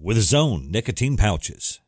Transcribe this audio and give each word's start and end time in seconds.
with 0.00 0.16
his 0.16 0.32
own 0.32 0.70
nicotine 0.70 1.16
pouches. 1.16 1.80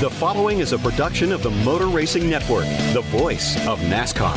The 0.00 0.10
following 0.10 0.60
is 0.60 0.72
a 0.72 0.78
production 0.78 1.30
of 1.32 1.42
the 1.42 1.50
Motor 1.50 1.86
Racing 1.86 2.28
Network, 2.28 2.64
the 2.92 3.02
voice 3.10 3.56
of 3.66 3.78
NASCAR. 3.80 4.36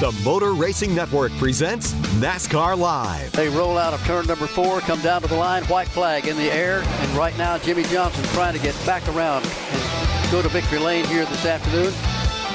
The 0.00 0.10
Motor 0.24 0.54
Racing 0.54 0.94
Network 0.94 1.30
presents 1.32 1.92
NASCAR 2.18 2.76
Live. 2.76 3.30
They 3.32 3.48
roll 3.48 3.78
out 3.78 3.94
of 3.94 4.04
turn 4.04 4.26
number 4.26 4.46
four, 4.46 4.80
come 4.80 5.00
down 5.02 5.22
to 5.22 5.28
the 5.28 5.36
line, 5.36 5.62
white 5.64 5.88
flag 5.88 6.26
in 6.26 6.36
the 6.36 6.50
air, 6.50 6.82
and 6.82 7.10
right 7.12 7.36
now 7.38 7.58
Jimmie 7.58 7.84
Johnson 7.84 8.24
trying 8.34 8.54
to 8.54 8.60
get 8.60 8.74
back 8.84 9.06
around 9.08 9.46
and 9.46 10.32
go 10.32 10.42
to 10.42 10.48
victory 10.48 10.78
lane 10.78 11.04
here 11.04 11.24
this 11.26 11.44
afternoon. 11.44 11.92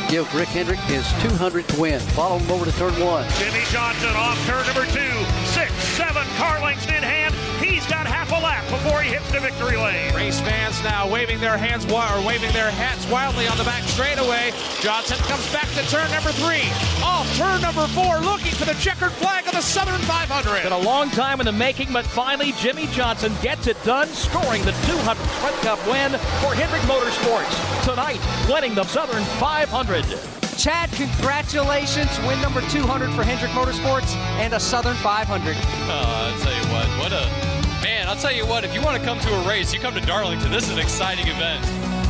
Give 0.09 0.33
Rick 0.33 0.49
Hendrick 0.49 0.80
his 0.80 1.05
200th 1.23 1.77
win. 1.80 1.99
Follow 1.99 2.39
him 2.39 2.49
over 2.49 2.66
to 2.66 2.71
turn 2.77 2.94
one. 2.99 3.30
Jimmie 3.33 3.64
Johnson 3.71 4.09
off 4.16 4.38
turn 4.47 4.66
number 4.66 4.86
two, 4.92 5.14
six, 5.45 5.71
seven 5.95 6.23
car 6.38 6.61
lengths 6.61 6.88
in 6.88 7.03
hand. 7.03 7.36
He's 7.88 7.95
got 7.95 8.05
half 8.05 8.30
a 8.35 8.43
lap 8.43 8.67
before 8.67 8.99
he 8.99 9.11
hits 9.11 9.31
the 9.31 9.39
victory 9.39 9.77
lane. 9.77 10.13
Race 10.13 10.41
fans 10.41 10.83
now 10.83 11.07
waving 11.07 11.39
their 11.39 11.55
hands 11.55 11.85
or 11.85 12.19
waving 12.27 12.52
their 12.52 12.69
hats 12.69 13.07
wildly 13.07 13.47
on 13.47 13.57
the 13.57 13.63
back 13.63 13.81
straightaway. 13.83 14.52
Johnson 14.81 15.16
comes 15.23 15.47
back 15.53 15.71
to 15.71 15.88
turn 15.88 16.11
number 16.11 16.35
three. 16.35 16.67
Off 16.99 17.23
turn 17.38 17.61
number 17.61 17.88
four, 17.95 18.19
looking 18.19 18.52
for 18.52 18.65
the 18.65 18.75
checkered 18.83 19.13
flag 19.13 19.47
of 19.47 19.53
the 19.53 19.61
Southern 19.61 20.02
500. 20.02 20.63
Been 20.63 20.73
a 20.73 20.77
long 20.77 21.09
time 21.11 21.39
in 21.39 21.45
the 21.45 21.53
making, 21.53 21.93
but 21.93 22.05
finally 22.05 22.52
Jimmie 22.59 22.88
Johnson 22.88 23.31
gets 23.41 23.67
it 23.67 23.81
done, 23.85 24.09
scoring 24.09 24.65
the 24.65 24.75
200 24.83 25.15
Sprint 25.39 25.55
Cup 25.63 25.80
win 25.88 26.11
for 26.43 26.52
Hendrick 26.59 26.83
Motorsports. 26.91 27.55
Tonight, 27.88 28.19
winning 28.52 28.75
the 28.75 28.83
Southern 28.83 29.23
500. 29.39 30.03
Chad, 30.58 30.91
congratulations. 30.91 32.11
Win 32.27 32.41
number 32.41 32.59
200 32.67 33.13
for 33.15 33.23
Hendrick 33.23 33.52
Motorsports 33.52 34.13
and 34.43 34.53
a 34.55 34.59
Southern 34.59 34.97
500. 34.97 35.55
Oh, 35.55 35.88
I'll 35.88 36.39
tell 36.41 36.52
you 36.52 36.67
what. 36.73 36.88
What 36.99 37.13
a. 37.13 37.46
I'll 38.08 38.16
tell 38.16 38.31
you 38.31 38.45
what. 38.45 38.63
If 38.63 38.73
you 38.73 38.81
want 38.81 38.97
to 38.97 39.05
come 39.05 39.19
to 39.19 39.33
a 39.33 39.47
race, 39.47 39.73
you 39.73 39.81
come 39.81 39.94
to 39.94 40.00
Darlington. 40.00 40.50
This 40.50 40.63
is 40.63 40.72
an 40.72 40.80
exciting 40.80 41.27
event. 41.27 41.61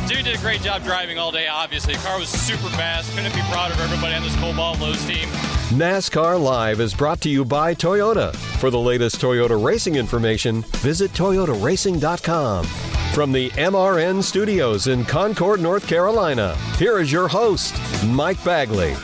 Dude 0.08 0.24
did 0.24 0.36
a 0.36 0.40
great 0.40 0.60
job 0.60 0.84
driving 0.84 1.18
all 1.18 1.32
day, 1.32 1.48
obviously. 1.48 1.94
The 1.94 1.98
car 2.00 2.20
was 2.20 2.28
super 2.28 2.68
fast. 2.70 3.14
Couldn't 3.16 3.34
be 3.34 3.42
prouder 3.50 3.74
of 3.74 3.80
everybody 3.80 4.14
on 4.14 4.22
this 4.22 4.34
Cobalt 4.36 4.78
Lowe's 4.80 5.04
team. 5.06 5.28
NASCAR 5.70 6.40
Live 6.40 6.80
is 6.80 6.94
brought 6.94 7.20
to 7.22 7.28
you 7.28 7.44
by 7.44 7.74
Toyota. 7.74 8.34
For 8.58 8.70
the 8.70 8.78
latest 8.78 9.20
Toyota 9.20 9.62
racing 9.62 9.96
information, 9.96 10.62
visit 10.76 11.10
toyotaracing.com. 11.10 12.64
From 13.12 13.32
the 13.32 13.50
MRN 13.50 14.22
studios 14.22 14.86
in 14.86 15.04
Concord, 15.04 15.60
North 15.60 15.86
Carolina, 15.88 16.56
here 16.76 17.00
is 17.00 17.10
your 17.10 17.26
host, 17.26 17.74
Mike 18.06 18.42
Bagley. 18.44 18.94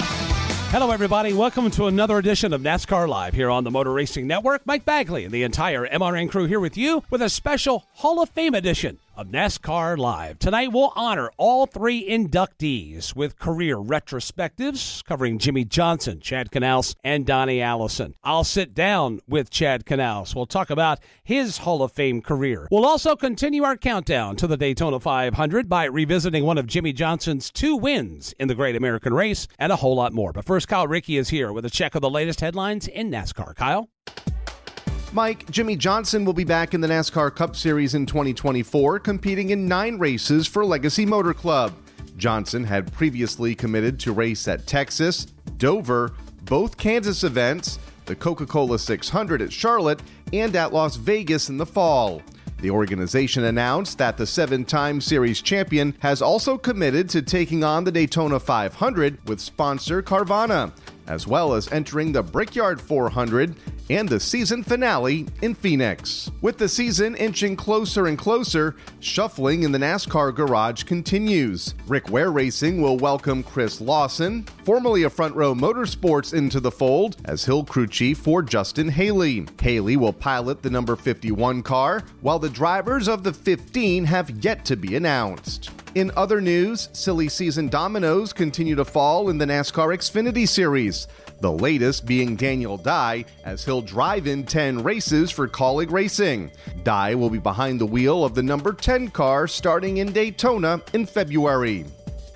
Hello, 0.75 0.91
everybody. 0.91 1.33
Welcome 1.33 1.71
to 1.71 1.87
another 1.87 2.19
edition 2.19 2.53
of 2.53 2.61
NASCAR 2.61 3.09
Live 3.09 3.33
here 3.33 3.49
on 3.49 3.63
the 3.63 3.71
Motor 3.71 3.93
Racing 3.93 4.27
Network. 4.27 4.67
Mike 4.67 4.85
Bagley 4.85 5.25
and 5.25 5.33
the 5.33 5.45
entire 5.45 5.87
MRN 5.87 6.29
crew 6.29 6.47
here 6.47 6.59
with 6.59 6.77
you 6.77 7.05
with 7.11 7.23
a 7.23 7.29
special 7.29 7.87
Hall 7.93 8.21
of 8.21 8.29
Fame 8.31 8.57
edition 8.57 8.99
of 9.17 9.29
NASCAR 9.29 9.97
Live. 9.99 10.39
Tonight, 10.39 10.73
we'll 10.73 10.93
honor 10.97 11.31
all 11.37 11.67
three 11.67 12.09
inductees 12.09 13.15
with 13.15 13.39
career 13.39 13.77
retrospectives 13.77 15.05
covering 15.05 15.39
Jimmie 15.39 15.65
Johnson, 15.65 16.21
Chad 16.21 16.51
Knaus, 16.51 16.95
and 17.05 17.27
Donnie 17.27 17.61
Allison. 17.61 18.15
I'll 18.23 18.45
sit 18.45 18.75
down 18.75 19.21
with 19.29 19.51
Chad 19.51 19.85
Knaus. 19.85 20.35
We'll 20.35 20.47
talk 20.47 20.71
about 20.71 21.01
his 21.23 21.59
Hall 21.59 21.83
of 21.83 21.93
Fame 21.93 22.23
career. 22.23 22.69
We'll 22.71 22.87
also 22.87 23.17
continue 23.17 23.65
our 23.65 23.77
countdown 23.77 24.37
to 24.37 24.47
the 24.47 24.57
Daytona 24.57 25.01
500 25.01 25.69
by 25.69 25.85
revisiting 25.85 26.45
one 26.45 26.59
of 26.59 26.67
Jimmie 26.67 26.93
Johnson's 26.93 27.51
two 27.51 27.77
wins 27.77 28.35
in 28.39 28.49
the 28.49 28.55
Great 28.55 28.77
American 28.77 29.15
Race 29.15 29.47
and 29.59 29.73
a 29.73 29.77
whole 29.77 29.97
lot 29.97 30.13
more. 30.13 30.33
But 30.33 30.45
first, 30.45 30.69
Kyle 30.69 30.87
Rickey 30.87 31.17
is 31.17 31.29
here 31.29 31.53
with 31.53 31.65
a 31.65 31.71
check 31.71 31.95
of 31.95 32.03
the 32.03 32.11
latest 32.11 32.41
headlines 32.41 32.89
in 32.89 33.11
NASCAR. 33.11 33.55
Kyle? 33.55 33.89
Mike, 35.15 35.49
Jimmie 35.49 35.77
Johnson 35.77 36.25
will 36.25 36.33
be 36.33 36.43
back 36.43 36.75
in 36.75 36.81
the 36.81 36.89
NASCAR 36.89 37.33
Cup 37.33 37.55
Series 37.55 37.95
in 37.95 38.05
2024, 38.05 38.99
competing 38.99 39.51
in 39.51 39.69
nine 39.69 39.97
races 39.97 40.49
for 40.49 40.65
Legacy 40.65 41.07
Motor 41.07 41.33
Club. 41.33 41.73
Johnson 42.17 42.65
had 42.65 42.93
previously 42.93 43.55
committed 43.55 44.01
to 44.01 44.13
race 44.13 44.49
at 44.49 44.67
Texas, 44.67 45.27
Dover, 45.57 46.15
both 46.47 46.77
Kansas 46.77 47.23
events, 47.23 47.79
the 48.07 48.17
Coca 48.17 48.45
Cola 48.45 48.77
600 48.77 49.41
at 49.41 49.53
Charlotte, 49.53 50.03
and 50.33 50.57
at 50.57 50.73
Las 50.73 50.97
Vegas 50.97 51.49
in 51.49 51.59
the 51.59 51.67
fall. 51.67 52.21
The 52.59 52.71
organization 52.71 53.45
announced 53.45 53.99
that 53.99 54.17
the 54.17 54.27
seven 54.27 54.65
time 54.65 55.01
series 55.01 55.41
champion 55.41 55.95
has 56.01 56.23
also 56.23 56.59
committed 56.59 57.09
to 57.11 57.23
taking 57.23 57.63
on 57.63 57.85
the 57.85 57.93
Daytona 57.93 58.41
500 58.41 59.29
with 59.29 59.39
sponsor 59.39 60.03
Carvana, 60.03 60.73
as 61.07 61.27
well 61.27 61.55
as 61.55 61.71
entering 61.71 62.11
the 62.11 62.23
Brickyard 62.23 62.81
400 62.81 63.55
and 63.91 64.09
the 64.09 64.21
season 64.21 64.63
finale 64.63 65.27
in 65.43 65.55
Phoenix. 65.55 66.31
With 66.41 66.59
the 66.59 66.69
season 66.69 67.15
inching 67.17 67.57
closer 67.57 68.07
and 68.07 68.19
closer, 68.19 68.77
shuffling 69.01 69.63
in 69.63 69.73
the 69.73 69.79
NASCAR 69.79 70.35
garage 70.35 70.85
continues. 70.85 71.75
Rick 71.87 72.11
Ware 72.11 72.33
Racing 72.33 72.81
will 72.81 72.97
welcome 72.97 73.43
Chris 73.43 73.81
Lawson, 73.81 74.45
formerly 74.65 75.03
of 75.03 75.13
Front 75.13 75.35
Row 75.35 75.55
Motorsports, 75.55 76.35
into 76.35 76.61
the 76.61 76.71
fold 76.71 77.17
as 77.27 77.45
Hill 77.45 77.65
crew 77.65 77.87
chief 77.87 78.19
for 78.19 78.43
Justin 78.43 78.89
Haley. 78.89 79.47
Haley 79.61 79.97
will 79.97 80.13
pilot 80.13 80.63
the 80.63 80.71
number 80.71 80.97
51 80.97 81.63
car, 81.63 82.03
while 82.21 82.39
the 82.39 82.49
drivers 82.49 83.09
of 83.09 83.23
the 83.23 83.33
15 83.33 84.05
have 84.05 84.31
yet 84.45 84.65
to 84.65 84.77
be 84.77 84.97
announced. 84.97 85.71
In 85.95 86.11
other 86.17 86.41
news, 86.41 86.89
silly 86.93 87.29
season 87.29 87.69
dominoes 87.69 88.33
continue 88.33 88.75
to 88.75 88.85
fall 88.85 89.31
in 89.31 89.39
the 89.39 89.45
NASCAR 89.45 89.95
Xfinity 89.95 90.49
Series. 90.49 91.07
The 91.45 91.53
latest 91.53 92.07
being 92.07 92.37
Daniel 92.37 92.79
Dye, 92.79 93.27
as 93.45 93.67
he'll 93.67 93.83
drive 93.83 94.27
in 94.27 94.45
10 94.45 94.83
races 94.83 95.31
for 95.31 95.47
Kaulig 95.47 95.91
Racing. 95.91 96.51
Dye 96.85 97.15
will 97.15 97.29
be 97.29 97.37
behind 97.37 97.79
the 97.79 97.85
wheel 97.85 98.25
of 98.25 98.35
the 98.35 98.43
number 98.43 98.73
10 98.73 99.09
car 99.09 99.47
starting 99.47 99.99
in 99.99 100.11
Daytona 100.11 100.81
in 100.95 101.05
February. 101.05 101.85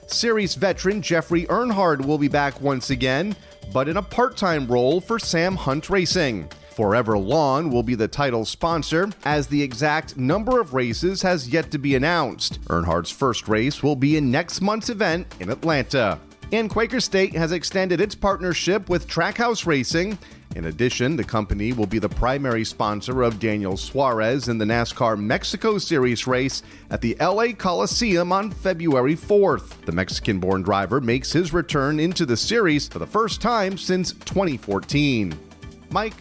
Series 0.09 0.55
veteran 0.57 1.01
Jeffrey 1.01 1.47
Earnhardt 1.47 2.05
will 2.05 2.19
be 2.19 2.29
back 2.29 2.61
once 2.61 2.91
again, 2.91 3.35
but 3.73 3.89
in 3.89 3.97
a 3.97 4.03
part 4.03 4.37
time 4.37 4.67
role 4.67 5.01
for 5.01 5.19
Sam 5.19 5.57
Hunt 5.57 5.89
Racing. 5.89 6.47
ForeverLawn 6.77 7.71
will 7.71 7.83
be 7.83 7.95
the 7.95 8.09
title 8.09 8.45
sponsor, 8.45 9.09
as 9.25 9.47
the 9.47 9.63
exact 9.63 10.19
number 10.19 10.61
of 10.61 10.75
races 10.75 11.23
has 11.23 11.49
yet 11.49 11.71
to 11.71 11.79
be 11.79 11.95
announced. 11.95 12.61
Earnhardt's 12.69 13.11
first 13.11 13.49
race 13.49 13.83
will 13.83 13.97
be 13.97 14.19
in 14.19 14.31
next 14.31 14.61
month's 14.61 14.91
event 14.91 15.35
in 15.41 15.49
Atlanta. 15.49 16.21
And 16.51 16.71
Quaker 16.71 17.01
State 17.01 17.37
has 17.37 17.53
extended 17.53 18.01
its 18.01 18.15
partnership 18.15 18.89
with 18.89 19.07
Trackhouse 19.07 19.67
Racing. 19.67 20.19
In 20.57 20.65
addition, 20.65 21.15
the 21.15 21.25
company 21.25 21.75
will 21.75 21.87
be 21.87 21.99
the 21.99 22.09
primary 22.09 22.65
sponsor 22.65 23.23
of 23.23 23.39
Daniel 23.39 23.77
Suarez 23.77 24.49
in 24.49 24.57
the 24.57 24.65
NASCAR 24.65 25.19
Mexico 25.19 25.77
Series 25.77 26.27
race 26.27 26.63
at 26.91 27.03
the 27.03 27.15
LA 27.21 27.53
Coliseum 27.53 28.33
on 28.33 28.51
February 28.51 29.15
4th. 29.15 29.85
The 29.85 29.93
Mexican 29.93 30.41
born 30.41 30.63
driver 30.63 31.03
makes 31.03 31.31
his 31.31 31.53
return 31.53 32.01
into 32.01 32.25
the 32.25 32.37
series 32.37 32.89
for 32.89 32.99
the 32.99 33.07
first 33.07 33.43
time 33.43 33.77
since 33.77 34.13
2014. 34.13 35.39
Mike? 35.91 36.15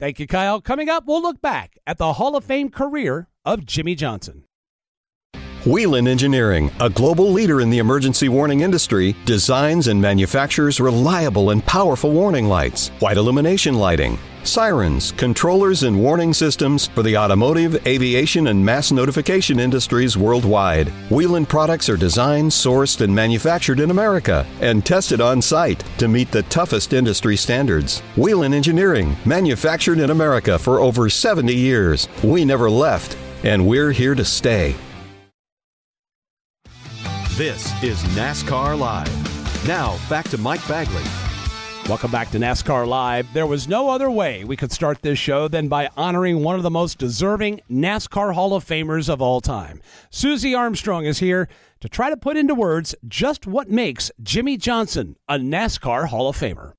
Thank 0.00 0.20
you, 0.20 0.26
Kyle. 0.26 0.62
Coming 0.62 0.88
up, 0.88 1.04
we'll 1.06 1.20
look 1.20 1.42
back 1.42 1.76
at 1.86 1.98
the 1.98 2.14
Hall 2.14 2.34
of 2.34 2.44
Fame 2.44 2.70
career 2.70 3.28
of 3.44 3.66
Jimmie 3.66 3.94
Johnson. 3.94 4.44
Whelen 5.66 6.06
Engineering, 6.06 6.70
a 6.78 6.88
global 6.88 7.32
leader 7.32 7.60
in 7.60 7.68
the 7.68 7.78
emergency 7.78 8.28
warning 8.28 8.60
industry, 8.60 9.16
designs 9.24 9.88
and 9.88 10.00
manufactures 10.00 10.78
reliable 10.78 11.50
and 11.50 11.64
powerful 11.66 12.12
warning 12.12 12.46
lights, 12.46 12.90
white 13.00 13.16
illumination 13.16 13.74
lighting, 13.74 14.16
sirens, 14.44 15.10
controllers, 15.12 15.82
and 15.82 16.00
warning 16.00 16.32
systems 16.32 16.86
for 16.86 17.02
the 17.02 17.16
automotive, 17.16 17.84
aviation, 17.88 18.46
and 18.46 18.64
mass 18.64 18.92
notification 18.92 19.58
industries 19.58 20.16
worldwide. 20.16 20.88
Whelen 21.10 21.44
products 21.44 21.88
are 21.88 21.96
designed, 21.96 22.52
sourced, 22.52 23.00
and 23.00 23.12
manufactured 23.12 23.80
in 23.80 23.90
America 23.90 24.46
and 24.60 24.86
tested 24.86 25.20
on 25.20 25.42
site 25.42 25.82
to 25.98 26.06
meet 26.06 26.30
the 26.30 26.44
toughest 26.44 26.92
industry 26.92 27.36
standards. 27.36 27.98
Whelen 28.16 28.54
Engineering, 28.54 29.16
manufactured 29.24 29.98
in 29.98 30.10
America 30.10 30.56
for 30.56 30.78
over 30.78 31.10
70 31.10 31.52
years. 31.52 32.08
We 32.22 32.44
never 32.44 32.70
left, 32.70 33.18
and 33.42 33.66
we're 33.66 33.90
here 33.90 34.14
to 34.14 34.24
stay. 34.24 34.76
This 37.38 37.66
is 37.84 38.02
NASCAR 38.16 38.76
Live. 38.76 39.68
Now, 39.68 39.96
back 40.10 40.28
to 40.30 40.38
Mike 40.38 40.66
Bagley. 40.66 41.04
Welcome 41.88 42.10
back 42.10 42.32
to 42.32 42.38
NASCAR 42.38 42.84
Live. 42.84 43.32
There 43.32 43.46
was 43.46 43.68
no 43.68 43.90
other 43.90 44.10
way 44.10 44.42
we 44.42 44.56
could 44.56 44.72
start 44.72 45.02
this 45.02 45.20
show 45.20 45.46
than 45.46 45.68
by 45.68 45.88
honoring 45.96 46.42
one 46.42 46.56
of 46.56 46.64
the 46.64 46.70
most 46.70 46.98
deserving 46.98 47.60
NASCAR 47.70 48.34
Hall 48.34 48.54
of 48.54 48.64
Famers 48.64 49.08
of 49.08 49.22
all 49.22 49.40
time. 49.40 49.80
Susie 50.10 50.52
Armstrong 50.52 51.04
is 51.04 51.20
here 51.20 51.48
to 51.78 51.88
try 51.88 52.10
to 52.10 52.16
put 52.16 52.36
into 52.36 52.56
words 52.56 52.96
just 53.06 53.46
what 53.46 53.70
makes 53.70 54.10
Jimmie 54.20 54.56
Johnson 54.56 55.14
a 55.28 55.38
NASCAR 55.38 56.08
Hall 56.08 56.28
of 56.28 56.36
Famer. 56.36 56.72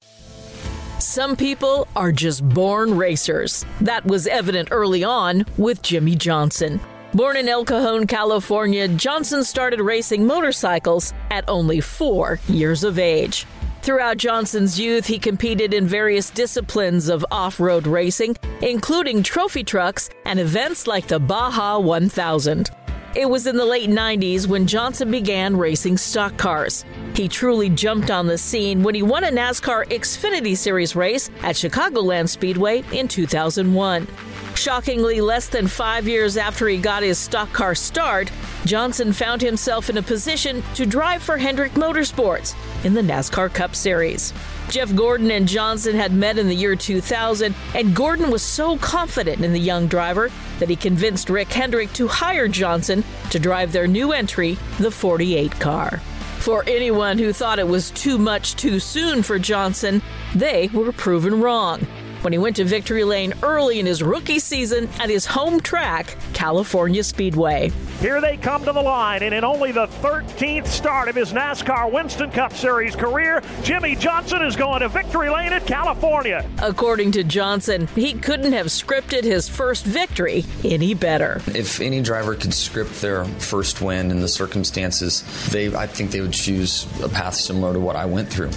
Some 1.01 1.37
people 1.37 1.87
are 1.95 2.11
just 2.11 2.43
born 2.49 2.97
racers. 2.97 3.65
That 3.79 4.05
was 4.05 4.27
evident 4.27 4.67
early 4.71 5.05
on 5.05 5.45
with 5.55 5.81
Jimmie 5.81 6.17
Johnson. 6.17 6.81
Born 7.11 7.37
in 7.37 7.49
El 7.49 7.65
Cajon, 7.65 8.05
California, 8.05 8.87
Johnson 8.87 9.43
started 9.43 9.81
racing 9.81 10.27
motorcycles 10.27 11.11
at 11.31 11.43
only 11.47 11.81
four 11.81 12.39
years 12.47 12.83
of 12.83 12.99
age. 12.99 13.47
Throughout 13.81 14.17
Johnson's 14.17 14.79
youth, 14.79 15.07
he 15.07 15.17
competed 15.17 15.73
in 15.73 15.87
various 15.87 16.29
disciplines 16.29 17.09
of 17.09 17.25
off 17.31 17.59
road 17.59 17.87
racing, 17.87 18.37
including 18.61 19.23
trophy 19.23 19.63
trucks 19.63 20.11
and 20.25 20.39
events 20.39 20.85
like 20.85 21.07
the 21.07 21.19
Baja 21.19 21.79
1000. 21.79 22.69
It 23.15 23.27
was 23.27 23.47
in 23.47 23.57
the 23.57 23.65
late 23.65 23.89
90s 23.89 24.45
when 24.45 24.67
Johnson 24.67 25.09
began 25.09 25.57
racing 25.57 25.97
stock 25.97 26.37
cars. 26.37 26.85
He 27.15 27.27
truly 27.27 27.67
jumped 27.67 28.11
on 28.11 28.27
the 28.27 28.37
scene 28.37 28.83
when 28.83 28.93
he 28.93 29.01
won 29.01 29.23
a 29.23 29.31
NASCAR 29.31 29.87
Xfinity 29.87 30.55
Series 30.55 30.95
race 30.95 31.31
at 31.41 31.55
Chicagoland 31.55 32.29
Speedway 32.29 32.83
in 32.91 33.07
2001. 33.07 34.07
Shockingly, 34.53 35.21
less 35.21 35.47
than 35.47 35.67
five 35.67 36.07
years 36.07 36.37
after 36.37 36.67
he 36.67 36.77
got 36.77 37.01
his 37.01 37.17
stock 37.17 37.51
car 37.51 37.73
start, 37.73 38.31
Johnson 38.65 39.11
found 39.11 39.41
himself 39.41 39.89
in 39.89 39.97
a 39.97 40.03
position 40.03 40.61
to 40.75 40.85
drive 40.85 41.23
for 41.23 41.37
Hendrick 41.37 41.71
Motorsports 41.73 42.53
in 42.85 42.93
the 42.93 43.01
NASCAR 43.01 43.51
Cup 43.51 43.73
Series. 43.73 44.33
Jeff 44.69 44.95
Gordon 44.95 45.31
and 45.31 45.47
Johnson 45.47 45.95
had 45.95 46.13
met 46.13 46.37
in 46.37 46.47
the 46.47 46.55
year 46.55 46.75
2000, 46.75 47.55
and 47.73 47.95
Gordon 47.95 48.29
was 48.29 48.43
so 48.43 48.77
confident 48.77 49.43
in 49.43 49.51
the 49.51 49.59
young 49.59 49.87
driver 49.87 50.29
that 50.59 50.69
he 50.69 50.75
convinced 50.75 51.31
Rick 51.31 51.51
Hendrick 51.51 51.91
to 51.93 52.07
hire 52.07 52.47
Johnson 52.47 53.03
to 53.31 53.39
drive 53.39 53.71
their 53.71 53.87
new 53.87 54.11
entry, 54.11 54.59
the 54.77 54.91
48 54.91 55.51
car. 55.59 55.97
For 56.37 56.63
anyone 56.67 57.17
who 57.17 57.33
thought 57.33 57.57
it 57.57 57.67
was 57.67 57.89
too 57.91 58.19
much 58.19 58.55
too 58.55 58.79
soon 58.79 59.23
for 59.23 59.39
Johnson, 59.39 60.03
they 60.35 60.69
were 60.71 60.91
proven 60.91 61.41
wrong 61.41 61.87
when 62.21 62.33
he 62.33 62.39
went 62.39 62.55
to 62.57 62.65
victory 62.65 63.03
lane 63.03 63.33
early 63.43 63.79
in 63.79 63.85
his 63.85 64.03
rookie 64.03 64.39
season 64.39 64.89
at 64.99 65.09
his 65.09 65.25
home 65.25 65.59
track, 65.59 66.15
California 66.33 67.03
Speedway. 67.03 67.71
Here 67.99 68.21
they 68.21 68.37
come 68.37 68.63
to 68.65 68.71
the 68.71 68.81
line, 68.81 69.23
and 69.23 69.33
in 69.33 69.43
only 69.43 69.71
the 69.71 69.87
13th 69.87 70.67
start 70.67 71.09
of 71.09 71.15
his 71.15 71.33
NASCAR 71.33 71.91
Winston 71.91 72.31
Cup 72.31 72.53
Series 72.53 72.95
career, 72.95 73.41
Jimmie 73.63 73.95
Johnson 73.95 74.41
is 74.41 74.55
going 74.55 74.79
to 74.81 74.89
victory 74.89 75.29
lane 75.29 75.53
at 75.53 75.65
California. 75.65 76.45
According 76.61 77.11
to 77.13 77.23
Johnson, 77.23 77.87
he 77.95 78.13
couldn't 78.13 78.53
have 78.53 78.67
scripted 78.67 79.23
his 79.23 79.49
first 79.49 79.85
victory 79.85 80.45
any 80.63 80.93
better. 80.93 81.41
If 81.47 81.81
any 81.81 82.01
driver 82.01 82.35
could 82.35 82.53
script 82.53 83.01
their 83.01 83.25
first 83.25 83.81
win 83.81 84.11
in 84.11 84.21
the 84.21 84.27
circumstances, 84.27 85.23
they 85.51 85.73
I 85.75 85.87
think 85.87 86.11
they 86.11 86.21
would 86.21 86.33
choose 86.33 86.87
a 87.03 87.09
path 87.09 87.35
similar 87.35 87.73
to 87.73 87.79
what 87.79 87.95
I 87.95 88.05
went 88.05 88.29
through. 88.29 88.49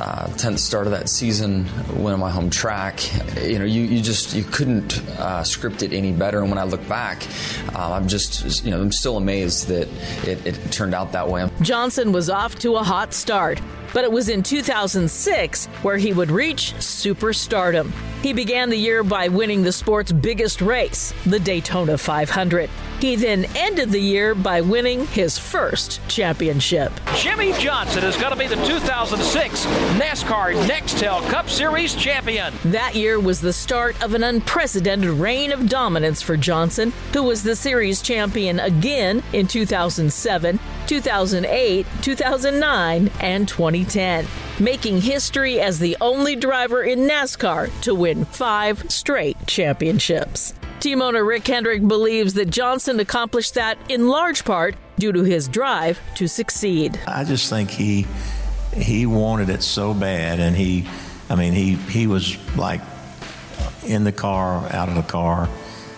Uh, 0.00 0.26
10th 0.36 0.58
start 0.58 0.86
of 0.86 0.92
that 0.92 1.08
season, 1.08 1.66
win 1.96 2.14
on 2.14 2.20
my 2.20 2.30
home 2.30 2.50
track. 2.50 3.00
You 3.40 3.58
know, 3.58 3.64
you, 3.64 3.82
you 3.82 4.02
just 4.02 4.34
you 4.34 4.44
couldn't 4.44 4.98
uh, 5.18 5.42
script 5.44 5.82
it 5.82 5.92
any 5.92 6.12
better. 6.12 6.40
And 6.40 6.48
when 6.50 6.58
I 6.58 6.64
look 6.64 6.86
back, 6.88 7.26
uh, 7.74 7.92
I'm 7.92 8.08
just 8.08 8.64
you 8.64 8.70
know 8.70 8.80
I'm 8.80 8.92
still 8.92 9.16
amazed 9.16 9.68
that 9.68 9.88
it, 10.26 10.46
it 10.46 10.72
turned 10.72 10.94
out 10.94 11.12
that 11.12 11.28
way. 11.28 11.48
Johnson 11.62 12.12
was 12.12 12.30
off 12.30 12.58
to 12.60 12.76
a 12.76 12.82
hot 12.82 13.12
start, 13.14 13.60
but 13.92 14.04
it 14.04 14.12
was 14.12 14.28
in 14.28 14.42
2006 14.42 15.66
where 15.82 15.96
he 15.96 16.12
would 16.12 16.30
reach 16.30 16.74
superstardom. 16.78 17.92
He 18.22 18.32
began 18.32 18.68
the 18.68 18.76
year 18.76 19.02
by 19.02 19.28
winning 19.28 19.62
the 19.62 19.72
sport's 19.72 20.12
biggest 20.12 20.60
race, 20.60 21.14
the 21.24 21.40
Daytona 21.40 21.96
500. 21.96 22.68
He 23.00 23.16
then 23.16 23.46
ended 23.56 23.90
the 23.90 24.00
year 24.00 24.34
by 24.34 24.60
winning 24.60 25.06
his 25.06 25.38
first 25.38 26.06
championship. 26.06 26.92
Jimmie 27.14 27.54
Johnson 27.54 28.04
is 28.04 28.18
going 28.18 28.32
to 28.32 28.38
be 28.38 28.46
the 28.46 28.62
2006 28.66 29.64
NASCAR 29.98 30.52
Nextel 30.66 31.26
Cup 31.30 31.48
Series 31.48 31.94
champion. 31.94 32.52
That 32.66 32.94
year 32.94 33.18
was 33.18 33.40
the 33.40 33.54
start 33.54 34.00
of 34.02 34.12
an 34.12 34.22
unprecedented 34.22 35.08
reign 35.08 35.50
of 35.50 35.66
dominance 35.66 36.20
for 36.20 36.36
Johnson, 36.36 36.92
who 37.14 37.22
was 37.22 37.42
the 37.42 37.56
series 37.56 38.02
champion 38.02 38.60
again 38.60 39.22
in 39.32 39.46
2007, 39.46 40.60
2008, 40.90 41.86
2009, 42.02 43.10
and 43.20 43.46
2010, 43.46 44.26
making 44.58 45.00
history 45.00 45.60
as 45.60 45.78
the 45.78 45.96
only 46.00 46.34
driver 46.34 46.82
in 46.82 47.06
NASCAR 47.06 47.70
to 47.82 47.94
win 47.94 48.24
five 48.24 48.90
straight 48.90 49.36
championships. 49.46 50.52
Team 50.80 51.00
owner 51.00 51.24
Rick 51.24 51.46
Hendrick 51.46 51.86
believes 51.86 52.34
that 52.34 52.50
Johnson 52.50 52.98
accomplished 52.98 53.54
that 53.54 53.78
in 53.88 54.08
large 54.08 54.44
part 54.44 54.74
due 54.98 55.12
to 55.12 55.22
his 55.22 55.46
drive 55.46 56.00
to 56.16 56.26
succeed. 56.26 56.98
I 57.06 57.22
just 57.22 57.48
think 57.48 57.70
he 57.70 58.08
he 58.74 59.06
wanted 59.06 59.48
it 59.48 59.62
so 59.62 59.94
bad, 59.94 60.40
and 60.40 60.56
he, 60.56 60.88
I 61.28 61.36
mean, 61.36 61.52
he 61.52 61.76
he 61.76 62.08
was 62.08 62.36
like 62.56 62.80
in 63.86 64.02
the 64.02 64.10
car, 64.10 64.68
out 64.72 64.88
of 64.88 64.96
the 64.96 65.02
car, 65.02 65.48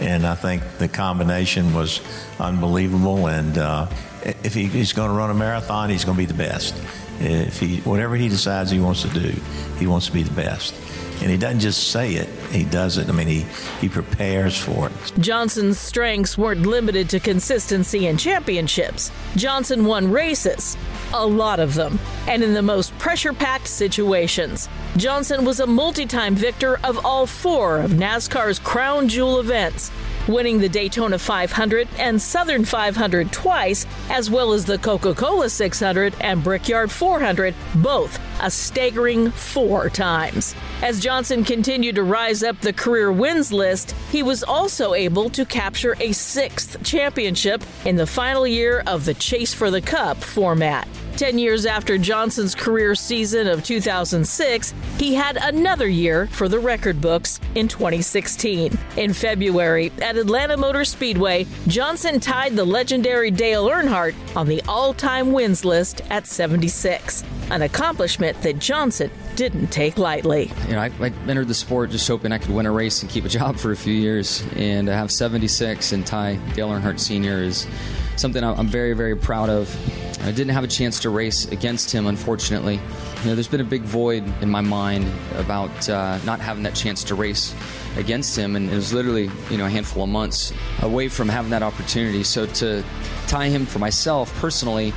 and 0.01 0.27
I 0.27 0.35
think 0.35 0.63
the 0.77 0.89
combination 0.89 1.73
was 1.73 2.03
unbelievable. 2.39 3.27
And 3.29 3.57
uh, 3.57 3.87
if 4.25 4.55
he, 4.55 4.67
he's 4.67 4.93
going 4.93 5.09
to 5.09 5.15
run 5.15 5.31
a 5.31 5.35
marathon, 5.35 5.91
he's 5.91 6.05
going 6.05 6.17
to 6.17 6.23
be 6.23 6.27
the 6.27 6.35
best. 6.35 6.75
If 7.21 7.61
he 7.61 7.79
whatever 7.81 8.17
he 8.17 8.29
decides 8.29 8.71
he 8.71 8.81
wants 8.81 9.03
to 9.03 9.09
do, 9.09 9.33
he 9.79 9.87
wants 9.87 10.07
to 10.07 10.13
be 10.13 10.23
the 10.23 10.35
best. 10.35 10.75
And 11.21 11.31
he 11.31 11.37
doesn't 11.37 11.61
just 11.61 11.93
say 11.93 12.15
it 12.15 12.29
he 12.51 12.65
does 12.65 12.99
it. 12.99 13.09
I 13.09 13.13
mean 13.13 13.29
he 13.29 13.47
he 13.81 13.89
prepares 13.89 14.59
for 14.59 14.89
it. 14.89 14.93
Johnson's 15.21 15.79
strengths 15.79 16.37
weren't 16.37 16.67
limited 16.67 17.09
to 17.11 17.21
consistency 17.21 18.09
and 18.09 18.19
championships. 18.19 19.13
Johnson 19.37 19.85
won 19.85 20.11
races 20.11 20.77
a 21.15 21.25
lot 21.25 21.61
of 21.61 21.75
them 21.75 21.99
and 22.27 22.43
in 22.43 22.55
the 22.55 22.63
most 22.63 22.97
pressure-packed 22.99 23.69
situations. 23.69 24.69
Johnson 24.97 25.45
was 25.45 25.61
a 25.61 25.67
multi-time 25.67 26.35
victor 26.35 26.81
of 26.83 27.05
all 27.05 27.27
four 27.27 27.79
of 27.81 27.93
nascar's 27.93 28.59
crown 28.59 29.09
jewel 29.09 29.39
events 29.39 29.93
winning 30.29 30.59
the 30.59 30.69
Daytona 30.69 31.19
500 31.19 31.89
and 31.99 32.21
Southern 32.21 32.65
500 32.65 33.33
twice, 33.33 33.87
as 34.11 34.31
well 34.31 34.53
as 34.53 34.65
the 34.65 34.79
Coca 34.79 35.15
Cola 35.15 35.49
600 35.49 36.15
and 36.21 36.43
Brickyard 36.43 36.91
400, 36.91 37.55
both 37.77 38.19
a 38.43 38.51
staggering 38.51 39.31
four 39.31 39.89
times. 39.89 40.55
As 40.83 41.01
Johnson 41.01 41.45
continued 41.45 41.95
to 41.95 42.03
rise 42.03 42.43
up 42.43 42.61
the 42.61 42.73
career 42.73 43.13
wins 43.13 43.53
list, 43.53 43.93
he 44.11 44.23
was 44.23 44.43
also 44.43 44.95
able 44.95 45.31
to 45.31 45.45
capture 45.45 45.97
a 46.01 46.13
sixth 46.13 46.83
championship 46.83 47.63
in 47.85 47.97
the 47.97 48.07
final 48.07 48.47
year 48.47 48.83
of 48.87 49.05
the 49.05 49.15
Chase 49.15 49.55
for 49.55 49.71
the 49.71 49.81
Cup 49.81 50.19
format. 50.19 50.87
Ten 51.17 51.39
years 51.39 51.67
after 51.67 51.99
Johnson's 51.99 52.55
career 52.55 52.95
season 52.95 53.47
of 53.47 53.63
2006, 53.63 54.75
he 54.99 55.15
had 55.15 55.37
another 55.37 55.87
year 55.87 56.27
for 56.29 56.49
the 56.49 56.59
record 56.59 57.01
books 57.01 57.39
in 57.55 57.69
2016. 57.69 58.77
In 58.97 59.13
February, 59.13 59.93
at 60.01 60.17
Atlanta 60.17 60.57
Motor 60.57 60.85
Speedway, 60.85 61.47
Johnson 61.69 62.19
tied 62.19 62.57
the 62.57 62.65
legendary 62.65 63.31
Dale 63.31 63.69
Earnhardt 63.69 64.15
on 64.35 64.49
the 64.49 64.63
all 64.67 64.95
time 64.95 65.33
wins 65.33 65.65
list 65.65 66.01
at 66.11 66.27
76, 66.27 67.23
an 67.51 67.63
accomplishment 67.63 68.32
that 68.43 68.59
Johnson 68.59 69.11
didn't 69.37 69.69
take 69.69 69.99
lightly. 69.99 70.51
You 70.67 70.75
know, 70.75 70.81
I, 70.81 70.91
I, 71.01 71.13
entered 71.29 71.49
the 71.49 71.55
sport 71.55 71.91
just 71.91 72.09
hoping 72.09 72.33
I 72.33 72.39
could 72.39 72.51
win 72.51 72.67
a 72.67 72.73
race 72.73 73.03
and 73.03 73.11
keep 73.11 73.25
a 73.25 73.29
job 73.29 73.57
for 73.57 73.73
a 73.73 73.77
few 73.77 73.95
years, 73.95 74.45
and 74.57 74.87
to 74.87 74.95
have 74.95 75.11
76 75.11 75.93
and 75.93 76.07
tie 76.07 76.37
Dale 76.55 76.71
Earnhardt 76.71 76.99
Sr. 76.99 77.43
is 77.43 77.67
something 78.17 78.43
I'm 78.43 78.69
very, 78.69 78.95
very 78.95 79.17
proud 79.17 79.49
of. 79.49 79.75
I 80.23 80.31
didn't 80.31 80.51
have 80.51 80.63
a 80.63 80.69
chance 80.69 81.01
to 81.01 81.11
race 81.11 81.51
against 81.51 81.91
him, 81.91 82.07
unfortunately. 82.07 82.75
You 82.75 83.29
know, 83.29 83.35
there's 83.35 83.49
been 83.49 83.61
a 83.61 83.65
big 83.65 83.83
void 83.83 84.23
in 84.41 84.49
my 84.49 84.61
mind 84.61 85.11
about 85.35 85.89
uh, 85.89 86.19
not 86.25 86.39
having 86.39 86.63
that 86.63 86.75
chance 86.75 87.03
to 87.05 87.15
race 87.15 87.55
against 87.97 88.37
him, 88.37 88.55
and 88.55 88.71
it 88.71 88.75
was 88.75 88.93
literally, 88.93 89.31
you 89.51 89.59
know, 89.59 89.67
a 89.67 89.71
handful 89.71 90.05
of 90.05 90.09
months 90.09 90.53
away 90.83 91.09
from 91.09 91.29
having 91.29 91.51
that 91.51 91.63
opportunity. 91.63 92.23
So 92.23 92.47
to 92.47 92.85
tie 93.27 93.49
him 93.49 93.67
for 93.67 93.81
myself 93.81 94.33
personally 94.39 94.93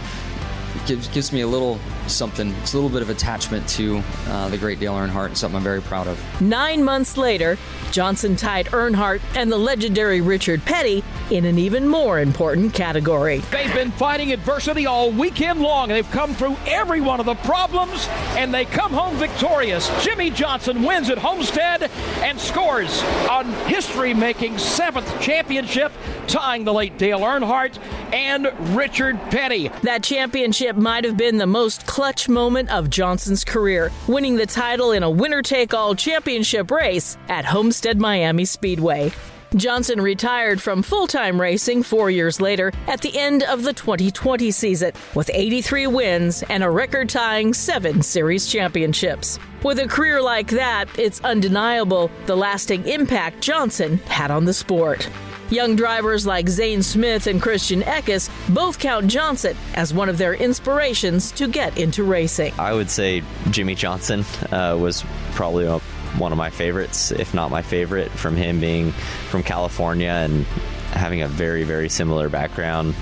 gives 0.86 1.08
gives 1.08 1.32
me 1.32 1.42
a 1.42 1.48
little 1.48 1.80
something. 2.08 2.52
It's 2.62 2.74
a 2.74 2.78
little 2.78 2.90
bit 2.90 3.02
of 3.02 3.10
attachment 3.10 3.68
to 3.70 4.02
uh, 4.28 4.50
the 4.50 4.58
great 4.58 4.80
Dale 4.80 4.94
Earnhardt, 4.94 5.28
and 5.28 5.38
something 5.38 5.58
I'm 5.58 5.64
very 5.64 5.82
proud 5.82 6.08
of. 6.08 6.42
Nine 6.42 6.84
months 6.84 7.18
later, 7.18 7.58
Johnson 7.92 8.36
tied 8.36 8.68
Earnhardt 8.68 9.22
and 9.36 9.52
the 9.52 9.58
legendary 9.58 10.22
Richard 10.22 10.64
Petty 10.66 11.04
in 11.32 11.46
an 11.46 11.58
even 11.58 11.88
more 11.88 12.20
important 12.20 12.74
category. 12.74 13.40
They've 13.52 13.74
been 13.74 13.92
fighting 13.92 14.32
adversity 14.32 14.86
all 14.86 15.12
weekend 15.12 15.62
long. 15.62 15.90
They've 15.90 16.10
come 16.12 16.34
through 16.36 16.58
every 16.68 17.02
one 17.02 17.20
of 17.20 17.26
the 17.26 17.36
problems, 17.36 18.08
and 18.36 18.54
they 18.54 18.66
come 18.66 18.92
home 18.92 19.16
victorious. 19.18 19.90
Jimmie 20.04 20.30
Johnson 20.30 20.84
wins 20.84 21.10
at 21.10 21.18
Homestead 21.18 21.90
and 22.18 22.40
scores 22.40 23.02
on 23.30 23.46
history-making 23.66 24.58
seventh 24.58 25.22
championship, 25.22 25.92
tying 26.28 26.64
the 26.64 26.74
late 26.74 26.98
Dale 26.98 27.20
Earnhardt 27.20 27.78
and 28.14 28.52
Richard 28.76 29.20
Petty. 29.32 29.70
That 29.84 30.04
championship 30.04 30.76
might 30.76 31.06
have 31.06 31.18
been 31.18 31.38
the 31.38 31.48
most 31.48 31.86
clutch 31.96 32.28
moment 32.28 32.70
of 32.72 32.90
Johnson's 32.90 33.46
career, 33.46 33.90
winning 34.06 34.36
the 34.36 34.46
title 34.46 34.92
in 34.92 35.02
a 35.02 35.10
winner-take-all 35.10 35.96
championship 35.96 36.70
race 36.70 37.18
at 37.30 37.46
Homestead 37.46 38.02
Miami 38.02 38.44
Speedway. 38.44 39.14
Johnson 39.56 40.02
retired 40.02 40.62
from 40.62 40.84
full 40.84 41.08
time 41.08 41.40
racing 41.40 41.84
four 41.84 42.12
years 42.12 42.42
later 42.42 42.74
at 42.88 43.00
the 43.00 43.18
end 43.18 43.44
of 43.44 43.64
the 43.64 43.72
2020 43.72 44.52
season 44.52 44.92
with 45.16 45.32
83 45.34 45.88
wins 45.88 46.44
and 46.50 46.66
a 46.66 46.70
record 46.70 47.08
tying 47.08 47.54
seven 47.54 48.02
series 48.02 48.46
championships. 48.46 49.40
With 49.64 49.80
a 49.80 49.88
career 49.88 50.22
like 50.22 50.50
that, 50.50 50.90
it's 51.00 51.22
undeniable 51.22 52.12
the 52.26 52.36
lasting 52.36 52.86
impact 52.90 53.40
Johnson 53.40 54.00
had 54.00 54.32
on 54.32 54.44
the 54.44 54.54
sport. 54.54 55.10
Young 55.50 55.76
drivers 55.76 56.26
like 56.26 56.50
Zane 56.50 56.82
Smith 56.82 57.28
and 57.28 57.42
Christian 57.42 57.82
Eckes 57.82 58.30
both 58.54 58.80
count 58.80 59.08
Johnson 59.08 59.56
as 59.76 59.94
one 59.94 60.10
of 60.10 60.18
their 60.18 60.34
inspirations 60.34 61.32
to 61.34 61.48
get 61.48 61.78
into 61.78 62.04
racing. 62.04 62.54
I 62.58 62.74
would 62.74 62.90
say 62.90 63.22
Jimmie 63.52 63.76
Johnson 63.76 64.26
uh, 64.52 64.78
was 64.80 65.04
probably 65.34 65.66
a 65.66 65.80
one 66.18 66.32
of 66.32 66.38
my 66.38 66.50
favorites, 66.50 67.12
if 67.12 67.34
not 67.34 67.52
my 67.52 67.62
favorite, 67.62 68.10
from 68.12 68.36
him 68.38 68.60
being 68.60 68.92
from 69.30 69.44
California 69.44 70.10
and 70.10 70.46
having 70.94 71.22
a 71.22 71.28
very, 71.28 71.64
very 71.64 71.90
similar 71.90 72.30
background 72.30 72.96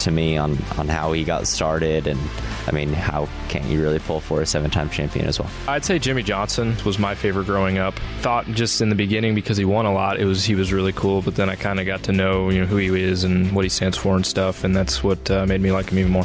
to 0.00 0.10
me 0.10 0.36
on, 0.36 0.58
on 0.76 0.88
how 0.88 1.12
he 1.12 1.24
got 1.24 1.46
started. 1.46 2.06
And 2.06 2.20
I 2.66 2.72
mean, 2.72 2.92
how 2.92 3.28
can't 3.48 3.64
you 3.66 3.82
really 3.82 3.98
pull 3.98 4.20
for 4.20 4.40
a 4.40 4.46
seven 4.46 4.70
time 4.70 4.90
champion 4.90 5.26
as 5.26 5.38
well? 5.38 5.50
I'd 5.68 5.84
say 5.84 5.98
Jimmie 5.98 6.22
Johnson 6.22 6.76
was 6.84 6.98
my 6.98 7.14
favorite 7.14 7.46
growing 7.46 7.78
up. 7.78 7.98
Thought 8.20 8.46
just 8.48 8.80
in 8.80 8.88
the 8.88 8.94
beginning 8.94 9.34
because 9.34 9.56
he 9.56 9.64
won 9.64 9.86
a 9.86 9.92
lot, 9.92 10.20
it 10.20 10.24
was 10.24 10.44
he 10.44 10.54
was 10.54 10.72
really 10.72 10.92
cool. 10.92 11.22
But 11.22 11.36
then 11.36 11.48
I 11.48 11.56
kind 11.56 11.80
of 11.80 11.86
got 11.86 12.02
to 12.04 12.12
know 12.12 12.50
you 12.50 12.60
know 12.60 12.66
who 12.66 12.76
he 12.76 12.88
is 13.02 13.24
and 13.24 13.52
what 13.52 13.64
he 13.64 13.68
stands 13.68 13.96
for 13.96 14.16
and 14.16 14.24
stuff, 14.24 14.64
and 14.64 14.74
that's 14.74 15.02
what 15.02 15.30
uh, 15.30 15.46
made 15.46 15.60
me 15.60 15.72
like 15.72 15.90
him 15.90 15.98
even 15.98 16.12
more. 16.12 16.24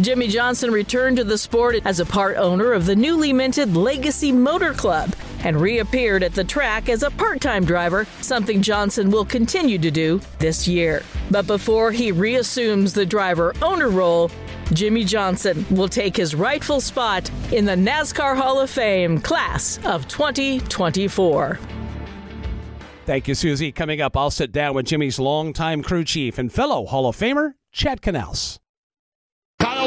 Jimmie 0.00 0.28
Johnson 0.28 0.70
returned 0.70 1.16
to 1.16 1.24
the 1.24 1.38
sport 1.38 1.76
as 1.86 2.00
a 2.00 2.04
part 2.04 2.36
owner 2.36 2.74
of 2.74 2.84
the 2.84 2.94
newly 2.94 3.32
minted 3.32 3.74
Legacy 3.74 4.30
Motor 4.30 4.74
Club 4.74 5.14
and 5.42 5.58
reappeared 5.58 6.22
at 6.22 6.34
the 6.34 6.44
track 6.44 6.88
as 6.88 7.02
a 7.02 7.10
part 7.10 7.40
time 7.40 7.64
driver, 7.64 8.06
something 8.20 8.60
Johnson 8.60 9.10
will 9.10 9.24
continue 9.24 9.78
to 9.78 9.90
do 9.90 10.20
this 10.38 10.68
year. 10.68 11.02
But 11.30 11.46
before 11.46 11.92
he 11.92 12.12
reassumes 12.12 12.92
the 12.92 13.06
driver 13.06 13.54
owner 13.62 13.88
role, 13.88 14.30
Jimmie 14.72 15.04
Johnson 15.04 15.64
will 15.70 15.88
take 15.88 16.16
his 16.16 16.34
rightful 16.34 16.80
spot 16.80 17.30
in 17.52 17.64
the 17.64 17.74
NASCAR 17.76 18.36
Hall 18.36 18.60
of 18.60 18.70
Fame 18.70 19.20
class 19.20 19.78
of 19.84 20.08
2024. 20.08 21.58
Thank 23.04 23.28
you, 23.28 23.34
Susie. 23.36 23.70
Coming 23.70 24.00
up, 24.00 24.16
I'll 24.16 24.32
sit 24.32 24.50
down 24.50 24.74
with 24.74 24.86
Jimmie's 24.86 25.20
longtime 25.20 25.82
crew 25.84 26.02
chief 26.02 26.38
and 26.38 26.52
fellow 26.52 26.86
Hall 26.86 27.06
of 27.06 27.16
Famer, 27.16 27.54
Chad 27.70 28.02
Knaus. 28.02 28.58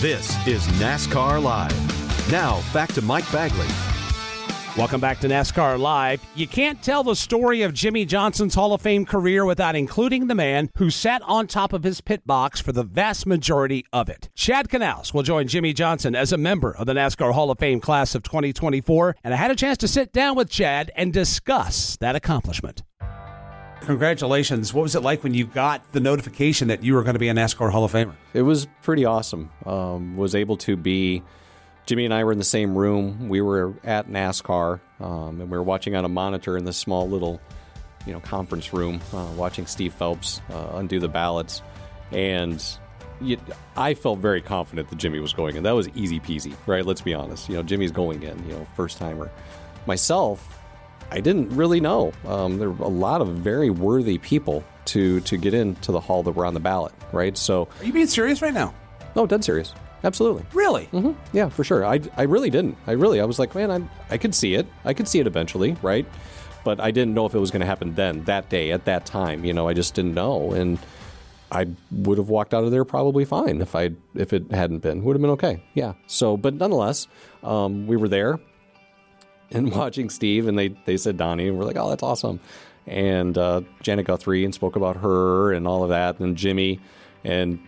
This 0.00 0.30
is 0.46 0.66
NASCAR 0.78 1.42
Live. 1.42 2.32
Now, 2.32 2.62
back 2.72 2.90
to 2.94 3.02
Mike 3.02 3.30
Bagley. 3.30 3.66
Welcome 4.74 4.98
back 4.98 5.20
to 5.20 5.28
NASCAR 5.28 5.78
Live. 5.78 6.24
You 6.34 6.46
can't 6.46 6.82
tell 6.82 7.04
the 7.04 7.14
story 7.14 7.60
of 7.60 7.74
Jimmie 7.74 8.06
Johnson's 8.06 8.54
Hall 8.54 8.72
of 8.72 8.80
Fame 8.80 9.04
career 9.04 9.44
without 9.44 9.76
including 9.76 10.26
the 10.26 10.34
man 10.34 10.70
who 10.78 10.88
sat 10.88 11.20
on 11.26 11.46
top 11.46 11.74
of 11.74 11.82
his 11.82 12.00
pit 12.00 12.26
box 12.26 12.62
for 12.62 12.72
the 12.72 12.82
vast 12.82 13.26
majority 13.26 13.84
of 13.92 14.08
it. 14.08 14.30
Chad 14.34 14.70
Knaus 14.70 15.12
will 15.12 15.22
join 15.22 15.46
Jimmie 15.46 15.74
Johnson 15.74 16.14
as 16.14 16.32
a 16.32 16.38
member 16.38 16.74
of 16.74 16.86
the 16.86 16.94
NASCAR 16.94 17.34
Hall 17.34 17.50
of 17.50 17.58
Fame 17.58 17.78
class 17.78 18.14
of 18.14 18.22
2024, 18.22 19.16
and 19.22 19.34
I 19.34 19.36
had 19.36 19.50
a 19.50 19.54
chance 19.54 19.76
to 19.76 19.86
sit 19.88 20.14
down 20.14 20.34
with 20.34 20.48
Chad 20.48 20.90
and 20.96 21.12
discuss 21.12 21.98
that 21.98 22.16
accomplishment. 22.16 22.84
Congratulations. 23.82 24.74
What 24.74 24.82
was 24.82 24.94
it 24.94 25.00
like 25.00 25.22
when 25.24 25.34
you 25.34 25.46
got 25.46 25.92
the 25.92 26.00
notification 26.00 26.68
that 26.68 26.84
you 26.84 26.94
were 26.94 27.02
going 27.02 27.14
to 27.14 27.20
be 27.20 27.28
a 27.28 27.34
NASCAR 27.34 27.70
Hall 27.70 27.84
of 27.84 27.92
Famer? 27.92 28.14
It 28.34 28.42
was 28.42 28.66
pretty 28.82 29.04
awesome. 29.04 29.50
Um, 29.64 30.16
was 30.16 30.34
able 30.34 30.56
to 30.58 30.76
be. 30.76 31.22
Jimmie 31.86 32.04
and 32.04 32.14
I 32.14 32.22
were 32.24 32.32
in 32.32 32.38
the 32.38 32.44
same 32.44 32.76
room. 32.76 33.28
We 33.28 33.40
were 33.40 33.74
at 33.82 34.08
NASCAR, 34.08 34.80
um, 35.00 35.40
and 35.40 35.50
we 35.50 35.56
were 35.56 35.62
watching 35.62 35.96
on 35.96 36.04
a 36.04 36.08
monitor 36.08 36.56
in 36.56 36.64
this 36.64 36.76
small 36.76 37.08
little, 37.08 37.40
you 38.06 38.12
know, 38.12 38.20
conference 38.20 38.72
room, 38.72 39.00
uh, 39.12 39.26
watching 39.34 39.66
Steve 39.66 39.94
Phelps 39.94 40.40
uh, 40.52 40.72
undo 40.74 41.00
the 41.00 41.08
ballots, 41.08 41.62
and 42.12 42.64
I 43.76 43.94
felt 43.94 44.20
very 44.20 44.40
confident 44.40 44.88
that 44.90 44.96
Jimmie 44.96 45.20
was 45.20 45.32
going 45.32 45.56
in. 45.56 45.62
That 45.64 45.72
was 45.72 45.88
easy 45.90 46.20
peasy, 46.20 46.54
right? 46.66 46.84
Let's 46.84 47.00
be 47.00 47.14
honest. 47.14 47.48
You 47.48 47.56
know, 47.56 47.62
Jimmie's 47.62 47.92
going 47.92 48.22
in. 48.22 48.38
You 48.46 48.54
know, 48.54 48.66
first 48.76 48.98
timer. 48.98 49.30
Myself, 49.86 50.59
I 51.10 51.20
didn't 51.20 51.50
really 51.50 51.80
know. 51.80 52.12
Um, 52.26 52.58
there 52.58 52.70
were 52.70 52.84
a 52.84 52.88
lot 52.88 53.20
of 53.20 53.28
very 53.28 53.70
worthy 53.70 54.18
people 54.18 54.64
to 54.86 55.20
to 55.20 55.36
get 55.36 55.54
into 55.54 55.92
the 55.92 56.00
hall 56.00 56.22
that 56.22 56.32
were 56.32 56.46
on 56.46 56.54
the 56.54 56.60
ballot, 56.60 56.92
right? 57.12 57.36
So, 57.36 57.68
are 57.80 57.84
you 57.84 57.92
being 57.92 58.06
serious 58.06 58.42
right 58.42 58.54
now? 58.54 58.74
No, 59.16 59.26
dead 59.26 59.44
serious. 59.44 59.74
Absolutely. 60.02 60.44
Really? 60.54 60.86
Mm-hmm. 60.86 61.12
Yeah, 61.36 61.50
for 61.50 61.62
sure. 61.62 61.84
I, 61.84 62.00
I 62.16 62.22
really 62.22 62.48
didn't. 62.48 62.78
I 62.86 62.92
really 62.92 63.20
I 63.20 63.24
was 63.24 63.38
like, 63.38 63.54
man, 63.54 63.70
I 63.70 64.14
I 64.14 64.18
could 64.18 64.34
see 64.34 64.54
it. 64.54 64.66
I 64.84 64.94
could 64.94 65.08
see 65.08 65.20
it 65.20 65.26
eventually, 65.26 65.76
right? 65.82 66.06
But 66.64 66.80
I 66.80 66.90
didn't 66.90 67.14
know 67.14 67.26
if 67.26 67.34
it 67.34 67.38
was 67.38 67.50
going 67.50 67.60
to 67.60 67.66
happen 67.66 67.94
then, 67.94 68.24
that 68.24 68.50
day, 68.50 68.70
at 68.70 68.84
that 68.84 69.06
time. 69.06 69.44
You 69.44 69.52
know, 69.54 69.66
I 69.66 69.72
just 69.72 69.94
didn't 69.94 70.12
know, 70.12 70.52
and 70.52 70.78
I 71.50 71.68
would 71.90 72.18
have 72.18 72.28
walked 72.28 72.52
out 72.52 72.64
of 72.64 72.70
there 72.70 72.84
probably 72.84 73.24
fine 73.24 73.60
if 73.60 73.74
I 73.74 73.90
if 74.14 74.32
it 74.32 74.50
hadn't 74.50 74.80
been. 74.80 75.02
Would 75.04 75.16
have 75.16 75.22
been 75.22 75.30
okay. 75.32 75.62
Yeah. 75.74 75.94
So, 76.06 76.36
but 76.36 76.54
nonetheless, 76.54 77.08
um, 77.42 77.86
we 77.86 77.96
were 77.96 78.08
there 78.08 78.38
and 79.50 79.72
watching 79.76 80.10
Steve, 80.10 80.48
and 80.48 80.58
they 80.58 80.68
they 80.84 80.96
said 80.96 81.16
Donnie, 81.16 81.48
and 81.48 81.58
we're 81.58 81.64
like, 81.64 81.76
oh, 81.76 81.88
that's 81.88 82.02
awesome. 82.02 82.40
And 82.86 83.36
uh, 83.36 83.62
Janet 83.82 84.06
Guthrie 84.06 84.44
and 84.44 84.54
spoke 84.54 84.76
about 84.76 84.96
her 84.96 85.52
and 85.52 85.66
all 85.66 85.82
of 85.82 85.90
that, 85.90 86.18
and 86.18 86.36
Jimmie, 86.36 86.80
and 87.24 87.58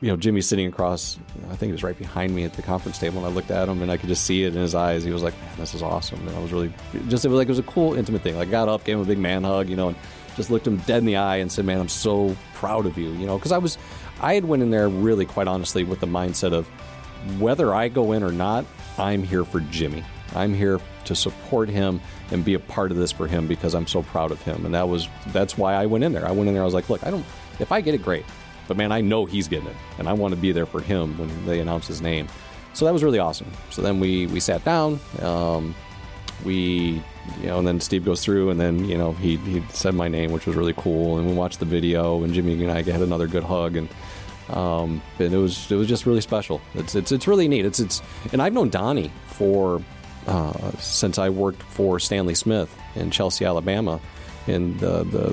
you 0.00 0.08
know 0.08 0.16
Jimmie 0.16 0.40
sitting 0.40 0.66
across, 0.66 1.18
I 1.50 1.56
think 1.56 1.68
he 1.68 1.72
was 1.72 1.82
right 1.82 1.98
behind 1.98 2.34
me 2.34 2.44
at 2.44 2.54
the 2.54 2.62
conference 2.62 2.98
table, 2.98 3.18
and 3.18 3.26
I 3.26 3.30
looked 3.30 3.50
at 3.50 3.68
him, 3.68 3.82
and 3.82 3.90
I 3.90 3.96
could 3.96 4.08
just 4.08 4.24
see 4.24 4.44
it 4.44 4.54
in 4.54 4.60
his 4.60 4.74
eyes. 4.74 5.04
He 5.04 5.10
was 5.10 5.22
like, 5.22 5.38
man, 5.40 5.56
this 5.56 5.74
is 5.74 5.82
awesome, 5.82 6.26
and 6.26 6.36
I 6.36 6.40
was 6.40 6.52
really 6.52 6.72
just 7.08 7.24
it 7.24 7.28
was 7.28 7.38
like 7.38 7.46
it 7.46 7.50
was 7.50 7.58
a 7.58 7.64
cool 7.64 7.94
intimate 7.94 8.22
thing. 8.22 8.36
Like 8.36 8.48
I 8.48 8.50
got 8.50 8.68
up, 8.68 8.84
gave 8.84 8.96
him 8.96 9.02
a 9.02 9.06
big 9.06 9.18
man 9.18 9.44
hug, 9.44 9.68
you 9.68 9.76
know, 9.76 9.88
and 9.88 9.96
just 10.36 10.50
looked 10.50 10.66
him 10.66 10.76
dead 10.78 10.98
in 10.98 11.04
the 11.04 11.16
eye 11.16 11.36
and 11.36 11.50
said, 11.50 11.64
man, 11.64 11.80
I'm 11.80 11.88
so 11.88 12.36
proud 12.54 12.86
of 12.86 12.96
you, 12.96 13.10
you 13.12 13.26
know, 13.26 13.36
because 13.36 13.52
I 13.52 13.58
was 13.58 13.76
I 14.20 14.34
had 14.34 14.44
went 14.44 14.62
in 14.62 14.70
there 14.70 14.88
really 14.88 15.26
quite 15.26 15.48
honestly 15.48 15.84
with 15.84 16.00
the 16.00 16.06
mindset 16.06 16.52
of 16.52 16.66
whether 17.38 17.74
I 17.74 17.88
go 17.88 18.12
in 18.12 18.22
or 18.22 18.32
not, 18.32 18.64
I'm 18.98 19.22
here 19.22 19.44
for 19.44 19.60
Jimmie. 19.60 20.04
I'm 20.34 20.54
here 20.54 20.80
to 21.04 21.14
support 21.14 21.68
him 21.68 22.00
and 22.30 22.44
be 22.44 22.54
a 22.54 22.58
part 22.58 22.90
of 22.90 22.96
this 22.96 23.12
for 23.12 23.26
him 23.26 23.46
because 23.46 23.74
I'm 23.74 23.86
so 23.86 24.02
proud 24.02 24.30
of 24.30 24.40
him. 24.42 24.64
And 24.66 24.74
that 24.74 24.88
was 24.88 25.08
that's 25.28 25.56
why 25.56 25.74
I 25.74 25.86
went 25.86 26.04
in 26.04 26.12
there. 26.12 26.26
I 26.26 26.32
went 26.32 26.48
in 26.48 26.54
there. 26.54 26.62
I 26.62 26.66
was 26.66 26.74
like, 26.74 26.90
look, 26.90 27.04
I 27.06 27.10
don't. 27.10 27.24
If 27.58 27.72
I 27.72 27.80
get 27.80 27.94
it, 27.94 28.02
great. 28.02 28.24
But 28.66 28.76
man, 28.76 28.92
I 28.92 29.00
know 29.00 29.24
he's 29.24 29.48
getting 29.48 29.68
it, 29.68 29.76
and 29.98 30.08
I 30.08 30.12
want 30.12 30.34
to 30.34 30.40
be 30.40 30.52
there 30.52 30.66
for 30.66 30.80
him 30.80 31.16
when 31.18 31.46
they 31.46 31.60
announce 31.60 31.86
his 31.86 32.02
name. 32.02 32.28
So 32.74 32.84
that 32.84 32.92
was 32.92 33.02
really 33.02 33.18
awesome. 33.18 33.50
So 33.70 33.82
then 33.82 33.98
we 33.98 34.26
we 34.26 34.40
sat 34.40 34.64
down. 34.64 35.00
Um, 35.22 35.74
we 36.44 37.02
you 37.40 37.46
know, 37.46 37.58
and 37.58 37.66
then 37.66 37.80
Steve 37.80 38.04
goes 38.04 38.22
through, 38.22 38.50
and 38.50 38.60
then 38.60 38.84
you 38.84 38.96
know 38.96 39.12
he 39.12 39.36
he 39.38 39.62
said 39.70 39.94
my 39.94 40.08
name, 40.08 40.32
which 40.32 40.46
was 40.46 40.54
really 40.54 40.74
cool. 40.76 41.18
And 41.18 41.26
we 41.26 41.34
watched 41.34 41.60
the 41.60 41.64
video, 41.64 42.22
and 42.22 42.32
Jimmie 42.32 42.62
and 42.62 42.70
I 42.70 42.82
had 42.82 43.02
another 43.02 43.26
good 43.26 43.42
hug, 43.42 43.76
and 43.76 43.88
um, 44.50 45.02
and 45.18 45.32
it 45.32 45.38
was 45.38 45.70
it 45.70 45.76
was 45.76 45.88
just 45.88 46.06
really 46.06 46.20
special. 46.20 46.60
It's 46.74 46.94
it's 46.94 47.10
it's 47.10 47.26
really 47.26 47.48
neat. 47.48 47.64
It's 47.64 47.80
it's 47.80 48.02
and 48.32 48.40
I've 48.40 48.52
known 48.52 48.68
Donnie 48.68 49.10
for 49.26 49.82
uh, 50.28 50.70
since 50.78 51.18
I 51.18 51.28
worked 51.30 51.62
for 51.62 51.98
Stanley 51.98 52.34
Smith 52.34 52.74
in 52.94 53.10
Chelsea, 53.10 53.44
Alabama, 53.44 53.98
in 54.46 54.76
the, 54.78 55.02
the 55.04 55.32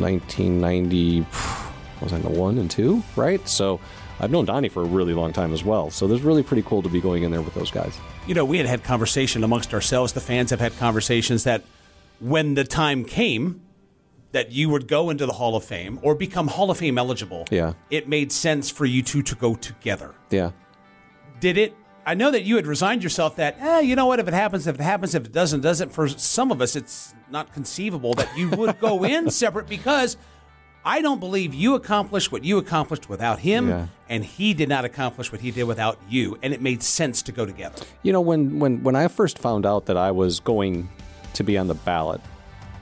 1990, 0.00 1.26
was 2.00 2.12
I 2.12 2.16
in 2.16 2.22
the 2.22 2.28
one 2.30 2.58
and 2.58 2.70
two, 2.70 3.02
right? 3.16 3.46
So 3.48 3.80
I've 4.20 4.30
known 4.30 4.44
Donnie 4.44 4.68
for 4.68 4.82
a 4.82 4.86
really 4.86 5.14
long 5.14 5.32
time 5.32 5.52
as 5.52 5.64
well. 5.64 5.90
So 5.90 6.10
it's 6.12 6.22
really 6.22 6.42
pretty 6.42 6.62
cool 6.62 6.82
to 6.82 6.88
be 6.88 7.00
going 7.00 7.22
in 7.22 7.30
there 7.30 7.42
with 7.42 7.54
those 7.54 7.70
guys. 7.70 7.96
You 8.26 8.34
know, 8.34 8.44
we 8.44 8.58
had 8.58 8.66
had 8.66 8.84
conversation 8.84 9.42
amongst 9.44 9.72
ourselves. 9.74 10.12
The 10.12 10.20
fans 10.20 10.50
have 10.50 10.60
had 10.60 10.76
conversations 10.78 11.44
that 11.44 11.62
when 12.20 12.54
the 12.54 12.64
time 12.64 13.04
came 13.04 13.60
that 14.32 14.50
you 14.52 14.68
would 14.68 14.88
go 14.88 15.10
into 15.10 15.26
the 15.26 15.32
Hall 15.32 15.54
of 15.56 15.64
Fame 15.64 15.98
or 16.02 16.14
become 16.14 16.48
Hall 16.48 16.70
of 16.70 16.78
Fame 16.78 16.98
eligible, 16.98 17.44
Yeah. 17.50 17.74
it 17.90 18.08
made 18.08 18.32
sense 18.32 18.70
for 18.70 18.84
you 18.84 19.02
two 19.02 19.22
to 19.22 19.34
go 19.36 19.54
together. 19.54 20.12
Yeah. 20.30 20.50
Did 21.40 21.56
it? 21.58 21.74
I 22.06 22.14
know 22.14 22.30
that 22.30 22.42
you 22.42 22.56
had 22.56 22.66
resigned 22.66 23.02
yourself 23.02 23.36
that, 23.36 23.56
eh, 23.60 23.80
you 23.80 23.96
know 23.96 24.06
what, 24.06 24.20
if 24.20 24.28
it 24.28 24.34
happens, 24.34 24.66
if 24.66 24.74
it 24.74 24.82
happens, 24.82 25.14
if 25.14 25.24
it 25.24 25.32
doesn't, 25.32 25.60
doesn't. 25.62 25.90
For 25.90 26.08
some 26.08 26.50
of 26.52 26.60
us, 26.60 26.76
it's 26.76 27.14
not 27.30 27.52
conceivable 27.54 28.14
that 28.14 28.36
you 28.36 28.50
would 28.50 28.78
go 28.80 29.04
in 29.14 29.30
separate 29.30 29.66
because 29.68 30.16
I 30.84 31.00
don't 31.00 31.18
believe 31.18 31.54
you 31.54 31.74
accomplished 31.76 32.30
what 32.30 32.44
you 32.44 32.58
accomplished 32.58 33.08
without 33.08 33.38
him, 33.38 33.68
Yeah. 33.70 33.86
and 34.10 34.22
he 34.22 34.52
did 34.52 34.68
not 34.68 34.84
accomplish 34.84 35.32
what 35.32 35.40
he 35.40 35.50
did 35.50 35.64
without 35.64 35.98
you, 36.08 36.38
and 36.42 36.52
it 36.52 36.60
made 36.60 36.82
sense 36.82 37.22
to 37.22 37.32
go 37.32 37.46
together. 37.46 37.82
You 38.02 38.12
know, 38.12 38.20
when, 38.20 38.58
when, 38.58 38.82
when 38.82 38.94
I 38.94 39.08
first 39.08 39.38
found 39.38 39.64
out 39.64 39.86
that 39.86 39.96
I 39.96 40.10
was 40.10 40.40
going 40.40 40.90
to 41.32 41.42
be 41.42 41.56
on 41.56 41.68
the 41.68 41.74
ballot, 41.74 42.20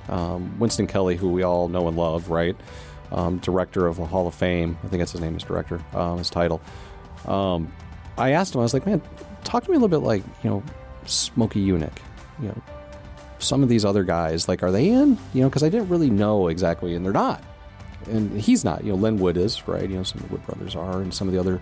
um, 0.08 0.58
Winston 0.58 0.88
Kelley, 0.88 1.14
who 1.16 1.28
we 1.30 1.44
all 1.44 1.68
know 1.68 1.86
and 1.86 1.96
love, 1.96 2.28
right? 2.28 2.56
Um, 3.12 3.38
director 3.38 3.86
of 3.86 3.98
the 3.98 4.06
Hall 4.06 4.26
of 4.26 4.34
Fame. 4.34 4.76
I 4.82 4.88
think 4.88 5.00
that's 5.00 5.12
his 5.12 5.20
name, 5.20 5.36
is 5.36 5.44
director, 5.44 5.80
um, 5.94 6.18
his 6.18 6.28
title. 6.28 6.60
I 8.18 8.30
asked 8.30 8.54
him, 8.54 8.60
I 8.60 8.62
was 8.62 8.74
like, 8.74 8.86
man, 8.86 9.00
talk 9.44 9.64
to 9.64 9.70
me 9.70 9.76
a 9.76 9.80
little 9.80 9.88
bit 10.00 10.04
like, 10.06 10.22
you 10.42 10.50
know, 10.50 10.62
Smokey 11.06 11.64
Yunick. 11.64 11.96
You 12.40 12.48
know, 12.48 12.62
some 13.38 13.62
of 13.62 13.68
these 13.68 13.84
other 13.84 14.04
guys, 14.04 14.48
like, 14.48 14.62
are 14.62 14.70
they 14.70 14.88
in? 14.88 15.18
You 15.34 15.42
know, 15.42 15.48
because 15.48 15.62
I 15.62 15.68
didn't 15.68 15.88
really 15.88 16.10
know 16.10 16.48
exactly, 16.48 16.94
and 16.94 17.04
they're 17.04 17.12
not. 17.12 17.42
And 18.06 18.40
he's 18.40 18.64
not. 18.64 18.84
You 18.84 18.92
know, 18.92 18.98
Len 18.98 19.18
Wood 19.18 19.36
is, 19.36 19.66
right? 19.68 19.88
You 19.88 19.96
know, 19.96 20.02
some 20.02 20.20
of 20.20 20.28
the 20.28 20.34
Wood 20.34 20.46
brothers 20.46 20.76
are, 20.76 21.00
and 21.00 21.12
some 21.12 21.28
of 21.28 21.34
the 21.34 21.40
other 21.40 21.60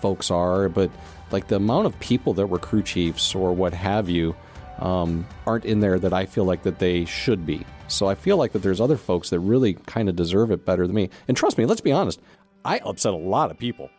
folks 0.00 0.30
are. 0.30 0.68
But, 0.68 0.90
like, 1.30 1.48
the 1.48 1.56
amount 1.56 1.86
of 1.86 1.98
people 2.00 2.34
that 2.34 2.46
were 2.46 2.58
crew 2.58 2.82
chiefs 2.82 3.34
or 3.34 3.52
what 3.52 3.74
have 3.74 4.08
you 4.08 4.34
um, 4.78 5.26
aren't 5.46 5.64
in 5.64 5.80
there 5.80 5.98
that 5.98 6.12
I 6.12 6.26
feel 6.26 6.44
like 6.44 6.62
that 6.62 6.78
they 6.78 7.04
should 7.04 7.44
be. 7.46 7.64
So 7.88 8.06
I 8.06 8.14
feel 8.14 8.36
like 8.36 8.52
that 8.52 8.62
there's 8.62 8.80
other 8.80 8.96
folks 8.96 9.30
that 9.30 9.40
really 9.40 9.74
kind 9.74 10.08
of 10.08 10.16
deserve 10.16 10.50
it 10.50 10.64
better 10.64 10.86
than 10.86 10.94
me. 10.94 11.10
And 11.28 11.36
trust 11.36 11.58
me, 11.58 11.66
let's 11.66 11.80
be 11.80 11.92
honest, 11.92 12.20
I 12.64 12.78
upset 12.78 13.12
a 13.12 13.16
lot 13.16 13.50
of 13.50 13.58
people. 13.58 13.90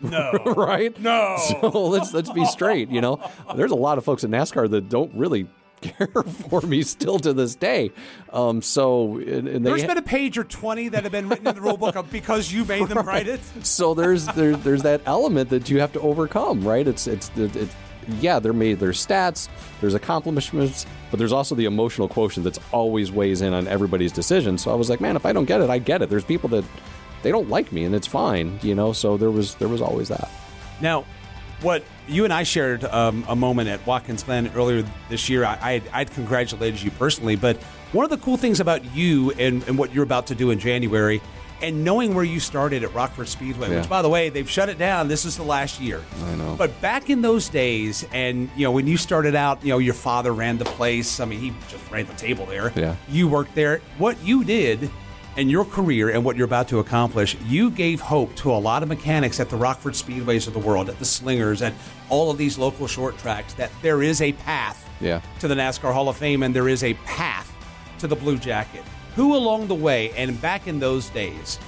No. 0.00 0.32
right? 0.56 0.98
No. 1.00 1.36
So 1.48 1.68
let's 1.88 2.12
let's 2.12 2.30
be 2.30 2.44
straight. 2.44 2.90
You 2.90 3.00
know, 3.00 3.20
there's 3.54 3.70
a 3.70 3.76
lot 3.76 3.98
of 3.98 4.04
folks 4.04 4.24
in 4.24 4.30
NASCAR 4.30 4.70
that 4.70 4.88
don't 4.88 5.12
really 5.14 5.46
care 5.80 6.08
for 6.48 6.60
me 6.62 6.82
still 6.82 7.18
to 7.18 7.32
this 7.32 7.54
day. 7.54 7.90
Um, 8.32 8.62
so 8.62 9.18
and, 9.18 9.48
and 9.48 9.66
There's 9.66 9.84
been 9.84 9.98
a 9.98 10.02
page 10.02 10.38
or 10.38 10.44
20 10.44 10.88
that 10.90 11.02
have 11.02 11.12
been 11.12 11.28
written 11.28 11.46
in 11.46 11.54
the 11.54 11.60
rule 11.60 11.76
book 11.76 12.10
because 12.10 12.50
you 12.50 12.64
made 12.64 12.88
them 12.88 13.06
write 13.06 13.28
it. 13.28 13.40
so 13.62 13.94
there's 13.94 14.26
there, 14.28 14.56
there's 14.56 14.82
that 14.82 15.02
element 15.06 15.50
that 15.50 15.68
you 15.68 15.80
have 15.80 15.92
to 15.92 16.00
overcome, 16.00 16.66
right? 16.66 16.86
It's 16.86 17.06
it's 17.06 17.30
it's 17.36 17.74
yeah, 18.20 18.38
they're 18.38 18.52
made 18.52 18.78
there's 18.78 19.04
stats, 19.04 19.48
there's 19.80 19.94
accomplishments, 19.94 20.86
but 21.10 21.18
there's 21.18 21.32
also 21.32 21.54
the 21.54 21.64
emotional 21.64 22.08
quotient 22.08 22.44
that's 22.44 22.60
always 22.72 23.10
weighs 23.10 23.40
in 23.42 23.52
on 23.52 23.66
everybody's 23.68 24.12
decision. 24.12 24.58
So 24.58 24.70
I 24.70 24.74
was 24.74 24.88
like, 24.88 25.00
man, 25.00 25.16
if 25.16 25.26
I 25.26 25.32
don't 25.32 25.46
get 25.46 25.60
it, 25.60 25.70
I 25.70 25.78
get 25.78 26.02
it. 26.02 26.08
There's 26.08 26.24
people 26.24 26.48
that 26.50 26.64
they 27.26 27.32
don't 27.32 27.48
like 27.50 27.72
me, 27.72 27.82
and 27.82 27.92
it's 27.92 28.06
fine, 28.06 28.56
you 28.62 28.72
know. 28.76 28.92
So 28.92 29.16
there 29.16 29.32
was 29.32 29.56
there 29.56 29.66
was 29.66 29.82
always 29.82 30.06
that. 30.10 30.30
Now, 30.80 31.04
what 31.60 31.82
you 32.06 32.22
and 32.22 32.32
I 32.32 32.44
shared 32.44 32.84
um, 32.84 33.24
a 33.28 33.34
moment 33.34 33.68
at 33.68 33.84
Watkins 33.84 34.22
Glen 34.22 34.48
earlier 34.54 34.84
this 35.08 35.28
year, 35.28 35.44
I, 35.44 35.58
I'd, 35.60 35.82
I'd 35.92 36.10
congratulated 36.12 36.80
you 36.80 36.92
personally, 36.92 37.34
but 37.34 37.56
one 37.90 38.04
of 38.04 38.10
the 38.10 38.18
cool 38.18 38.36
things 38.36 38.60
about 38.60 38.84
you 38.94 39.32
and, 39.32 39.64
and 39.66 39.76
what 39.76 39.92
you're 39.92 40.04
about 40.04 40.28
to 40.28 40.36
do 40.36 40.50
in 40.52 40.60
January, 40.60 41.20
and 41.62 41.82
knowing 41.82 42.14
where 42.14 42.22
you 42.24 42.38
started 42.38 42.84
at 42.84 42.94
Rockford 42.94 43.26
Speedway, 43.26 43.70
Yeah. 43.70 43.80
which 43.80 43.88
by 43.88 44.02
the 44.02 44.08
way, 44.08 44.28
they've 44.28 44.48
shut 44.48 44.68
it 44.68 44.78
down. 44.78 45.08
This 45.08 45.24
is 45.24 45.36
the 45.36 45.42
last 45.42 45.80
year. 45.80 46.00
I 46.26 46.34
know. 46.36 46.54
But 46.56 46.80
back 46.80 47.10
in 47.10 47.22
those 47.22 47.48
days, 47.48 48.06
and 48.12 48.48
you 48.56 48.62
know, 48.64 48.70
when 48.70 48.86
you 48.86 48.96
started 48.98 49.34
out, 49.34 49.64
you 49.64 49.70
know, 49.70 49.78
your 49.78 49.94
father 49.94 50.32
ran 50.32 50.58
the 50.58 50.64
place. 50.66 51.18
I 51.18 51.24
mean, 51.24 51.40
he 51.40 51.52
just 51.68 51.90
ran 51.90 52.06
the 52.06 52.14
table 52.14 52.46
there. 52.46 52.72
Yeah. 52.76 52.94
You 53.08 53.26
worked 53.26 53.54
there. 53.56 53.80
What 53.98 54.22
you 54.22 54.44
did 54.44 54.90
in 55.36 55.50
your 55.50 55.64
career 55.64 56.10
and 56.10 56.24
what 56.24 56.36
you're 56.36 56.46
about 56.46 56.68
to 56.68 56.78
accomplish, 56.78 57.36
you 57.46 57.70
gave 57.70 58.00
hope 58.00 58.34
to 58.36 58.50
a 58.52 58.56
lot 58.56 58.82
of 58.82 58.88
mechanics 58.88 59.38
at 59.38 59.50
the 59.50 59.56
Rockford 59.56 59.92
Speedways 59.92 60.46
of 60.46 60.52
the 60.54 60.58
world, 60.58 60.88
at 60.88 60.98
the 60.98 61.04
Slingers, 61.04 61.60
at 61.62 61.74
all 62.08 62.30
of 62.30 62.38
these 62.38 62.56
local 62.58 62.86
short 62.86 63.18
tracks, 63.18 63.52
that 63.54 63.70
there 63.82 64.02
is 64.02 64.22
a 64.22 64.32
path 64.32 64.88
Yeah. 65.00 65.20
to 65.40 65.48
the 65.48 65.54
NASCAR 65.54 65.92
Hall 65.92 66.08
of 66.08 66.16
Fame 66.16 66.42
and 66.42 66.54
there 66.54 66.68
is 66.68 66.82
a 66.82 66.94
path 67.04 67.52
to 67.98 68.06
the 68.06 68.16
Blue 68.16 68.38
Jacket. 68.38 68.82
Who 69.14 69.34
along 69.36 69.68
the 69.68 69.74
way 69.74 70.10
and 70.16 70.40
back 70.40 70.66
in 70.66 70.78
those 70.80 71.08
days 71.10 71.58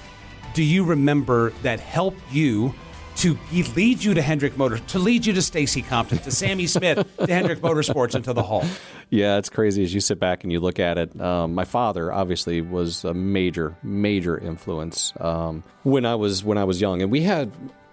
do 0.55 0.63
you 0.63 0.85
remember 0.85 1.51
that 1.63 1.79
helped 1.81 2.21
you 2.33 2.75
to 3.17 3.37
lead 3.75 4.03
you 4.03 4.15
to 4.15 4.23
Hendrick 4.23 4.57
Motors, 4.57 4.81
to 4.89 4.99
lead 5.01 5.27
you 5.27 5.33
to 5.33 5.43
Stacy 5.43 5.83
Compton, 5.83 6.19
to 6.19 6.31
Sammy 6.31 6.67
Smith, 6.69 7.05
to 7.19 7.27
Hendrick 7.35 7.61
Motorsports, 7.61 8.15
and 8.15 8.25
to 8.25 8.33
the 8.33 8.43
Hall? 8.45 8.65
Yeah, 9.11 9.39
it's 9.39 9.49
crazy 9.49 9.83
as 9.83 9.95
you 9.95 10.01
sit 10.01 10.21
back 10.21 10.45
and 10.45 10.53
you 10.53 10.61
look 10.61 10.79
at 10.79 10.99
it. 10.99 11.19
Um, 11.21 11.55
my 11.55 11.65
father 11.65 12.13
obviously 12.13 12.61
was 12.61 13.05
a 13.05 13.15
major, 13.15 13.77
major 13.83 14.37
influence 14.37 15.15
um, 15.21 15.65
when 15.83 16.05
I 16.05 16.15
was 16.15 16.45
when 16.45 16.59
I 16.59 16.65
was 16.65 16.81
young, 16.81 17.01
and 17.01 17.11
we 17.11 17.23
had 17.23 17.51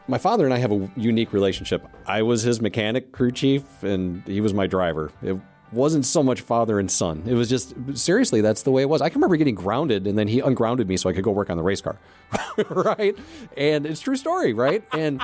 my 0.08 0.18
father 0.18 0.46
and 0.46 0.54
I 0.54 0.58
have 0.58 0.72
a 0.72 0.92
unique 0.98 1.32
relationship. 1.34 1.88
I 2.06 2.22
was 2.22 2.44
his 2.44 2.62
mechanic, 2.62 3.12
crew 3.12 3.32
chief, 3.32 3.64
and 3.82 4.24
he 4.28 4.42
was 4.42 4.54
my 4.54 4.68
driver. 4.68 5.12
It 5.24 5.38
wasn't 5.72 6.06
so 6.06 6.22
much 6.22 6.42
father 6.42 6.80
and 6.80 6.92
son. 6.92 7.24
It 7.26 7.34
was 7.34 7.50
just 7.50 7.74
seriously 7.94 8.42
that's 8.42 8.64
the 8.64 8.72
way 8.72 8.82
it 8.82 8.90
was. 8.90 9.02
I 9.02 9.10
can 9.10 9.20
remember 9.20 9.38
getting 9.38 9.56
grounded, 9.56 10.08
and 10.08 10.18
then 10.18 10.28
he 10.28 10.42
ungrounded 10.42 10.88
me 10.88 10.98
so 10.98 11.10
I 11.10 11.14
could 11.14 11.24
go 11.24 11.32
work 11.32 11.50
on 11.50 11.58
the 11.58 11.64
race 11.64 11.82
car, 11.82 11.98
right? 12.70 13.18
And 13.56 13.86
it's 13.86 14.02
true 14.02 14.18
story, 14.18 14.54
right? 14.54 14.84
And 14.92 15.24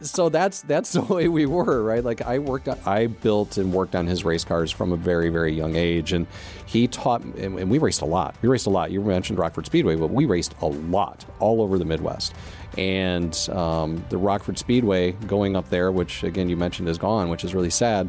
so 0.00 0.28
that's 0.28 0.62
that's 0.62 0.92
the 0.92 1.00
way 1.02 1.28
we 1.28 1.46
were, 1.46 1.82
right? 1.82 2.04
Like 2.04 2.22
I 2.22 2.38
worked, 2.38 2.68
on, 2.68 2.78
I 2.84 3.06
built 3.06 3.56
and 3.56 3.72
worked 3.72 3.94
on 3.94 4.06
his 4.06 4.24
race 4.24 4.44
cars 4.44 4.70
from 4.70 4.92
a 4.92 4.96
very 4.96 5.28
very 5.28 5.52
young 5.52 5.76
age, 5.76 6.12
and 6.12 6.26
he 6.66 6.88
taught, 6.88 7.22
and, 7.22 7.58
and 7.58 7.70
we 7.70 7.78
raced 7.78 8.02
a 8.02 8.06
lot. 8.06 8.34
We 8.42 8.48
raced 8.48 8.66
a 8.66 8.70
lot. 8.70 8.90
You 8.90 9.00
mentioned 9.00 9.38
Rockford 9.38 9.66
Speedway, 9.66 9.96
but 9.96 10.08
we 10.08 10.24
raced 10.24 10.54
a 10.60 10.66
lot 10.66 11.24
all 11.38 11.62
over 11.62 11.78
the 11.78 11.84
Midwest. 11.84 12.34
And 12.78 13.36
um, 13.50 14.02
the 14.08 14.16
Rockford 14.16 14.58
Speedway 14.58 15.12
going 15.12 15.56
up 15.56 15.68
there, 15.68 15.92
which 15.92 16.22
again 16.22 16.48
you 16.48 16.56
mentioned 16.56 16.88
is 16.88 16.98
gone, 16.98 17.28
which 17.28 17.44
is 17.44 17.54
really 17.54 17.70
sad. 17.70 18.08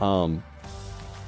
Um, 0.00 0.42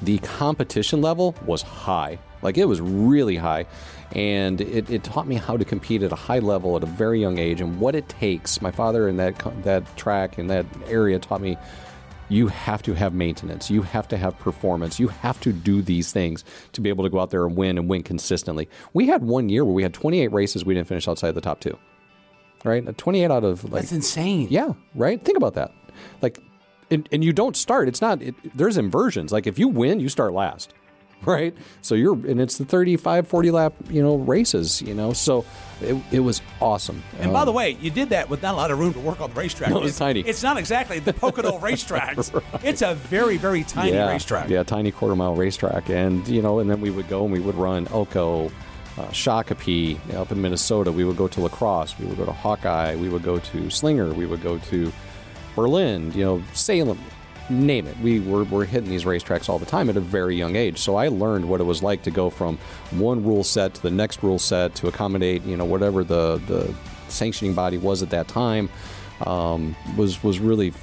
the 0.02 0.18
competition 0.18 1.00
level 1.00 1.34
was 1.44 1.62
high. 1.62 2.18
Like 2.42 2.58
it 2.58 2.66
was 2.66 2.80
really 2.80 3.36
high. 3.36 3.66
And 4.12 4.60
it, 4.60 4.88
it 4.88 5.04
taught 5.04 5.26
me 5.26 5.34
how 5.34 5.56
to 5.56 5.64
compete 5.64 6.02
at 6.02 6.12
a 6.12 6.16
high 6.16 6.38
level 6.38 6.76
at 6.76 6.82
a 6.82 6.86
very 6.86 7.20
young 7.20 7.38
age 7.38 7.60
and 7.60 7.78
what 7.80 7.94
it 7.94 8.08
takes. 8.08 8.62
My 8.62 8.70
father 8.70 9.08
in 9.08 9.16
that, 9.16 9.38
that 9.64 9.96
track, 9.96 10.38
in 10.38 10.46
that 10.46 10.64
area, 10.88 11.18
taught 11.18 11.40
me 11.40 11.58
you 12.28 12.48
have 12.48 12.82
to 12.82 12.94
have 12.94 13.14
maintenance. 13.14 13.70
You 13.70 13.82
have 13.82 14.08
to 14.08 14.16
have 14.16 14.38
performance. 14.38 14.98
You 14.98 15.08
have 15.08 15.40
to 15.40 15.52
do 15.52 15.82
these 15.82 16.12
things 16.12 16.44
to 16.72 16.80
be 16.80 16.88
able 16.88 17.04
to 17.04 17.10
go 17.10 17.20
out 17.20 17.30
there 17.30 17.46
and 17.46 17.56
win 17.56 17.78
and 17.78 17.88
win 17.88 18.02
consistently. 18.02 18.68
We 18.92 19.06
had 19.06 19.22
one 19.22 19.48
year 19.48 19.64
where 19.64 19.74
we 19.74 19.82
had 19.82 19.94
28 19.94 20.32
races 20.32 20.64
we 20.64 20.74
didn't 20.74 20.88
finish 20.88 21.06
outside 21.06 21.32
the 21.32 21.40
top 21.40 21.60
two. 21.60 21.78
Right? 22.64 22.86
Uh, 22.86 22.92
28 22.96 23.30
out 23.30 23.44
of 23.44 23.64
like. 23.64 23.82
That's 23.82 23.92
insane. 23.92 24.48
Yeah, 24.50 24.72
right? 24.94 25.22
Think 25.24 25.36
about 25.36 25.54
that. 25.54 25.72
Like, 26.20 26.40
and, 26.90 27.08
and 27.12 27.22
you 27.22 27.32
don't 27.32 27.56
start. 27.56 27.88
It's 27.88 28.00
not, 28.00 28.22
it, 28.22 28.34
there's 28.56 28.76
inversions. 28.76 29.32
Like, 29.32 29.46
if 29.46 29.58
you 29.58 29.68
win, 29.68 30.00
you 30.00 30.08
start 30.08 30.32
last, 30.32 30.74
right? 31.24 31.54
So 31.82 31.94
you're, 31.94 32.14
and 32.14 32.40
it's 32.40 32.58
the 32.58 32.64
35, 32.64 33.26
40 33.26 33.50
lap, 33.50 33.72
you 33.90 34.02
know, 34.02 34.16
races, 34.16 34.80
you 34.82 34.94
know? 34.94 35.12
So 35.12 35.44
it, 35.80 35.96
it 36.12 36.20
was 36.20 36.40
awesome. 36.60 37.02
And 37.20 37.32
by 37.32 37.40
Um, 37.40 37.46
the 37.46 37.52
way, 37.52 37.70
you 37.80 37.90
did 37.90 38.10
that 38.10 38.28
with 38.30 38.42
not 38.42 38.54
a 38.54 38.56
lot 38.56 38.70
of 38.70 38.78
room 38.78 38.92
to 38.94 39.00
work 39.00 39.20
on 39.20 39.30
the 39.30 39.36
racetrack. 39.36 39.70
No, 39.70 39.78
it's 39.78 39.86
It's- 39.86 39.98
tiny. 39.98 40.20
It's 40.20 40.42
not 40.42 40.56
exactly 40.56 40.98
the 41.00 41.12
Pocono 41.12 41.58
racetracks. 41.58 42.30
It's 42.62 42.82
a 42.82 42.94
very, 42.94 43.36
very 43.38 43.64
tiny 43.64 43.92
yeah, 43.94 44.08
racetrack. 44.08 44.48
Yeah, 44.48 44.62
tiny 44.62 44.92
quarter 44.92 45.16
mile 45.16 45.34
racetrack. 45.34 45.88
And, 45.90 46.26
you 46.28 46.42
know, 46.42 46.60
and 46.60 46.70
then 46.70 46.80
we 46.80 46.90
would 46.90 47.08
go 47.08 47.24
and 47.24 47.32
we 47.32 47.40
would 47.40 47.56
run 47.56 47.88
Elko, 47.88 48.46
uh, 48.98 49.02
Shakopee 49.08 49.98
up 50.14 50.30
in 50.32 50.40
Minnesota. 50.40 50.90
We 50.92 51.04
would 51.04 51.16
go 51.16 51.28
to 51.28 51.40
La 51.40 51.48
Crosse. 51.48 51.98
We 51.98 52.06
would 52.06 52.16
go 52.18 52.24
to 52.24 52.32
Hawkeye. 52.32 52.94
We 52.96 53.08
would 53.08 53.22
go 53.22 53.38
to 53.38 53.68
Slinger. 53.70 54.12
We 54.14 54.26
would 54.26 54.42
go 54.42 54.58
to 54.58 54.92
Berlin, 55.54 56.12
you 56.14 56.24
know, 56.24 56.42
Salem, 56.52 56.98
name 57.48 57.86
it. 57.86 57.96
We 57.98 58.20
were, 58.20 58.44
were 58.44 58.64
hitting 58.64 58.90
these 58.90 59.04
racetracks 59.04 59.48
all 59.48 59.58
the 59.58 59.66
time 59.66 59.88
at 59.88 59.96
a 59.96 60.00
very 60.00 60.36
young 60.36 60.56
age. 60.56 60.78
So 60.78 60.96
I 60.96 61.08
learned 61.08 61.48
what 61.48 61.60
it 61.60 61.64
was 61.64 61.82
like 61.82 62.02
to 62.02 62.10
go 62.10 62.30
from 62.30 62.58
one 62.90 63.24
rule 63.24 63.44
set 63.44 63.74
to 63.74 63.82
the 63.82 63.90
next 63.90 64.22
rule 64.22 64.38
set 64.38 64.74
to 64.76 64.88
accommodate, 64.88 65.44
you 65.44 65.56
know, 65.56 65.64
whatever 65.64 66.04
the, 66.04 66.40
the 66.46 66.74
sanctioning 67.08 67.54
body 67.54 67.78
was 67.78 68.02
at 68.02 68.10
that 68.10 68.28
time. 68.28 68.68
Um, 69.24 69.74
was 69.96 70.22
was 70.22 70.40
really, 70.40 70.74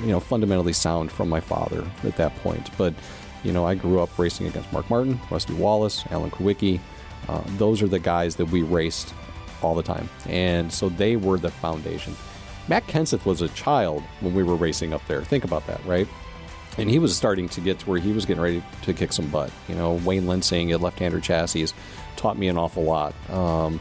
you 0.00 0.06
know, 0.06 0.18
fundamentally 0.18 0.72
sound 0.72 1.12
from 1.12 1.28
my 1.28 1.40
father 1.40 1.84
at 2.02 2.16
that 2.16 2.34
point. 2.36 2.70
But, 2.76 2.92
you 3.44 3.52
know, 3.52 3.64
I 3.64 3.76
grew 3.76 4.00
up 4.00 4.18
racing 4.18 4.48
against 4.48 4.72
Mark 4.72 4.90
Martin, 4.90 5.20
Rusty 5.30 5.54
Wallace, 5.54 6.04
Alan 6.10 6.30
Kulwicki. 6.30 6.80
Uh, 7.28 7.42
those 7.56 7.80
are 7.82 7.86
the 7.86 7.98
guys 8.00 8.34
that 8.36 8.46
we 8.46 8.62
raced 8.62 9.14
all 9.62 9.74
the 9.74 9.82
time, 9.82 10.08
and 10.26 10.72
so 10.72 10.88
they 10.88 11.16
were 11.16 11.38
the 11.38 11.50
foundation. 11.50 12.16
Matt 12.68 12.86
Kenseth 12.86 13.24
was 13.24 13.40
a 13.40 13.48
child 13.48 14.02
when 14.20 14.34
we 14.34 14.42
were 14.42 14.56
racing 14.56 14.92
up 14.92 15.06
there. 15.08 15.22
Think 15.22 15.44
about 15.44 15.66
that, 15.66 15.84
right? 15.86 16.06
And 16.76 16.88
he 16.88 16.98
was 16.98 17.16
starting 17.16 17.48
to 17.50 17.60
get 17.60 17.78
to 17.80 17.88
where 17.88 17.98
he 17.98 18.12
was 18.12 18.24
getting 18.26 18.42
ready 18.42 18.62
to 18.82 18.92
kick 18.94 19.12
some 19.12 19.28
butt. 19.28 19.50
You 19.68 19.74
know, 19.74 19.94
Wayne 19.94 20.24
Lensing 20.24 20.72
at 20.72 20.80
left-hander 20.80 21.20
chassis 21.20 21.68
taught 22.16 22.38
me 22.38 22.48
an 22.48 22.56
awful 22.58 22.84
lot. 22.84 23.14
Um, 23.30 23.80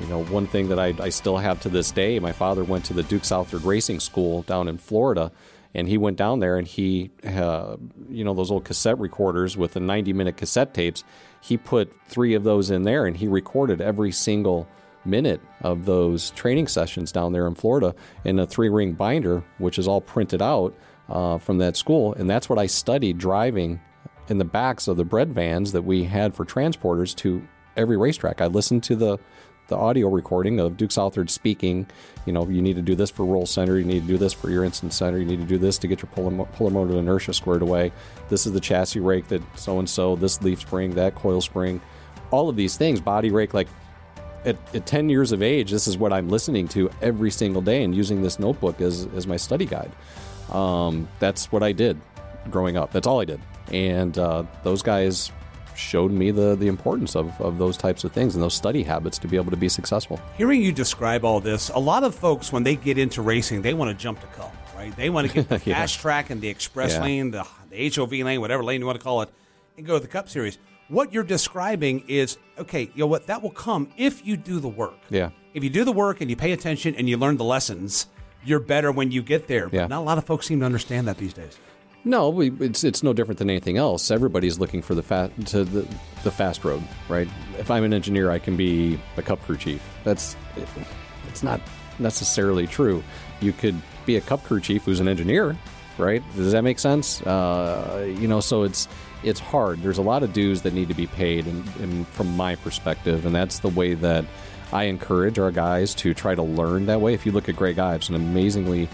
You 0.00 0.06
know, 0.06 0.24
one 0.24 0.46
thing 0.46 0.68
that 0.68 0.78
I, 0.78 0.94
I 0.98 1.10
still 1.10 1.36
have 1.36 1.60
to 1.62 1.68
this 1.68 1.90
day, 1.90 2.18
my 2.18 2.32
father 2.32 2.64
went 2.64 2.86
to 2.86 2.94
the 2.94 3.02
Duke 3.02 3.26
Southard 3.26 3.62
Racing 3.62 4.00
School 4.00 4.40
down 4.42 4.66
in 4.66 4.78
Florida, 4.78 5.30
and 5.74 5.86
he 5.86 5.98
went 5.98 6.16
down 6.16 6.40
there 6.40 6.56
and 6.56 6.66
he, 6.66 7.10
uh, 7.26 7.76
you 8.08 8.24
know, 8.24 8.32
those 8.32 8.50
old 8.50 8.64
cassette 8.64 8.98
recorders 8.98 9.54
with 9.56 9.74
the 9.74 9.80
90 9.80 10.14
minute 10.14 10.38
cassette 10.38 10.72
tapes, 10.72 11.04
he 11.42 11.58
put 11.58 11.92
three 12.08 12.32
of 12.34 12.42
those 12.44 12.70
in 12.70 12.84
there 12.84 13.04
and 13.04 13.18
he 13.18 13.28
recorded 13.28 13.82
every 13.82 14.12
single 14.12 14.66
minute 15.04 15.40
of 15.60 15.84
those 15.84 16.30
training 16.30 16.68
sessions 16.68 17.12
down 17.12 17.32
there 17.32 17.46
in 17.46 17.54
Florida 17.54 17.94
in 18.24 18.38
a 18.38 18.46
three 18.46 18.68
ring 18.68 18.92
binder, 18.92 19.42
which 19.58 19.78
is 19.78 19.88
all 19.88 20.00
printed 20.00 20.42
out 20.42 20.74
uh, 21.08 21.38
from 21.38 21.58
that 21.58 21.76
school. 21.76 22.14
And 22.14 22.28
that's 22.28 22.48
what 22.48 22.58
I 22.58 22.66
studied 22.66 23.18
driving 23.18 23.80
in 24.28 24.38
the 24.38 24.44
backs 24.44 24.88
of 24.88 24.96
the 24.96 25.04
bread 25.04 25.32
vans 25.32 25.72
that 25.72 25.82
we 25.82 26.04
had 26.04 26.34
for 26.34 26.44
transporters 26.44 27.14
to 27.16 27.46
every 27.76 27.96
racetrack. 27.96 28.40
I 28.40 28.46
listened 28.46 28.82
to 28.84 28.96
the 28.96 29.18
the 29.68 29.76
audio 29.76 30.08
recording 30.08 30.60
of 30.60 30.76
Duke 30.76 30.90
Southard 30.90 31.30
speaking. 31.30 31.86
You 32.26 32.32
know, 32.32 32.46
you 32.46 32.60
need 32.60 32.76
to 32.76 32.82
do 32.82 32.94
this 32.94 33.10
for 33.10 33.24
roll 33.24 33.46
center. 33.46 33.78
You 33.78 33.84
need 33.84 34.02
to 34.02 34.06
do 34.06 34.18
this 34.18 34.32
for 34.32 34.50
your 34.50 34.64
instant 34.64 34.92
center. 34.92 35.18
You 35.18 35.24
need 35.24 35.40
to 35.40 35.46
do 35.46 35.56
this 35.56 35.78
to 35.78 35.88
get 35.88 36.02
your 36.02 36.10
polar, 36.10 36.44
polar 36.46 36.70
moment 36.70 36.98
inertia 36.98 37.32
squared 37.32 37.62
away. 37.62 37.92
This 38.28 38.44
is 38.44 38.52
the 38.52 38.60
chassis 38.60 39.00
rake 39.00 39.28
that 39.28 39.40
so 39.56 39.78
and 39.78 39.88
so. 39.88 40.16
This 40.16 40.42
leaf 40.42 40.60
spring, 40.60 40.94
that 40.96 41.14
coil 41.14 41.40
spring, 41.40 41.80
all 42.30 42.48
of 42.48 42.56
these 42.56 42.76
things. 42.76 43.00
Body 43.00 43.30
rake, 43.30 43.54
like 43.54 43.68
at, 44.44 44.56
at 44.74 44.86
10 44.86 45.08
years 45.08 45.32
of 45.32 45.42
age, 45.42 45.70
this 45.70 45.86
is 45.86 45.96
what 45.96 46.12
I'm 46.12 46.28
listening 46.28 46.68
to 46.68 46.90
every 47.00 47.30
single 47.30 47.62
day 47.62 47.82
and 47.84 47.94
using 47.94 48.22
this 48.22 48.38
notebook 48.38 48.80
as, 48.80 49.06
as 49.16 49.26
my 49.26 49.36
study 49.36 49.66
guide. 49.66 49.90
Um, 50.50 51.08
that's 51.18 51.50
what 51.52 51.62
I 51.62 51.72
did 51.72 52.00
growing 52.50 52.76
up. 52.76 52.92
That's 52.92 53.06
all 53.06 53.20
I 53.20 53.24
did. 53.24 53.40
And 53.72 54.18
uh, 54.18 54.44
those 54.64 54.82
guys 54.82 55.30
showed 55.74 56.10
me 56.10 56.30
the, 56.30 56.54
the 56.56 56.66
importance 56.68 57.16
of, 57.16 57.40
of 57.40 57.56
those 57.58 57.76
types 57.76 58.04
of 58.04 58.12
things 58.12 58.34
and 58.34 58.42
those 58.42 58.54
study 58.54 58.82
habits 58.82 59.16
to 59.18 59.28
be 59.28 59.36
able 59.36 59.50
to 59.50 59.56
be 59.56 59.68
successful. 59.68 60.20
Hearing 60.36 60.60
you 60.60 60.72
describe 60.72 61.24
all 61.24 61.40
this, 61.40 61.70
a 61.70 61.78
lot 61.78 62.04
of 62.04 62.14
folks, 62.14 62.52
when 62.52 62.62
they 62.62 62.76
get 62.76 62.98
into 62.98 63.22
racing, 63.22 63.62
they 63.62 63.72
want 63.74 63.90
to 63.90 64.00
jump 64.00 64.20
to 64.20 64.26
Cup, 64.28 64.54
right? 64.76 64.94
They 64.96 65.08
want 65.08 65.28
to 65.28 65.32
get 65.34 65.48
the 65.48 65.62
Yeah. 65.64 65.76
fast 65.76 65.98
track 66.00 66.28
and 66.30 66.40
the 66.42 66.48
express 66.48 66.92
Yeah. 66.94 67.02
lane, 67.02 67.30
the, 67.30 67.46
the 67.70 67.88
HOV 67.94 68.12
lane, 68.12 68.40
whatever 68.40 68.62
lane 68.62 68.80
you 68.80 68.86
want 68.86 68.98
to 68.98 69.04
call 69.04 69.22
it, 69.22 69.30
and 69.78 69.86
go 69.86 69.94
to 69.94 70.00
the 70.00 70.08
Cup 70.08 70.28
Series. 70.28 70.58
What 70.88 71.12
you're 71.12 71.24
describing 71.24 72.04
is 72.08 72.38
okay, 72.58 72.82
you 72.94 73.00
know 73.00 73.06
what? 73.06 73.26
That 73.26 73.42
will 73.42 73.50
come 73.50 73.88
if 73.96 74.26
you 74.26 74.36
do 74.36 74.60
the 74.60 74.68
work. 74.68 74.94
Yeah. 75.10 75.30
If 75.54 75.64
you 75.64 75.70
do 75.70 75.84
the 75.84 75.92
work 75.92 76.20
and 76.20 76.28
you 76.30 76.36
pay 76.36 76.52
attention 76.52 76.94
and 76.96 77.08
you 77.08 77.16
learn 77.16 77.36
the 77.36 77.44
lessons, 77.44 78.06
you're 78.44 78.60
better 78.60 78.90
when 78.92 79.10
you 79.10 79.22
get 79.22 79.48
there. 79.48 79.64
But 79.68 79.74
Yeah. 79.76 79.86
not 79.86 79.98
a 80.00 80.04
lot 80.04 80.18
of 80.18 80.24
folks 80.24 80.46
seem 80.46 80.60
to 80.60 80.66
understand 80.66 81.06
that 81.08 81.18
these 81.18 81.32
days. 81.32 81.58
No, 82.04 82.30
we, 82.30 82.50
it's 82.60 82.82
it's 82.82 83.02
no 83.04 83.12
different 83.12 83.38
than 83.38 83.48
anything 83.48 83.76
else. 83.78 84.10
Everybody's 84.10 84.58
looking 84.58 84.82
for 84.82 84.94
the 84.94 85.02
fast 85.04 85.32
to 85.48 85.64
the, 85.64 85.86
the 86.24 86.30
fast 86.32 86.64
road, 86.64 86.82
right? 87.08 87.28
If 87.58 87.70
I'm 87.70 87.84
an 87.84 87.94
engineer, 87.94 88.30
I 88.30 88.38
can 88.40 88.56
be 88.56 88.98
a 89.16 89.22
cup 89.22 89.40
crew 89.42 89.56
chief. 89.56 89.80
That's 90.02 90.34
it, 90.56 90.66
it's 91.28 91.44
not 91.44 91.60
necessarily 92.00 92.66
true. 92.66 93.04
You 93.40 93.52
could 93.52 93.76
be 94.04 94.16
a 94.16 94.20
cup 94.20 94.42
crew 94.42 94.60
chief 94.60 94.82
who's 94.84 94.98
an 94.98 95.06
engineer, 95.06 95.56
right? 95.96 96.22
Does 96.34 96.50
that 96.52 96.62
make 96.62 96.80
sense? 96.80 97.22
Uh, 97.22 98.12
you 98.18 98.26
know, 98.26 98.40
so 98.40 98.64
it's 98.64 98.88
it's 99.22 99.40
hard. 99.40 99.82
There's 99.82 99.98
a 99.98 100.02
lot 100.02 100.22
of 100.22 100.32
dues 100.32 100.62
that 100.62 100.74
need 100.74 100.88
to 100.88 100.94
be 100.94 101.06
paid, 101.06 101.46
and, 101.46 101.66
and 101.76 102.06
from 102.08 102.36
my 102.36 102.56
perspective, 102.56 103.26
and 103.26 103.34
that's 103.34 103.60
the 103.60 103.68
way 103.68 103.94
that 103.94 104.24
I 104.72 104.84
encourage 104.84 105.38
our 105.38 105.50
guys 105.50 105.94
to 105.96 106.14
try 106.14 106.34
to 106.34 106.42
learn 106.42 106.86
that 106.86 107.00
way. 107.00 107.14
If 107.14 107.26
you 107.26 107.32
look 107.32 107.48
at 107.48 107.56
Greg 107.56 107.78
Ives, 107.78 108.08
an 108.08 108.14
amazingly 108.14 108.88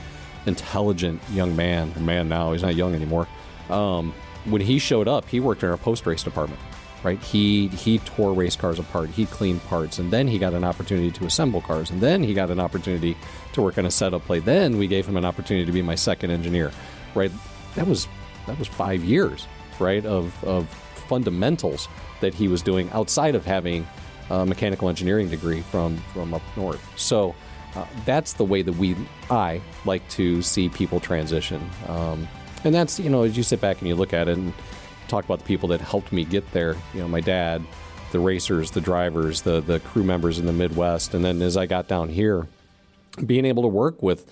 intelligent 0.47 1.21
young 1.31 1.55
man, 1.55 1.93
man 2.05 2.29
now, 2.29 2.53
he's 2.53 2.63
not 2.63 2.75
young 2.75 2.95
anymore. 2.95 3.29
Um, 3.71 4.13
when 4.45 4.61
he 4.61 4.79
showed 4.79 5.09
up, 5.09 5.29
he 5.29 5.41
worked 5.41 5.63
in 5.63 5.69
our 5.69 5.77
post 5.77 6.07
race 6.07 6.23
department, 6.23 6.61
right? 7.03 7.21
He 7.23 7.69
he 7.69 7.99
tore 8.01 8.33
race 8.33 8.57
cars 8.57 8.79
apart, 8.79 9.11
he 9.11 9.27
cleaned 9.27 9.63
parts, 9.65 9.99
and 9.99 10.11
then 10.11 10.27
he 10.27 10.39
got 10.39 10.55
an 10.55 10.65
opportunity 10.65 11.11
to 11.13 11.27
assemble 11.27 11.61
cars, 11.61 11.91
and 11.91 12.01
then 12.01 12.23
he 12.23 12.35
got 12.35 12.51
an 12.51 12.61
opportunity 12.61 13.17
to 13.53 13.63
work 13.63 13.79
on 13.79 13.87
a 13.87 13.91
setup 13.91 14.25
plate. 14.25 14.45
Then 14.45 14.79
we 14.79 14.87
gave 14.87 15.07
him 15.07 15.17
an 15.17 15.25
opportunity 15.25 15.67
to 15.67 15.73
be 15.73 15.83
my 15.83 15.95
second 15.95 16.31
engineer, 16.31 16.73
right? 17.15 17.31
That 17.75 17.87
was 17.87 18.09
that 18.47 18.59
was 18.59 18.69
five 18.69 19.05
years, 19.05 19.47
right, 19.81 20.05
of 20.05 20.33
of 20.45 20.69
fundamentals 21.09 21.89
that 22.21 22.35
he 22.35 22.49
was 22.49 22.63
doing 22.63 22.91
outside 22.93 23.35
of 23.35 23.45
having 23.45 23.87
a 24.31 24.45
mechanical 24.45 24.89
engineering 24.89 25.29
degree 25.29 25.63
from 25.63 25.97
from 26.13 26.35
up 26.35 26.43
north. 26.57 26.83
So 26.97 27.35
uh, 27.75 27.87
that's 28.05 28.35
the 28.35 28.45
way 28.45 28.63
that 28.63 28.73
we 28.73 28.97
I 29.31 29.61
like 29.85 30.07
to 30.11 30.43
see 30.43 30.69
people 30.69 31.01
transition. 31.01 31.69
Um, 31.87 32.29
and 32.65 32.75
that's 32.75 32.99
you 32.99 33.11
know 33.11 33.23
as 33.23 33.37
you 33.37 33.43
sit 33.43 33.61
back 33.61 33.79
and 33.79 33.89
you 33.89 33.95
look 33.95 34.13
at 34.13 34.29
it 34.29 34.37
and 34.37 34.53
talk 35.09 35.25
about 35.25 35.39
the 35.39 35.45
people 35.45 35.69
that 35.71 35.81
helped 35.81 36.13
me 36.13 36.25
get 36.25 36.51
there. 36.53 36.77
You 36.95 37.01
know, 37.01 37.09
my 37.09 37.21
dad, 37.21 37.65
the 38.13 38.21
racers, 38.21 38.71
the 38.71 38.81
drivers, 38.81 39.43
the 39.43 39.61
the 39.61 39.81
crew 39.81 40.05
members 40.05 40.39
in 40.39 40.47
the 40.47 40.53
Midwest, 40.53 41.15
and 41.15 41.25
then 41.25 41.43
as 41.43 41.57
I 41.57 41.67
got 41.67 41.89
down 41.89 42.09
here, 42.09 42.47
being 43.25 43.45
able 43.45 43.63
to 43.63 43.69
work 43.69 44.03
with 44.03 44.31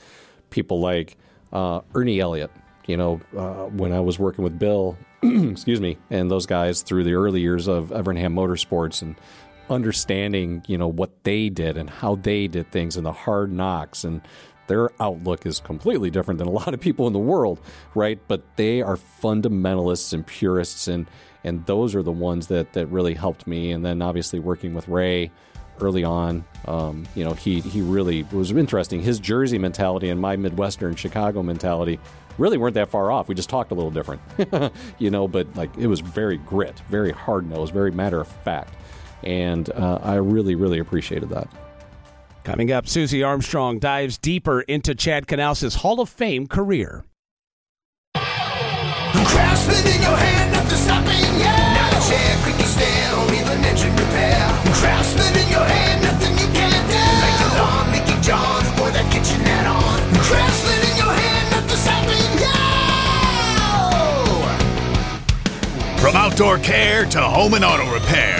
people 0.50 0.80
like 0.80 1.16
uh, 1.52 1.80
Ernie 1.94 2.20
Elliott. 2.20 2.50
You 2.86 2.96
know, 2.96 3.20
uh, 3.36 3.66
when 3.66 3.92
I 3.92 4.00
was 4.00 4.18
working 4.18 4.44
with 4.44 4.58
Bill, 4.58 4.96
excuse 5.22 5.80
me, 5.80 5.98
and 6.10 6.30
those 6.30 6.46
guys 6.46 6.82
through 6.82 7.04
the 7.04 7.14
early 7.14 7.40
years 7.40 7.66
of 7.66 7.88
Evernham 7.90 8.34
Motorsports 8.34 9.02
and 9.02 9.16
understanding, 9.68 10.62
you 10.66 10.78
know, 10.78 10.88
what 10.88 11.10
they 11.24 11.48
did 11.48 11.76
and 11.76 11.90
how 11.90 12.16
they 12.16 12.46
did 12.46 12.70
things 12.70 12.96
and 12.96 13.04
the 13.04 13.12
hard 13.12 13.52
knocks 13.52 14.04
and 14.04 14.20
their 14.66 14.90
outlook 15.00 15.46
is 15.46 15.60
completely 15.60 16.10
different 16.10 16.38
than 16.38 16.48
a 16.48 16.50
lot 16.62 16.74
of 16.74 16.80
people 16.80 17.06
in 17.06 17.12
the 17.12 17.18
world, 17.18 17.60
right? 17.94 18.18
But 18.28 18.42
they 18.56 18.82
are 18.82 18.96
fundamentalists 18.96 20.12
and 20.12 20.26
purists 20.26 20.88
and 20.88 21.08
and 21.44 21.64
those 21.66 21.94
are 21.94 22.02
the 22.02 22.12
ones 22.12 22.48
that 22.48 22.72
that 22.72 22.86
really 22.86 23.14
helped 23.14 23.46
me. 23.46 23.70
And 23.70 23.84
then 23.84 24.02
obviously 24.02 24.40
working 24.40 24.74
with 24.74 24.88
Ray 24.88 25.30
early 25.80 26.02
on, 26.04 26.44
um, 26.66 27.06
you 27.14 27.24
know, 27.24 27.34
he 27.34 27.60
he 27.60 27.80
really 27.80 28.24
was 28.24 28.50
interesting. 28.50 29.00
His 29.00 29.20
Jersey 29.20 29.58
mentality 29.58 30.08
and 30.08 30.20
my 30.20 30.36
Midwestern 30.36 30.96
Chicago 30.96 31.42
mentality 31.42 32.00
really 32.38 32.58
weren't 32.58 32.74
that 32.74 32.90
far 32.90 33.10
off. 33.10 33.28
We 33.28 33.34
just 33.34 33.48
talked 33.50 33.70
a 33.70 33.74
little 33.74 33.90
different, 33.90 34.22
you 34.98 35.10
know. 35.10 35.28
But 35.28 35.54
like 35.56 35.76
it 35.76 35.86
was 35.86 36.00
very 36.00 36.38
grit, 36.38 36.80
very 36.88 37.12
hard 37.12 37.48
nosed, 37.48 37.72
very 37.72 37.90
matter 37.90 38.20
of 38.20 38.28
fact, 38.28 38.74
and 39.22 39.70
uh, 39.70 39.98
I 40.02 40.14
really 40.16 40.54
really 40.54 40.78
appreciated 40.78 41.28
that. 41.30 41.48
Coming 42.44 42.70
up, 42.70 42.86
Susie 42.86 43.22
Armstrong 43.24 43.80
dives 43.80 44.18
deeper 44.18 44.60
into 44.60 44.94
Chad 44.94 45.26
Knaus's 45.26 45.76
Hall 45.76 46.00
of 46.00 46.08
Fame 46.08 46.46
career. 46.46 47.04
Craftsman 54.78 55.34
in 55.42 55.50
your 55.50 55.64
hand, 55.64 56.15
outdoor 66.36 66.58
care 66.58 67.06
to 67.06 67.18
home 67.18 67.54
and 67.54 67.64
auto 67.64 67.90
repair, 67.90 68.36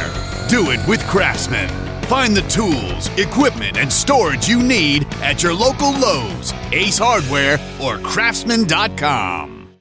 do 0.50 0.70
it 0.70 0.87
with 0.87 1.02
Craftsman. 1.06 1.66
Find 2.02 2.37
the 2.37 2.42
tools, 2.42 3.09
equipment, 3.16 3.78
and 3.78 3.90
storage 3.90 4.46
you 4.46 4.62
need 4.62 5.06
at 5.22 5.42
your 5.42 5.54
local 5.54 5.98
Lowe's, 5.98 6.52
Ace 6.72 6.98
Hardware, 6.98 7.59
or 7.80 7.96
Craftsman.com. 7.98 9.80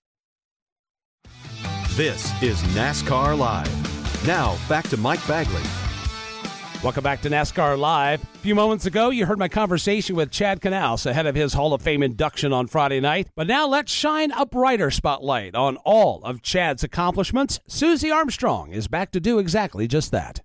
This 1.91 2.31
is 2.41 2.61
NASCAR 2.73 3.37
Live. 3.37 4.25
Now, 4.25 4.57
back 4.69 4.87
to 4.89 4.97
Mike 4.97 5.25
Bagley. 5.27 5.84
Welcome 6.85 7.03
back 7.03 7.21
to 7.21 7.31
NASCAR 7.31 7.79
Live. 7.79 8.23
A 8.23 8.37
few 8.37 8.53
moments 8.53 8.85
ago, 8.85 9.09
you 9.09 9.25
heard 9.25 9.39
my 9.39 9.47
conversation 9.47 10.15
with 10.15 10.29
Chad 10.29 10.61
Knaus 10.61 11.07
ahead 11.07 11.25
of 11.25 11.33
his 11.33 11.51
Hall 11.51 11.73
of 11.73 11.81
Fame 11.81 12.03
induction 12.03 12.53
on 12.53 12.67
Friday 12.67 12.99
night. 12.99 13.27
But 13.35 13.47
now 13.47 13.67
let's 13.67 13.91
shine 13.91 14.29
a 14.33 14.45
brighter 14.45 14.91
spotlight 14.91 15.55
on 15.55 15.77
all 15.77 16.23
of 16.23 16.43
Chad's 16.43 16.83
accomplishments. 16.83 17.59
Susie 17.65 18.11
Armstrong 18.11 18.71
is 18.71 18.87
back 18.87 19.09
to 19.13 19.19
do 19.19 19.39
exactly 19.39 19.87
just 19.87 20.11
that. 20.11 20.43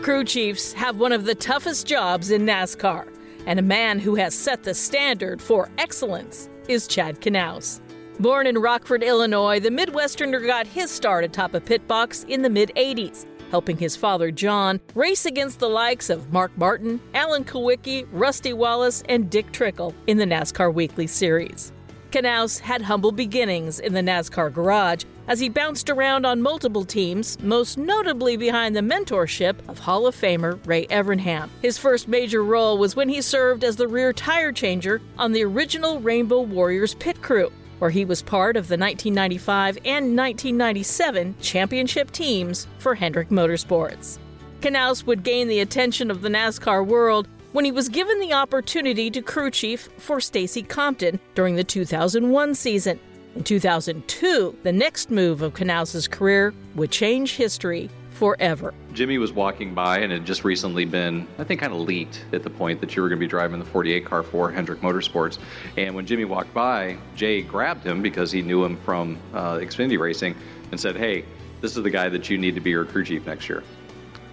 Crew 0.00 0.24
chiefs 0.24 0.72
have 0.72 0.98
one 0.98 1.12
of 1.12 1.26
the 1.26 1.34
toughest 1.34 1.86
jobs 1.86 2.30
in 2.30 2.46
NASCAR, 2.46 3.14
and 3.44 3.58
a 3.58 3.62
man 3.62 3.98
who 3.98 4.14
has 4.14 4.34
set 4.34 4.62
the 4.62 4.72
standard 4.72 5.42
for 5.42 5.68
excellence 5.76 6.48
is 6.68 6.88
Chad 6.88 7.20
Knaus. 7.20 7.82
Born 8.18 8.46
in 8.46 8.56
Rockford, 8.56 9.02
Illinois, 9.02 9.60
the 9.60 9.68
Midwesterner 9.68 10.46
got 10.46 10.66
his 10.66 10.90
start 10.90 11.22
atop 11.24 11.52
a 11.52 11.60
pit 11.60 11.86
box 11.86 12.24
in 12.28 12.40
the 12.40 12.50
mid 12.50 12.72
80s, 12.76 13.26
helping 13.50 13.76
his 13.76 13.96
father 13.96 14.30
John 14.30 14.80
race 14.94 15.26
against 15.26 15.58
the 15.58 15.68
likes 15.68 16.10
of 16.10 16.32
Mark 16.32 16.56
Martin, 16.56 17.00
Alan 17.14 17.44
Kulwicki, 17.44 18.06
Rusty 18.12 18.52
Wallace, 18.52 19.02
and 19.08 19.30
Dick 19.30 19.52
Trickle 19.52 19.94
in 20.06 20.18
the 20.18 20.24
NASCAR 20.24 20.72
Weekly 20.72 21.06
Series. 21.06 21.72
Knaus 22.10 22.58
had 22.58 22.82
humble 22.82 23.12
beginnings 23.12 23.78
in 23.78 23.94
the 23.94 24.00
NASCAR 24.00 24.52
garage 24.52 25.04
as 25.28 25.38
he 25.38 25.48
bounced 25.48 25.88
around 25.88 26.26
on 26.26 26.42
multiple 26.42 26.84
teams, 26.84 27.40
most 27.40 27.78
notably 27.78 28.36
behind 28.36 28.74
the 28.74 28.80
mentorship 28.80 29.56
of 29.68 29.78
Hall 29.78 30.06
of 30.08 30.16
Famer 30.16 30.58
Ray 30.66 30.86
Evernham. 30.86 31.48
His 31.62 31.78
first 31.78 32.08
major 32.08 32.42
role 32.42 32.78
was 32.78 32.96
when 32.96 33.08
he 33.08 33.22
served 33.22 33.62
as 33.62 33.76
the 33.76 33.86
rear 33.86 34.12
tire 34.12 34.50
changer 34.50 35.00
on 35.18 35.30
the 35.30 35.44
original 35.44 36.00
Rainbow 36.00 36.40
Warriors 36.40 36.94
pit 36.94 37.22
crew, 37.22 37.52
where 37.80 37.90
he 37.90 38.04
was 38.04 38.22
part 38.22 38.56
of 38.56 38.68
the 38.68 38.78
1995 38.78 39.76
and 39.78 40.16
1997 40.16 41.34
championship 41.40 42.12
teams 42.12 42.68
for 42.78 42.94
Hendrick 42.94 43.30
Motorsports. 43.30 44.18
Knaus 44.60 45.04
would 45.06 45.24
gain 45.24 45.48
the 45.48 45.60
attention 45.60 46.10
of 46.10 46.22
the 46.22 46.28
NASCAR 46.28 46.86
world 46.86 47.26
when 47.52 47.64
he 47.64 47.72
was 47.72 47.88
given 47.88 48.20
the 48.20 48.32
opportunity 48.32 49.10
to 49.10 49.22
crew 49.22 49.50
chief 49.50 49.88
for 49.98 50.20
Stacy 50.20 50.62
Compton 50.62 51.18
during 51.34 51.56
the 51.56 51.64
2001 51.64 52.54
season. 52.54 53.00
In 53.34 53.44
2002, 53.44 54.56
the 54.62 54.72
next 54.72 55.10
move 55.10 55.42
of 55.42 55.54
Knaus's 55.54 56.06
career 56.06 56.52
would 56.74 56.90
change 56.90 57.36
history 57.36 57.90
forever. 58.20 58.74
Jimmie 58.92 59.16
was 59.16 59.32
walking 59.32 59.72
by 59.72 60.00
and 60.00 60.12
had 60.12 60.26
just 60.26 60.44
recently 60.44 60.84
been, 60.84 61.26
I 61.38 61.44
think, 61.44 61.58
kind 61.60 61.72
of 61.72 61.80
leaked 61.80 62.22
at 62.34 62.42
the 62.42 62.50
point 62.50 62.78
that 62.82 62.94
you 62.94 63.00
were 63.00 63.08
going 63.08 63.18
to 63.18 63.24
be 63.24 63.26
driving 63.26 63.58
the 63.58 63.64
48 63.64 64.04
car 64.04 64.22
for 64.22 64.52
Hendrick 64.52 64.82
Motorsports. 64.82 65.38
And 65.78 65.94
when 65.94 66.04
Jimmie 66.04 66.26
walked 66.26 66.52
by, 66.52 66.98
Jay 67.16 67.40
grabbed 67.40 67.82
him 67.82 68.02
because 68.02 68.30
he 68.30 68.42
knew 68.42 68.62
him 68.62 68.76
from 68.76 69.18
uh, 69.32 69.54
Xfinity 69.54 69.98
Racing 69.98 70.36
and 70.70 70.78
said, 70.78 70.96
Hey, 70.96 71.24
this 71.62 71.78
is 71.78 71.82
the 71.82 71.88
guy 71.88 72.10
that 72.10 72.28
you 72.28 72.36
need 72.36 72.54
to 72.56 72.60
be 72.60 72.68
your 72.68 72.84
crew 72.84 73.04
chief 73.04 73.24
next 73.24 73.48
year. 73.48 73.64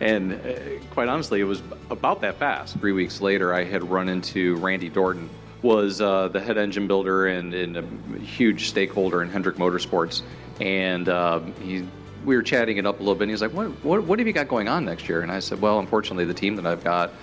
And 0.02 0.34
uh, 0.34 0.84
quite 0.92 1.08
honestly, 1.08 1.40
it 1.40 1.46
was 1.46 1.64
about 1.90 2.20
that 2.22 2.36
fast. 2.36 2.78
Three 2.80 2.92
weeks 2.92 3.22
later, 3.22 3.54
I 3.54 3.64
had 3.64 3.90
run 3.90 4.10
into 4.10 4.58
Randy 4.58 4.90
Dorton, 4.90 5.30
was 5.62 6.02
uh, 6.02 6.28
the 6.28 6.42
head 6.42 6.58
engine 6.58 6.88
builder 6.88 7.28
and, 7.28 7.54
and, 7.54 7.78
a 7.78 8.20
huge 8.20 8.68
stakeholder 8.68 9.24
in 9.24 9.30
Hendrick 9.30 9.56
Motorsports, 9.56 10.24
and 10.60 11.08
uh, 11.08 11.40
he. 11.62 11.88
We 12.28 12.36
were 12.36 12.44
chatting 12.44 12.76
it 12.76 12.86
up 12.86 12.98
a 12.98 13.00
little 13.00 13.16
bit, 13.16 13.24
and 13.24 13.32
he's 13.32 13.42
like, 13.42 13.54
what, 13.54 13.68
what, 13.86 14.04
what 14.04 14.20
have 14.20 14.28
you 14.28 14.34
got 14.34 14.50
going 14.50 14.68
on 14.68 14.84
next 14.84 15.08
year?" 15.08 15.22
And 15.22 15.32
I 15.32 15.40
said, 15.40 15.62
"Well, 15.62 15.80
unfortunately, 15.80 16.26
the 16.26 16.34
team 16.34 16.58
that 16.58 16.68
I've 16.68 16.84
got 16.84 17.14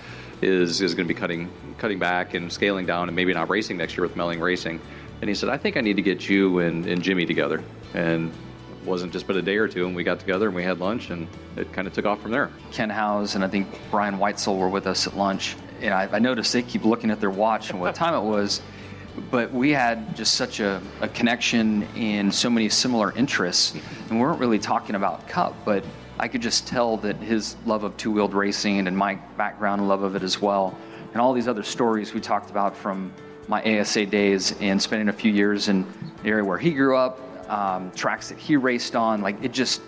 is 0.40 0.80
is 0.80 0.94
going 0.94 1.06
to 1.06 1.14
be 1.14 1.18
cutting 1.20 1.50
cutting 1.76 1.98
back 1.98 2.32
and 2.32 2.50
scaling 2.50 2.86
down, 2.86 3.08
and 3.08 3.14
maybe 3.14 3.34
not 3.34 3.50
racing 3.50 3.76
next 3.76 3.98
year 3.98 4.06
with 4.06 4.16
Melling 4.16 4.40
Racing." 4.40 4.80
And 5.20 5.28
he 5.28 5.34
said, 5.34 5.50
"I 5.50 5.58
think 5.58 5.76
I 5.76 5.82
need 5.82 5.96
to 5.96 6.02
get 6.02 6.26
you 6.28 6.60
and, 6.60 6.86
and 6.86 7.02
Jimmie 7.02 7.26
together." 7.26 7.62
And 7.92 8.32
wasn't 8.86 9.12
just 9.12 9.26
but 9.26 9.36
a 9.36 9.42
day 9.42 9.56
or 9.56 9.68
two, 9.68 9.86
and 9.86 9.94
we 9.94 10.04
got 10.04 10.20
together 10.20 10.46
and 10.46 10.56
we 10.56 10.62
had 10.62 10.80
lunch, 10.80 11.10
and 11.10 11.28
it 11.56 11.70
kind 11.72 11.86
of 11.86 11.92
took 11.92 12.06
off 12.06 12.20
from 12.22 12.30
there. 12.30 12.50
Ken 12.72 12.90
Howes 12.90 13.34
and 13.34 13.44
I 13.44 13.48
think 13.48 13.68
Brian 13.90 14.18
Whitesell 14.18 14.58
were 14.58 14.68
with 14.68 14.86
us 14.86 15.06
at 15.06 15.16
lunch, 15.16 15.54
and 15.82 15.92
I, 15.92 16.08
I 16.12 16.18
noticed 16.18 16.52
they 16.52 16.62
keep 16.62 16.84
looking 16.84 17.10
at 17.10 17.20
their 17.20 17.30
watch 17.30 17.70
and 17.70 17.80
what 17.80 17.94
time 17.94 18.14
it 18.14 18.26
was. 18.26 18.62
But 19.30 19.52
we 19.52 19.70
had 19.70 20.16
just 20.16 20.34
such 20.34 20.60
a, 20.60 20.82
a 21.00 21.08
connection 21.08 21.84
and 21.96 22.34
so 22.34 22.50
many 22.50 22.68
similar 22.68 23.12
interests, 23.16 23.74
and 24.08 24.18
we 24.18 24.18
weren't 24.18 24.40
really 24.40 24.58
talking 24.58 24.96
about 24.96 25.28
Cup, 25.28 25.54
but 25.64 25.84
I 26.18 26.28
could 26.28 26.42
just 26.42 26.66
tell 26.66 26.96
that 26.98 27.16
his 27.16 27.56
love 27.64 27.84
of 27.84 27.96
two-wheeled 27.96 28.34
racing 28.34 28.86
and 28.86 28.96
my 28.96 29.16
background 29.36 29.80
and 29.80 29.88
love 29.88 30.02
of 30.02 30.16
it 30.16 30.22
as 30.22 30.40
well, 30.40 30.76
and 31.12 31.20
all 31.20 31.32
these 31.32 31.48
other 31.48 31.62
stories 31.62 32.12
we 32.12 32.20
talked 32.20 32.50
about 32.50 32.76
from 32.76 33.12
my 33.46 33.62
ASA 33.80 34.06
days 34.06 34.54
and 34.60 34.80
spending 34.80 35.08
a 35.08 35.12
few 35.12 35.32
years 35.32 35.68
in 35.68 35.86
the 36.22 36.28
area 36.28 36.44
where 36.44 36.58
he 36.58 36.72
grew 36.72 36.96
up, 36.96 37.20
um, 37.50 37.90
tracks 37.92 38.28
that 38.28 38.38
he 38.38 38.56
raced 38.56 38.96
on. 38.96 39.20
Like 39.20 39.42
it 39.44 39.52
just 39.52 39.80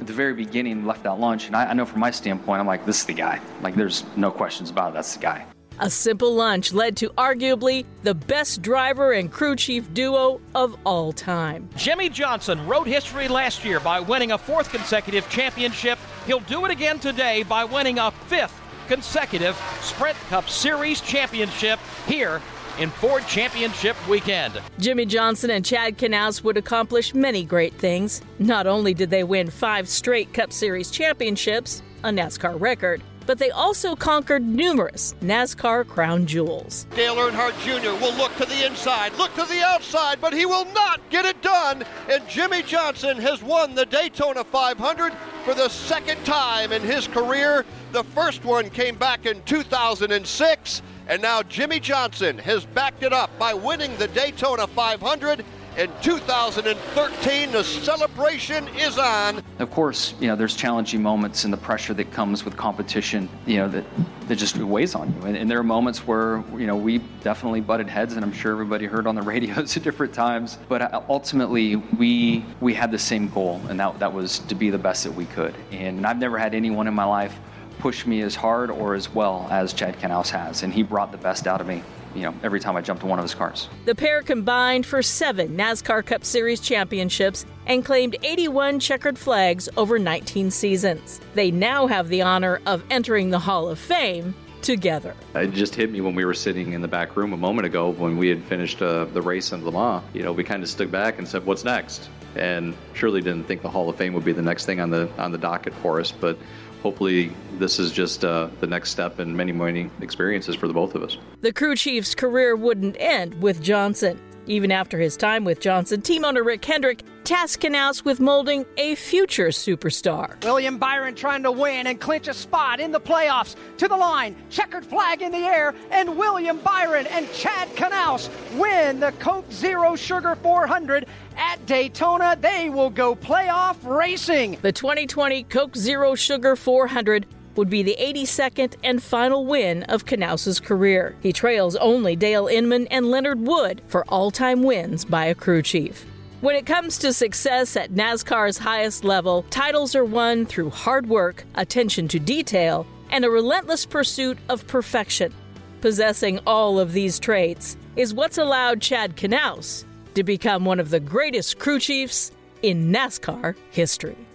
at 0.00 0.06
the 0.06 0.12
very 0.12 0.34
beginning 0.34 0.84
left 0.84 1.06
out 1.06 1.20
lunch, 1.20 1.46
and 1.46 1.56
I, 1.56 1.66
I 1.66 1.72
know 1.72 1.86
from 1.86 2.00
my 2.00 2.10
standpoint, 2.10 2.60
I'm 2.60 2.66
like, 2.66 2.84
this 2.84 3.00
is 3.00 3.06
the 3.06 3.14
guy. 3.14 3.40
Like 3.62 3.76
there's 3.76 4.04
no 4.16 4.30
questions 4.30 4.70
about 4.70 4.90
it. 4.90 4.94
That's 4.94 5.14
the 5.14 5.22
guy. 5.22 5.46
A 5.80 5.88
simple 5.88 6.34
lunch 6.34 6.72
led 6.72 6.96
to 6.96 7.08
arguably 7.10 7.84
the 8.02 8.14
best 8.14 8.62
driver 8.62 9.12
and 9.12 9.30
crew 9.30 9.54
chief 9.54 9.94
duo 9.94 10.40
of 10.52 10.76
all 10.84 11.12
time. 11.12 11.68
Jimmie 11.76 12.08
Johnson 12.08 12.66
wrote 12.66 12.88
history 12.88 13.28
last 13.28 13.64
year 13.64 13.78
by 13.78 14.00
winning 14.00 14.32
a 14.32 14.38
fourth 14.38 14.70
consecutive 14.70 15.28
championship. 15.30 16.00
He'll 16.26 16.40
do 16.40 16.64
it 16.64 16.72
again 16.72 16.98
today 16.98 17.44
by 17.44 17.62
winning 17.62 18.00
a 18.00 18.10
fifth 18.10 18.60
consecutive 18.88 19.56
Sprint 19.80 20.16
Cup 20.28 20.48
Series 20.48 21.00
championship 21.00 21.78
here 22.06 22.42
in 22.80 22.90
Ford 22.90 23.24
Championship 23.28 23.96
weekend. 24.08 24.60
Jimmie 24.80 25.06
Johnson 25.06 25.50
and 25.50 25.64
Chad 25.64 25.96
Knaus 25.96 26.42
would 26.42 26.56
accomplish 26.56 27.14
many 27.14 27.44
great 27.44 27.74
things. 27.74 28.20
Not 28.40 28.66
only 28.66 28.94
did 28.94 29.10
they 29.10 29.22
win 29.22 29.48
five 29.48 29.88
straight 29.88 30.34
Cup 30.34 30.52
Series 30.52 30.90
championships, 30.90 31.82
a 32.02 32.08
NASCAR 32.08 32.60
record, 32.60 33.02
but 33.28 33.36
they 33.36 33.50
also 33.50 33.94
conquered 33.94 34.42
numerous 34.42 35.14
NASCAR 35.20 35.86
crown 35.86 36.24
jewels. 36.24 36.86
Dale 36.96 37.14
Earnhardt 37.16 37.52
Jr. 37.60 37.90
will 38.02 38.14
look 38.14 38.34
to 38.36 38.46
the 38.46 38.64
inside, 38.64 39.14
look 39.18 39.34
to 39.34 39.44
the 39.44 39.62
outside, 39.62 40.18
but 40.18 40.32
he 40.32 40.46
will 40.46 40.64
not 40.72 40.98
get 41.10 41.26
it 41.26 41.42
done. 41.42 41.84
And 42.08 42.26
Jimmie 42.26 42.62
Johnson 42.62 43.18
has 43.18 43.42
won 43.42 43.74
the 43.74 43.84
Daytona 43.84 44.44
500 44.44 45.12
for 45.44 45.52
the 45.52 45.68
second 45.68 46.24
time 46.24 46.72
in 46.72 46.80
his 46.80 47.06
career. 47.06 47.66
The 47.92 48.02
first 48.02 48.46
one 48.46 48.70
came 48.70 48.96
back 48.96 49.26
in 49.26 49.42
2006. 49.42 50.82
And 51.06 51.20
now 51.20 51.42
Jimmie 51.42 51.80
Johnson 51.80 52.38
has 52.38 52.64
backed 52.64 53.02
it 53.02 53.12
up 53.12 53.30
by 53.38 53.52
winning 53.52 53.94
the 53.98 54.08
Daytona 54.08 54.66
500 54.66 55.44
in 55.78 55.90
2013. 56.02 57.52
The 57.52 57.62
celebration 57.62 58.66
is 58.76 58.98
on. 58.98 59.42
Of 59.60 59.70
course, 59.70 60.14
you 60.20 60.26
know, 60.26 60.34
there's 60.34 60.56
challenging 60.56 61.00
moments 61.00 61.44
and 61.44 61.52
the 61.52 61.58
pressure 61.58 61.94
that 61.94 62.10
comes 62.10 62.44
with 62.44 62.56
competition, 62.56 63.28
you 63.46 63.58
know, 63.58 63.68
that, 63.68 63.84
that 64.26 64.36
just 64.36 64.56
weighs 64.56 64.96
on 64.96 65.14
you. 65.14 65.26
And, 65.26 65.36
and 65.36 65.48
there 65.48 65.58
are 65.58 65.64
moments 65.64 66.06
where, 66.06 66.42
you 66.56 66.66
know, 66.66 66.76
we 66.76 66.98
definitely 67.22 67.60
butted 67.60 67.88
heads, 67.88 68.14
and 68.14 68.24
I'm 68.24 68.32
sure 68.32 68.50
everybody 68.50 68.86
heard 68.86 69.06
on 69.06 69.14
the 69.14 69.22
radios 69.28 69.76
at 69.76 69.84
different 69.84 70.12
times. 70.12 70.58
But 70.68 70.82
uh, 70.82 71.02
ultimately, 71.08 71.76
we 71.76 72.44
we 72.60 72.74
had 72.74 72.90
the 72.90 72.98
same 72.98 73.28
goal, 73.28 73.60
and 73.68 73.78
that, 73.78 73.98
that 74.00 74.12
was 74.12 74.40
to 74.40 74.56
be 74.56 74.70
the 74.70 74.78
best 74.78 75.04
that 75.04 75.14
we 75.14 75.26
could. 75.26 75.54
And 75.70 76.04
I've 76.04 76.18
never 76.18 76.38
had 76.38 76.54
anyone 76.54 76.88
in 76.88 76.94
my 76.94 77.04
life 77.04 77.38
push 77.78 78.04
me 78.04 78.22
as 78.22 78.34
hard 78.34 78.70
or 78.70 78.94
as 78.94 79.08
well 79.14 79.46
as 79.50 79.72
Chad 79.72 79.96
Knaus 80.00 80.28
has, 80.30 80.64
and 80.64 80.74
he 80.74 80.82
brought 80.82 81.12
the 81.12 81.18
best 81.18 81.46
out 81.46 81.60
of 81.60 81.68
me. 81.68 81.82
You 82.14 82.22
know, 82.22 82.34
every 82.42 82.60
time 82.60 82.76
I 82.76 82.80
jumped 82.80 83.02
in 83.02 83.08
one 83.08 83.18
of 83.18 83.24
his 83.24 83.34
cars. 83.34 83.68
The 83.84 83.94
pair 83.94 84.22
combined 84.22 84.86
for 84.86 85.02
seven 85.02 85.56
NASCAR 85.56 86.04
Cup 86.04 86.24
Series 86.24 86.60
championships 86.60 87.46
and 87.66 87.84
claimed 87.84 88.16
81 88.22 88.80
checkered 88.80 89.18
flags 89.18 89.68
over 89.76 89.98
19 89.98 90.50
seasons. 90.50 91.20
They 91.34 91.50
now 91.50 91.86
have 91.86 92.08
the 92.08 92.22
honor 92.22 92.60
of 92.66 92.82
entering 92.90 93.30
the 93.30 93.38
Hall 93.38 93.68
of 93.68 93.78
Fame 93.78 94.34
together. 94.62 95.14
It 95.34 95.52
just 95.52 95.74
hit 95.74 95.90
me 95.90 96.00
when 96.00 96.14
we 96.14 96.24
were 96.24 96.34
sitting 96.34 96.72
in 96.72 96.82
the 96.82 96.88
back 96.88 97.16
room 97.16 97.32
a 97.32 97.36
moment 97.36 97.66
ago 97.66 97.90
when 97.90 98.16
we 98.16 98.28
had 98.28 98.42
finished 98.44 98.82
uh, 98.82 99.04
the 99.06 99.22
race 99.22 99.52
in 99.52 99.64
Le 99.64 99.72
Mans. 99.72 100.02
You 100.12 100.22
know, 100.22 100.32
we 100.32 100.44
kind 100.44 100.62
of 100.62 100.68
stood 100.68 100.90
back 100.90 101.18
and 101.18 101.26
said, 101.26 101.46
"What's 101.46 101.64
next?" 101.64 102.08
And 102.36 102.76
surely 102.94 103.20
didn't 103.20 103.44
think 103.44 103.62
the 103.62 103.70
Hall 103.70 103.88
of 103.88 103.96
Fame 103.96 104.12
would 104.14 104.24
be 104.24 104.32
the 104.32 104.42
next 104.42 104.66
thing 104.66 104.80
on 104.80 104.90
the 104.90 105.08
on 105.18 105.32
the 105.32 105.38
docket 105.38 105.74
for 105.74 106.00
us, 106.00 106.12
but 106.12 106.38
hopefully 106.82 107.32
this 107.58 107.78
is 107.78 107.90
just 107.90 108.24
uh, 108.24 108.48
the 108.60 108.66
next 108.66 108.90
step 108.90 109.18
in 109.20 109.36
many, 109.36 109.52
many 109.52 109.90
experiences 110.00 110.54
for 110.54 110.68
the 110.68 110.74
both 110.74 110.94
of 110.94 111.02
us. 111.02 111.18
The 111.40 111.52
crew 111.52 111.74
chief's 111.74 112.14
career 112.14 112.54
wouldn't 112.54 112.96
end 112.98 113.40
with 113.42 113.62
Johnson. 113.62 114.20
Even 114.48 114.72
after 114.72 114.98
his 114.98 115.14
time 115.14 115.44
with 115.44 115.60
Johnson, 115.60 116.00
team 116.00 116.24
owner 116.24 116.42
Rick 116.42 116.64
Hendrick 116.64 117.02
tasked 117.22 117.62
Knaus 117.62 118.02
with 118.02 118.18
molding 118.18 118.64
a 118.78 118.94
future 118.94 119.48
superstar. 119.48 120.42
William 120.42 120.78
Byron 120.78 121.14
trying 121.14 121.42
to 121.42 121.52
win 121.52 121.86
and 121.86 122.00
clinch 122.00 122.28
a 122.28 122.32
spot 122.34 122.80
in 122.80 122.90
the 122.90 122.98
playoffs. 122.98 123.56
To 123.76 123.88
the 123.88 123.96
line, 123.96 124.34
checkered 124.48 124.86
flag 124.86 125.20
in 125.20 125.32
the 125.32 125.38
air, 125.38 125.74
and 125.90 126.16
William 126.16 126.58
Byron 126.60 127.06
and 127.08 127.30
Chad 127.34 127.68
Knaus 127.76 128.30
win 128.58 129.00
the 129.00 129.12
Coke 129.18 129.52
Zero 129.52 129.94
Sugar 129.94 130.34
400 130.36 131.04
at 131.36 131.64
Daytona. 131.66 132.34
They 132.40 132.70
will 132.70 132.90
go 132.90 133.14
playoff 133.14 133.76
racing. 133.84 134.56
The 134.62 134.72
2020 134.72 135.42
Coke 135.44 135.76
Zero 135.76 136.14
Sugar 136.14 136.56
400 136.56 137.26
would 137.58 137.68
be 137.68 137.82
the 137.82 137.96
82nd 137.98 138.76
and 138.84 139.02
final 139.02 139.44
win 139.44 139.82
of 139.82 140.04
Knaus's 140.04 140.60
career. 140.60 141.16
He 141.20 141.32
trails 141.32 141.74
only 141.74 142.14
Dale 142.14 142.46
Inman 142.46 142.86
and 142.86 143.10
Leonard 143.10 143.40
Wood 143.40 143.82
for 143.88 144.04
all-time 144.08 144.62
wins 144.62 145.04
by 145.04 145.24
a 145.24 145.34
crew 145.34 145.60
chief. 145.60 146.06
When 146.40 146.54
it 146.54 146.66
comes 146.66 146.98
to 146.98 147.12
success 147.12 147.76
at 147.76 147.90
NASCAR's 147.90 148.58
highest 148.58 149.02
level, 149.02 149.44
titles 149.50 149.96
are 149.96 150.04
won 150.04 150.46
through 150.46 150.70
hard 150.70 151.08
work, 151.08 151.44
attention 151.56 152.06
to 152.08 152.20
detail, 152.20 152.86
and 153.10 153.24
a 153.24 153.30
relentless 153.30 153.84
pursuit 153.84 154.38
of 154.48 154.64
perfection. 154.68 155.34
Possessing 155.80 156.38
all 156.46 156.78
of 156.78 156.92
these 156.92 157.18
traits 157.18 157.76
is 157.96 158.14
what's 158.14 158.38
allowed 158.38 158.80
Chad 158.80 159.16
Knaus 159.16 159.84
to 160.14 160.22
become 160.22 160.64
one 160.64 160.78
of 160.78 160.90
the 160.90 161.00
greatest 161.00 161.58
crew 161.58 161.80
chiefs 161.80 162.30
in 162.62 162.92
NASCAR 162.92 163.56
history. 163.72 164.27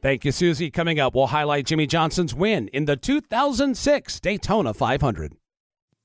Thank 0.00 0.24
you, 0.24 0.30
Susie. 0.30 0.70
Coming 0.70 1.00
up, 1.00 1.14
we'll 1.14 1.26
highlight 1.26 1.66
Jimmie 1.66 1.88
Johnson's 1.88 2.32
win 2.32 2.68
in 2.68 2.84
the 2.84 2.96
2006 2.96 4.20
Daytona 4.20 4.72
500. 4.72 5.34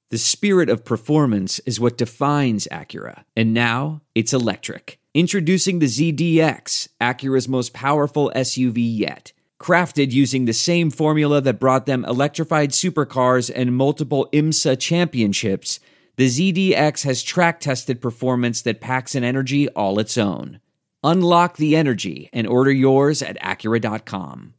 The 0.09 0.17
spirit 0.17 0.67
of 0.67 0.83
performance 0.83 1.59
is 1.59 1.79
what 1.79 1.97
defines 1.97 2.67
Acura, 2.71 3.23
and 3.35 3.53
now 3.53 4.01
it's 4.15 4.33
electric. 4.33 4.99
Introducing 5.13 5.77
the 5.77 5.85
ZDX, 5.85 6.87
Acura's 6.99 7.47
most 7.47 7.73
powerful 7.73 8.31
SUV 8.35 8.77
yet. 8.77 9.31
Crafted 9.59 10.11
using 10.11 10.45
the 10.45 10.53
same 10.53 10.89
formula 10.89 11.39
that 11.41 11.59
brought 11.59 11.85
them 11.85 12.03
electrified 12.05 12.71
supercars 12.71 13.51
and 13.55 13.75
multiple 13.75 14.27
IMSA 14.33 14.79
championships, 14.79 15.79
the 16.15 16.27
ZDX 16.27 17.03
has 17.05 17.21
track 17.21 17.59
tested 17.59 18.01
performance 18.01 18.61
that 18.63 18.81
packs 18.81 19.13
an 19.13 19.23
energy 19.23 19.69
all 19.69 19.99
its 19.99 20.17
own. 20.17 20.59
Unlock 21.03 21.57
the 21.57 21.75
energy 21.75 22.29
and 22.31 22.47
order 22.47 22.71
yours 22.71 23.21
at 23.21 23.39
Acura.com. 23.41 24.53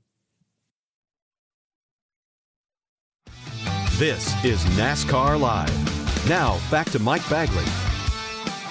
This 3.97 4.45
is 4.45 4.63
NASCAR 4.77 5.39
Live. 5.41 6.29
Now, 6.29 6.59
back 6.71 6.91
to 6.91 6.99
Mike 6.99 7.29
Bagley. 7.31 7.65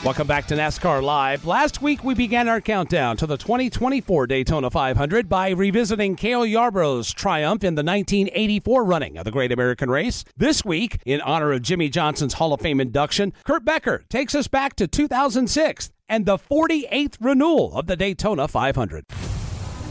Welcome 0.03 0.27
back 0.27 0.47
to 0.47 0.55
NASCAR 0.55 1.01
Live. 1.01 1.45
Last 1.45 1.81
week, 1.81 2.03
we 2.03 2.13
began 2.13 2.49
our 2.49 2.59
countdown 2.59 3.15
to 3.15 3.25
the 3.25 3.37
2024 3.37 4.27
Daytona 4.27 4.69
500 4.69 5.29
by 5.29 5.51
revisiting 5.51 6.17
Cale 6.17 6.45
Yarborough's 6.45 7.13
triumph 7.13 7.63
in 7.63 7.75
the 7.75 7.83
1984 7.83 8.83
running 8.83 9.17
of 9.17 9.23
the 9.23 9.31
Great 9.31 9.53
American 9.53 9.89
Race. 9.89 10.25
This 10.35 10.65
week, 10.65 10.99
in 11.05 11.21
honor 11.21 11.53
of 11.53 11.61
Jimmie 11.61 11.87
Johnson's 11.87 12.33
Hall 12.33 12.51
of 12.51 12.59
Fame 12.59 12.81
induction, 12.81 13.31
Kurt 13.45 13.63
Becker 13.63 14.03
takes 14.09 14.35
us 14.35 14.49
back 14.49 14.75
to 14.75 14.87
2006 14.87 15.89
and 16.09 16.25
the 16.25 16.37
48th 16.37 17.17
renewal 17.19 17.73
of 17.75 17.87
the 17.87 17.95
Daytona 17.95 18.47
500. 18.47 19.05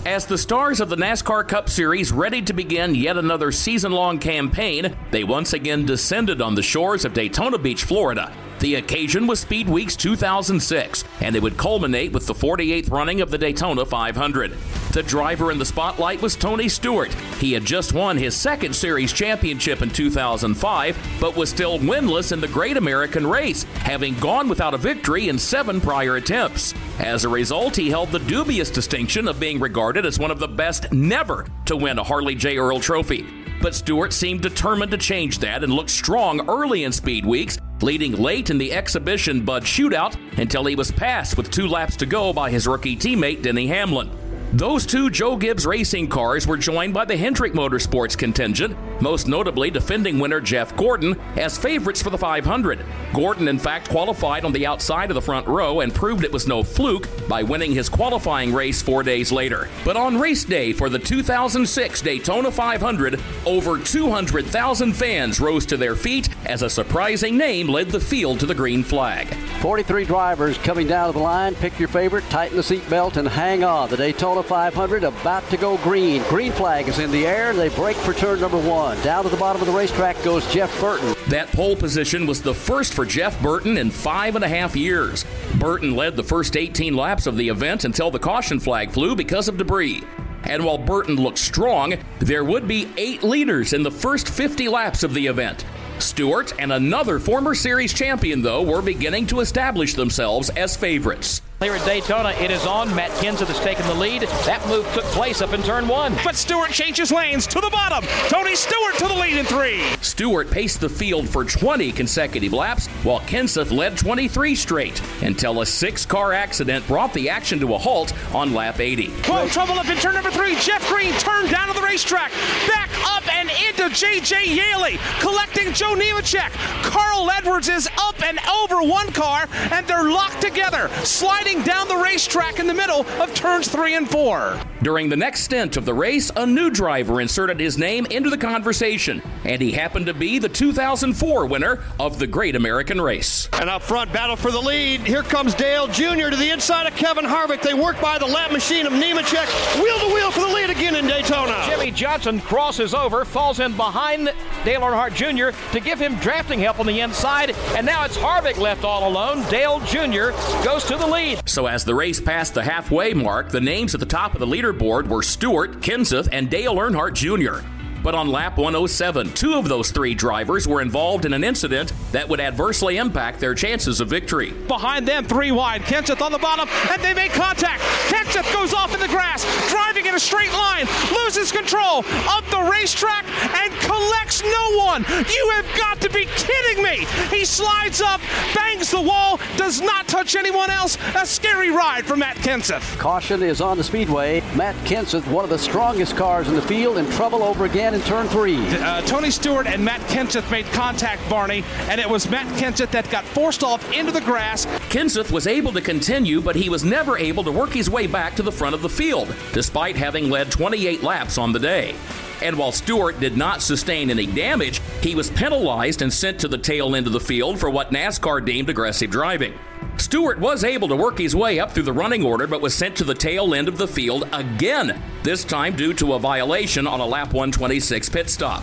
As 0.05 0.27
the 0.27 0.37
stars 0.37 0.81
of 0.81 0.89
the 0.89 0.97
NASCAR 0.97 1.47
Cup 1.47 1.69
Series 1.69 2.11
ready 2.11 2.43
to 2.43 2.53
begin 2.53 2.95
yet 2.95 3.17
another 3.17 3.53
season 3.53 3.93
long 3.93 4.19
campaign, 4.19 4.97
they 5.13 5.23
once 5.23 5.53
again 5.53 5.87
descended 5.87 6.43
on 6.43 6.57
the 6.57 6.63
shores 6.63 7.05
of 7.05 7.15
Daytona 7.15 7.57
Beach, 7.57 7.85
Florida. 7.85 8.33
The 8.63 8.77
occasion 8.77 9.27
was 9.27 9.41
Speed 9.41 9.69
Weeks 9.69 9.97
2006, 9.97 11.03
and 11.21 11.35
it 11.35 11.43
would 11.43 11.57
culminate 11.57 12.13
with 12.13 12.29
the 12.29 12.33
48th 12.33 12.93
running 12.93 13.21
of 13.21 13.29
the 13.29 13.37
Daytona 13.37 13.85
500. 13.85 14.53
The 14.93 15.03
driver 15.03 15.51
in 15.51 15.59
the 15.59 15.65
spotlight 15.65 16.23
was 16.23 16.37
Tony 16.37 16.69
Stewart. 16.69 17.13
He 17.41 17.55
had 17.55 17.65
just 17.65 17.93
won 17.93 18.17
his 18.17 18.37
second 18.37 18.77
series 18.77 19.13
championship 19.13 19.83
in 19.83 19.91
2005, 19.91 20.97
but 21.21 21.35
was 21.35 21.51
still 21.51 21.81
winless 21.81 22.31
in 22.31 22.41
the 22.41 22.47
Great 22.47 22.77
American 22.77 23.27
Race, 23.27 23.65
having 23.81 24.15
gone 24.21 24.49
without 24.49 24.75
a 24.75 24.79
victory 24.79 25.29
in 25.29 25.41
seven 25.41 25.81
prior 25.81 26.15
attempts. 26.15 26.73
As 27.01 27.25
a 27.25 27.29
result, 27.29 27.75
he 27.75 27.91
held 27.91 28.13
the 28.13 28.21
dubious 28.21 28.71
distinction 28.71 29.27
of 29.27 29.41
being 29.41 29.59
regarded 29.59 30.07
as 30.07 30.21
one 30.21 30.31
of 30.31 30.39
the 30.39 30.47
best 30.47 30.93
never 30.93 31.49
to 31.65 31.75
win 31.75 31.99
a 31.99 32.05
Harley 32.05 32.37
J. 32.37 32.59
Earl 32.59 32.79
trophy. 32.79 33.27
But 33.61 33.75
Stewart 33.75 34.13
seemed 34.13 34.43
determined 34.43 34.93
to 34.93 34.99
change 34.99 35.41
that 35.41 35.65
and 35.65 35.73
looked 35.73 35.91
strong 35.91 36.49
early 36.49 36.85
in 36.85 36.93
Speed 36.93 37.27
Weeks, 37.27 37.59
leading 37.83 38.13
late 38.13 38.51
in 38.51 38.59
the 38.59 38.73
exhibition 38.73 39.45
Bud 39.45 39.65
shootout 39.65 40.17
until 40.39 40.65
he 40.65 40.77
was 40.77 40.91
passed 40.91 41.37
with 41.37 41.51
two 41.51 41.67
laps 41.67 41.97
to 41.97 42.07
go 42.07 42.33
by 42.33 42.51
his 42.51 42.67
rookie 42.67 42.97
teammate 42.97 43.43
Denny 43.43 43.67
Hamlin. 43.67 44.22
Those 44.55 44.85
two 44.85 45.09
Joe 45.09 45.39
Gibbs 45.39 45.65
racing 45.65 46.09
cars 46.09 46.47
were 46.47 46.59
joined 46.59 46.93
by 46.93 47.07
the 47.07 47.17
Hendrick 47.17 47.55
Motorsports 47.55 48.19
contingent, 48.19 48.77
most 49.01 49.27
notably 49.27 49.71
defending 49.71 50.19
winner 50.19 50.43
Jeff 50.43 50.77
Gordon, 50.77 51.19
as 51.39 51.57
favorites 51.57 52.03
for 52.03 52.11
the 52.11 52.19
500. 52.19 52.85
Gordon, 53.15 53.49
in 53.49 53.59
fact, 53.59 53.89
qualified 53.89 54.45
on 54.45 54.53
the 54.53 54.67
outside 54.67 55.11
of 55.11 55.15
the 55.15 55.23
front 55.23 55.47
row 55.47 55.81
and 55.81 55.95
proved 55.95 56.23
it 56.23 56.33
was 56.33 56.47
no 56.47 56.63
fluke 56.63 57.09
by 57.31 57.43
winning 57.43 57.73
his 57.73 57.89
qualifying 57.89 58.53
race 58.53 58.83
four 58.83 59.03
days 59.03 59.33
later. 59.33 59.71
But 59.87 59.97
on 59.97 60.21
race 60.21 60.45
day 60.45 60.75
for 60.75 60.91
the 60.91 60.99
2006 60.99 62.03
Daytona 62.03 62.51
500, 62.51 63.19
over 63.47 63.79
200,000 63.79 64.93
fans 64.93 65.41
rose 65.41 65.65
to 65.65 65.79
their 65.79 65.97
feet 65.97 66.29
as 66.45 66.61
a 66.61 66.69
surprising 66.69 67.39
name 67.39 67.69
led 67.69 67.89
the 67.89 68.01
field 68.01 68.39
to 68.41 68.47
the 68.47 68.55
green 68.55 68.83
flag. 68.85 69.35
43 69.63 70.05
drivers 70.05 70.59
coming 70.59 70.89
down 70.89 71.13
the 71.13 71.19
line. 71.21 71.55
Pick 71.55 71.79
your 71.79 71.89
favorite, 71.89 72.29
tighten 72.29 72.57
the 72.57 72.63
seatbelt, 72.63 73.17
and 73.17 73.29
hang 73.29 73.65
on. 73.65 73.89
The 73.89 73.97
Daytona 73.97 74.42
500 74.43 75.05
about 75.05 75.49
to 75.51 75.57
go 75.57 75.77
green. 75.79 76.23
Green 76.25 76.53
flag 76.53 76.89
is 76.89 76.99
in 76.99 77.11
the 77.11 77.27
air. 77.27 77.53
They 77.53 77.69
break 77.71 77.97
for 77.97 78.13
turn 78.13 78.41
number 78.41 78.59
one. 78.59 79.01
Down 79.03 79.25
to 79.25 79.31
the 79.31 79.37
bottom 79.37 79.61
of 79.63 79.67
the 79.67 79.75
racetrack 79.75 80.23
goes 80.23 80.51
Jeff 80.53 80.79
Burton. 80.81 81.15
That 81.29 81.49
pole 81.49 81.77
position 81.77 82.27
was 82.27 82.43
the 82.43 82.55
first 82.55 82.95
for 82.95 83.05
Jeff 83.05 83.41
Burton 83.43 83.79
in 83.79 83.91
five 83.91 84.37
and 84.37 84.45
a 84.45 84.49
half 84.49 84.77
years. 84.77 85.25
Burton 85.59 85.95
led 85.95 86.17
the 86.17 86.25
first 86.25 86.57
18 86.57 86.95
laps 86.97 87.27
of 87.27 87.37
the 87.37 87.49
event 87.49 87.85
until 87.85 88.11
the 88.11 88.19
caution 88.19 88.61
flag 88.61 88.91
flew 88.91 89.15
because 89.15 89.49
of 89.49 89.57
debris. 89.57 90.03
And 90.45 90.65
while 90.65 90.79
Burton 90.79 91.17
looked 91.17 91.39
strong, 91.39 91.95
there 92.19 92.45
would 92.45 92.67
be 92.67 92.89
eight 92.97 93.23
leaders 93.23 93.73
in 93.73 93.83
the 93.83 93.91
first 93.91 94.29
50 94.29 94.69
laps 94.69 95.03
of 95.03 95.15
the 95.15 95.27
event. 95.27 95.65
Stewart 95.99 96.53
and 96.59 96.73
another 96.73 97.19
former 97.21 97.55
series 97.55 97.93
champion, 97.93 98.43
though, 98.43 98.63
were 98.63 98.83
beginning 98.83 99.27
to 99.29 99.41
establish 99.41 99.95
themselves 99.95 100.51
as 100.51 100.77
favorites. 100.77 101.43
Here 101.63 101.75
at 101.75 101.85
Daytona, 101.87 102.31
it 102.31 102.51
is 102.51 102.67
on. 102.67 102.93
Matt 102.93 103.13
Kenseth 103.13 103.47
has 103.47 103.61
taken 103.61 103.87
the 103.87 103.95
lead. 103.95 104.23
That 104.23 104.67
move 104.67 104.85
took 104.95 105.05
place 105.05 105.41
up 105.41 105.53
in 105.53 105.63
turn 105.63 105.87
one. 105.87 106.13
But 106.25 106.35
Stewart 106.35 106.71
changes 106.71 107.13
lanes 107.13 107.47
to 107.47 107.61
the 107.61 107.71
bottom. 107.71 108.05
Tony 108.27 108.57
Stewart 108.57 108.97
to 108.97 109.07
the 109.07 109.15
lead 109.15 109.37
in 109.37 109.47
three. 109.47 109.81
Stewart 110.01 110.51
paced 110.51 110.81
the 110.81 110.89
field 110.89 111.29
for 111.29 111.45
20 111.45 111.93
consecutive 111.93 112.53
laps, 112.53 112.89
while 113.05 113.21
Kenseth 113.21 113.71
led 113.71 113.97
23 113.97 114.57
straight 114.57 115.01
until 115.23 115.61
a 115.61 115.67
six 115.67 116.05
car 116.05 116.33
accident 116.33 116.85
brought 116.89 117.15
the 117.15 117.31
action 117.31 117.61
to 117.61 117.75
a 117.75 117.79
halt 117.79 118.13
on 118.35 118.53
lap 118.53 118.81
80. 118.81 119.07
Whoa, 119.07 119.47
trouble 119.47 119.75
up 119.75 119.89
in 119.89 119.97
turn 119.99 120.15
number 120.15 120.33
three. 120.33 120.57
Jeff 120.57 120.87
Green 120.89 121.13
turned 121.15 121.51
down 121.51 121.69
to 121.69 121.75
the 121.75 121.87
racetrack. 121.87 122.33
Back 122.67 122.91
up 123.05 123.33
and 123.33 123.49
into 123.69 123.89
J.J. 123.95 124.53
Yeley, 124.53 124.99
collecting 125.21 125.73
Joe 125.73 125.95
Nemechek. 125.95 126.51
Carl 126.83 127.31
Edwards 127.31 127.69
is 127.69 127.89
up 127.99 128.21
and 128.23 128.41
over 128.49 128.83
one 128.83 129.13
car, 129.13 129.49
and 129.71 129.87
they're 129.87 130.11
locked 130.11 130.41
together, 130.41 130.89
sliding 131.05 131.52
down 131.61 131.89
the 131.89 131.97
racetrack 131.97 132.59
in 132.59 132.67
the 132.67 132.75
middle 132.75 133.07
of 133.21 133.35
turns 133.35 133.69
three 133.69 133.95
and 133.95 134.09
four. 134.09 134.59
During 134.83 135.09
the 135.09 135.17
next 135.17 135.43
stint 135.43 135.77
of 135.77 135.85
the 135.85 135.95
race, 135.95 136.33
a 136.35 136.45
new 136.45 136.69
driver 136.69 137.21
inserted 137.21 137.61
his 137.61 137.79
name 137.79 138.05
into 138.07 138.31
the 138.31 138.37
conversation, 138.37 139.23
and 139.45 139.63
he 139.63 139.71
happened 139.71 140.07
to 140.07 140.15
be 140.15 140.41
the 140.41 140.49
2004 140.49 141.47
winner 141.47 141.79
of 142.01 142.19
the 142.19 142.27
Great 142.27 142.57
American 142.57 143.01
Race. 143.01 143.49
And 143.53 143.71
up 143.71 143.83
front, 143.83 144.13
battle 144.13 144.35
for 144.35 144.51
the 144.51 144.59
lead. 144.59 145.03
Here 145.03 145.23
comes 145.23 145.55
Dale 145.55 145.87
Jr. 145.87 146.31
to 146.31 146.37
the 146.37 146.51
inside 146.51 146.89
of 146.89 146.97
Kevin 146.97 147.25
Harvick. 147.25 147.63
They 147.63 147.75
work 147.75 148.01
by 148.01 148.19
the 148.19 148.27
lap 148.27 148.51
machine 148.51 148.85
of 148.85 148.93
Nemechek. 148.93 149.81
Wheel 149.81 150.01
to 150.01 150.13
wheel 150.13 150.33
for 150.33 150.41
the 150.41 150.53
lead 150.53 150.71
again 150.71 150.97
in 150.97 151.07
Daytona. 151.07 151.65
Jimmie 151.71 151.93
Johnson 151.93 152.41
crosses 152.41 152.93
over, 152.93 153.25
falls 153.25 153.61
in 153.61 153.77
behind 153.77 154.33
Dale 154.65 154.81
Earnhardt 154.81 155.15
Jr. 155.15 155.57
to 155.71 155.79
give 155.79 156.01
him 156.01 156.17
drafting 156.17 156.59
help 156.59 156.81
on 156.81 156.87
the 156.87 156.99
inside, 156.99 157.51
and 157.77 157.87
now 157.87 158.05
it's 158.05 158.17
Harvick 158.17 158.59
left 158.59 158.83
all 158.83 159.09
alone. 159.09 159.49
Dale 159.49 159.79
Jr. 159.81 160.31
goes 160.65 160.83
to 160.87 160.97
the 160.97 161.07
lead. 161.07 161.49
So 161.49 161.69
as 161.69 161.85
the 161.85 161.95
race 161.95 162.21
passed 162.21 162.55
the 162.55 162.65
halfway 162.65 163.15
mark, 163.15 163.51
the 163.51 163.61
names 163.61 163.95
at 163.95 164.01
the 164.01 164.07
top 164.07 164.35
of 164.35 164.41
the 164.41 164.47
leaderboard 164.73 165.07
were 165.09 165.23
Stewart, 165.23 165.81
Kenseth, 165.81 166.29
and 166.33 166.51
Dale 166.51 166.75
Earnhardt 166.77 167.15
Jr. 167.15 167.67
But 168.03 168.15
on 168.15 168.29
lap 168.29 168.57
107, 168.57 169.33
two 169.33 169.55
of 169.55 169.69
those 169.69 169.91
three 169.93 170.15
drivers 170.15 170.67
were 170.67 170.81
involved 170.81 171.25
in 171.25 171.33
an 171.33 171.45
incident 171.45 171.93
that 172.11 172.29
would 172.29 172.41
adversely 172.41 172.97
impact 172.97 173.39
their 173.39 173.55
chances 173.55 174.01
of 174.01 174.09
victory. 174.09 174.51
Behind 174.67 175.07
them, 175.07 175.25
three 175.25 175.53
wide. 175.53 175.83
Kenseth 175.83 176.21
on 176.21 176.33
the 176.33 176.39
bottom, 176.39 176.69
and 176.91 177.01
they 177.03 177.15
make 177.15 177.33
contact. 177.33 177.81
Kenseth 178.09 178.53
goes 178.53 178.75
off 178.75 178.93
in 178.93 179.01
the 179.01 179.09
grass, 179.09 179.45
driving 179.71 180.07
in 180.07 180.15
a 180.15 180.21
straight 180.21 180.53
line, 180.53 180.87
loses 181.15 181.53
control 181.53 182.05
up 182.29 182.45
the 182.51 182.69
racetrack, 182.71 183.25
and 183.55 183.73
collects 183.81 184.43
no 184.43 184.77
one. 184.79 185.05
You 185.09 185.51
have 185.55 185.79
got 185.79 186.01
to 186.01 186.11
be 186.11 186.27
kidding 186.37 186.83
me. 186.83 187.07
He 187.31 187.45
slides 187.45 188.01
up, 188.01 188.21
bangs 188.55 188.91
the 188.91 189.01
wall, 189.01 189.39
does 189.57 189.81
not 189.81 190.09
touch 190.09 190.35
anyone 190.35 190.71
else. 190.71 190.99
A 191.17 191.25
scary 191.25 191.71
ride 191.71 192.05
for 192.05 192.17
Matt 192.17 192.37
Kenseth. 192.39 192.99
Caution 192.99 193.43
is 193.43 193.61
on 193.61 193.77
the 193.77 193.85
speedway. 193.85 194.41
Matt 194.57 194.75
Kenseth, 194.85 195.27
one 195.31 195.45
of 195.45 195.51
the 195.51 195.59
strongest 195.59 196.17
cars 196.17 196.49
in 196.49 196.55
the 196.55 196.63
field, 196.63 196.99
in 196.99 197.09
trouble 197.13 197.43
over 197.43 197.65
again 197.65 197.92
in 197.95 198.01
turn 198.03 198.27
three. 198.29 198.57
Uh, 198.57 199.01
Tony 199.03 199.31
Stewart 199.31 199.67
and 199.67 199.85
Matt 199.85 200.01
Kenseth 200.03 200.51
made 200.51 200.67
contact, 200.67 201.29
Barney, 201.29 201.65
and 201.89 202.01
it 202.01 202.09
was 202.09 202.29
Matt 202.29 202.47
Kenseth 202.59 202.91
that 202.91 203.09
got 203.11 203.25
forced 203.25 203.63
off 203.63 203.93
into 203.93 204.13
the 204.13 204.21
grass. 204.21 204.67
Kenseth 204.91 205.31
was 205.31 205.47
able 205.47 205.73
to 205.73 205.81
continue, 205.81 206.41
but 206.41 206.57
he 206.57 206.69
was 206.69 206.85
never 206.85 207.19
able 207.19 207.45
to 207.45 207.53
work 207.53 207.71
his 207.71 207.91
way 207.91 208.07
back 208.07 208.35
to 208.37 208.43
the 208.43 208.53
front 208.53 208.75
of 208.75 208.83
the 208.83 208.89
field, 208.89 209.35
despite 209.53 209.97
having 209.97 210.31
led 210.31 210.51
28 210.51 211.03
laps 211.03 211.39
on 211.39 211.53
the 211.53 211.59
day. 211.59 211.95
And 212.43 212.59
while 212.59 212.73
Stewart 212.73 213.21
did 213.21 213.37
not 213.37 213.63
sustain 213.63 214.11
any 214.11 214.27
damage, 214.27 214.81
he 215.01 215.15
was 215.15 215.31
penalized 215.31 216.03
and 216.03 216.13
sent 216.13 216.41
to 216.41 216.49
the 216.49 216.59
tail 216.59 216.97
end 216.97 217.07
of 217.07 217.13
the 217.13 217.21
field 217.21 217.61
for 217.61 217.71
what 217.71 217.93
NASCAR 217.93 218.45
deemed 218.45 218.69
aggressive 218.69 219.11
driving. 219.11 219.55
Stewart 219.97 220.39
was 220.41 220.65
able 220.65 220.89
to 220.89 220.97
work 220.97 221.19
his 221.19 221.37
way 221.37 221.61
up 221.61 221.71
through 221.71 221.85
the 221.85 221.93
running 221.93 222.25
order, 222.25 222.47
but 222.47 222.61
was 222.61 222.75
sent 222.75 222.97
to 222.97 223.05
the 223.05 223.15
tail 223.15 223.55
end 223.55 223.69
of 223.69 223.79
the 223.79 223.87
field 223.87 224.29
again, 224.33 225.01
this 225.23 225.45
time 225.45 225.77
due 225.77 225.95
to 225.95 226.15
a 226.15 226.19
violation 226.19 226.87
on 226.87 227.01
a 227.01 227.07
lap 227.07 227.29
126 227.29 228.09
pit 228.09 228.29
stop. 228.29 228.63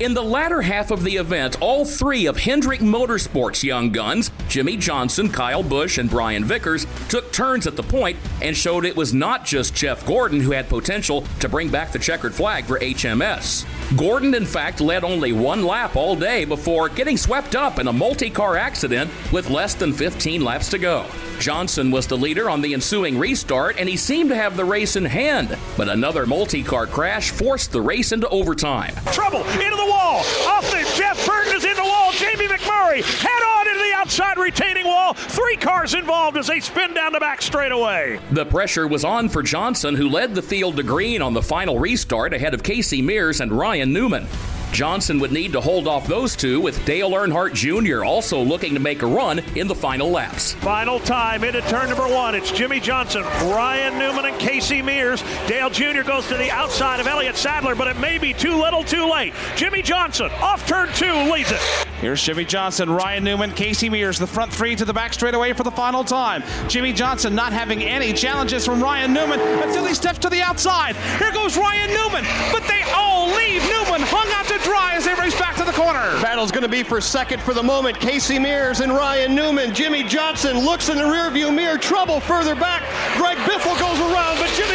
In 0.00 0.14
the 0.14 0.22
latter 0.22 0.62
half 0.62 0.92
of 0.92 1.02
the 1.02 1.16
event, 1.16 1.60
all 1.60 1.84
three 1.84 2.26
of 2.26 2.36
Hendrick 2.36 2.78
Motorsports' 2.78 3.64
young 3.64 3.90
guns, 3.90 4.30
Jimmie 4.48 4.76
Johnson, 4.76 5.28
Kyle 5.28 5.64
Busch, 5.64 5.98
and 5.98 6.08
Brian 6.08 6.44
Vickers, 6.44 6.86
took 7.08 7.32
turns 7.32 7.66
at 7.66 7.74
the 7.74 7.82
point 7.82 8.16
and 8.40 8.56
showed 8.56 8.84
it 8.84 8.94
was 8.94 9.12
not 9.12 9.44
just 9.44 9.74
Jeff 9.74 10.06
Gordon 10.06 10.38
who 10.38 10.52
had 10.52 10.68
potential 10.68 11.22
to 11.40 11.48
bring 11.48 11.68
back 11.68 11.90
the 11.90 11.98
checkered 11.98 12.32
flag 12.32 12.66
for 12.66 12.78
HMS. 12.78 13.66
Gordon, 13.96 14.34
in 14.34 14.44
fact, 14.44 14.82
led 14.82 15.02
only 15.02 15.32
one 15.32 15.64
lap 15.64 15.96
all 15.96 16.14
day 16.14 16.44
before 16.44 16.90
getting 16.90 17.16
swept 17.16 17.56
up 17.56 17.78
in 17.78 17.88
a 17.88 17.92
multi 17.92 18.28
car 18.28 18.58
accident 18.58 19.10
with 19.32 19.48
less 19.48 19.74
than 19.74 19.94
15 19.94 20.44
laps 20.44 20.68
to 20.70 20.78
go. 20.78 21.06
Johnson 21.40 21.90
was 21.90 22.06
the 22.06 22.16
leader 22.16 22.50
on 22.50 22.60
the 22.60 22.74
ensuing 22.74 23.18
restart, 23.18 23.76
and 23.78 23.88
he 23.88 23.96
seemed 23.96 24.28
to 24.28 24.36
have 24.36 24.56
the 24.56 24.64
race 24.64 24.96
in 24.96 25.06
hand, 25.06 25.56
but 25.78 25.88
another 25.88 26.26
multi 26.26 26.62
car 26.62 26.86
crash 26.86 27.30
forced 27.30 27.72
the 27.72 27.80
race 27.80 28.12
into 28.12 28.28
overtime. 28.28 28.94
Trouble 29.06 29.44
into 29.44 29.76
the 29.76 29.86
wall. 29.86 30.18
Off 30.46 30.70
the 30.70 30.92
Jeff 30.94 31.24
Burton 31.26 31.56
is 31.56 31.64
in 31.64 31.74
the 31.74 31.82
wall. 31.82 32.12
Jamie 32.12 32.46
McMurray 32.46 33.02
head 33.02 33.42
on 33.42 33.68
into 33.68 33.80
the 33.80 33.94
outside 33.94 34.36
retaining 34.36 34.86
wall. 34.86 35.14
Three 35.14 35.56
cars 35.56 35.94
involved 35.94 36.36
as 36.36 36.48
they 36.48 36.60
spin 36.60 36.92
down 36.92 37.12
the 37.12 37.20
back 37.20 37.40
straightaway. 37.40 38.18
The 38.32 38.44
pressure 38.44 38.88
was 38.88 39.04
on 39.04 39.28
for 39.28 39.42
Johnson, 39.42 39.94
who 39.94 40.08
led 40.08 40.34
the 40.34 40.42
field 40.42 40.76
to 40.76 40.82
green 40.82 41.22
on 41.22 41.34
the 41.34 41.42
final 41.42 41.78
restart 41.78 42.34
ahead 42.34 42.52
of 42.52 42.62
Casey 42.62 43.00
Mears 43.00 43.40
and 43.40 43.52
Ryan 43.52 43.77
Newman. 43.86 44.26
Johnson 44.72 45.18
would 45.20 45.32
need 45.32 45.52
to 45.52 45.60
hold 45.60 45.88
off 45.88 46.06
those 46.06 46.36
two, 46.36 46.60
with 46.60 46.84
Dale 46.84 47.10
Earnhardt 47.10 47.54
Jr. 47.54 48.04
also 48.04 48.40
looking 48.40 48.74
to 48.74 48.80
make 48.80 49.02
a 49.02 49.06
run 49.06 49.38
in 49.56 49.66
the 49.66 49.74
final 49.74 50.10
laps. 50.10 50.52
Final 50.54 51.00
time 51.00 51.42
into 51.44 51.60
turn 51.62 51.88
number 51.88 52.06
one. 52.06 52.34
It's 52.34 52.52
Jimmie 52.52 52.80
Johnson, 52.80 53.22
Ryan 53.22 53.98
Newman, 53.98 54.26
and 54.26 54.38
Casey 54.38 54.82
Mears. 54.82 55.22
Dale 55.46 55.70
Jr. 55.70 56.02
goes 56.02 56.26
to 56.28 56.36
the 56.36 56.50
outside 56.50 57.00
of 57.00 57.06
Elliott 57.06 57.36
Sadler, 57.36 57.74
but 57.74 57.88
it 57.88 57.98
may 57.98 58.18
be 58.18 58.32
too 58.34 58.60
little 58.60 58.84
too 58.84 59.10
late. 59.10 59.32
Jimmie 59.56 59.82
Johnson 59.82 60.30
off 60.32 60.66
turn 60.66 60.88
two 60.92 61.12
leads 61.32 61.50
it. 61.50 61.87
Here's 62.00 62.22
Jimmie 62.22 62.44
Johnson, 62.44 62.88
Ryan 62.88 63.24
Newman, 63.24 63.50
Casey 63.50 63.88
Mears, 63.88 64.20
the 64.20 64.26
front 64.26 64.52
three 64.52 64.76
to 64.76 64.84
the 64.84 64.92
back 64.92 65.12
straightaway 65.12 65.52
for 65.52 65.64
the 65.64 65.70
final 65.72 66.04
time. 66.04 66.44
Jimmie 66.68 66.92
Johnson 66.92 67.34
not 67.34 67.52
having 67.52 67.82
any 67.82 68.12
challenges 68.12 68.64
from 68.64 68.80
Ryan 68.80 69.12
Newman 69.12 69.40
until 69.40 69.84
he 69.84 69.94
steps 69.94 70.20
to 70.20 70.28
the 70.28 70.40
outside. 70.40 70.94
Here 71.18 71.32
goes 71.32 71.56
Ryan 71.56 71.90
Newman, 71.90 72.24
but 72.52 72.62
they 72.68 72.82
all 72.94 73.26
leave 73.34 73.62
Newman 73.62 74.02
hung 74.06 74.30
out 74.30 74.46
to 74.46 74.64
dry 74.64 74.94
as 74.94 75.06
they 75.06 75.14
race 75.14 75.36
back 75.40 75.56
to 75.56 75.64
the 75.64 75.72
corner. 75.72 75.98
Battle's 76.22 76.52
going 76.52 76.62
to 76.62 76.68
be 76.68 76.84
for 76.84 77.00
second 77.00 77.42
for 77.42 77.52
the 77.52 77.62
moment. 77.62 77.98
Casey 77.98 78.38
Mears 78.38 78.78
and 78.78 78.92
Ryan 78.92 79.34
Newman. 79.34 79.74
Jimmie 79.74 80.04
Johnson 80.04 80.56
looks 80.58 80.88
in 80.88 80.98
the 80.98 81.02
rearview 81.02 81.52
mirror. 81.52 81.78
Trouble 81.78 82.20
further 82.20 82.54
back. 82.54 82.82
Greg 83.16 83.38
Biffle 83.38 83.76
goes 83.80 83.98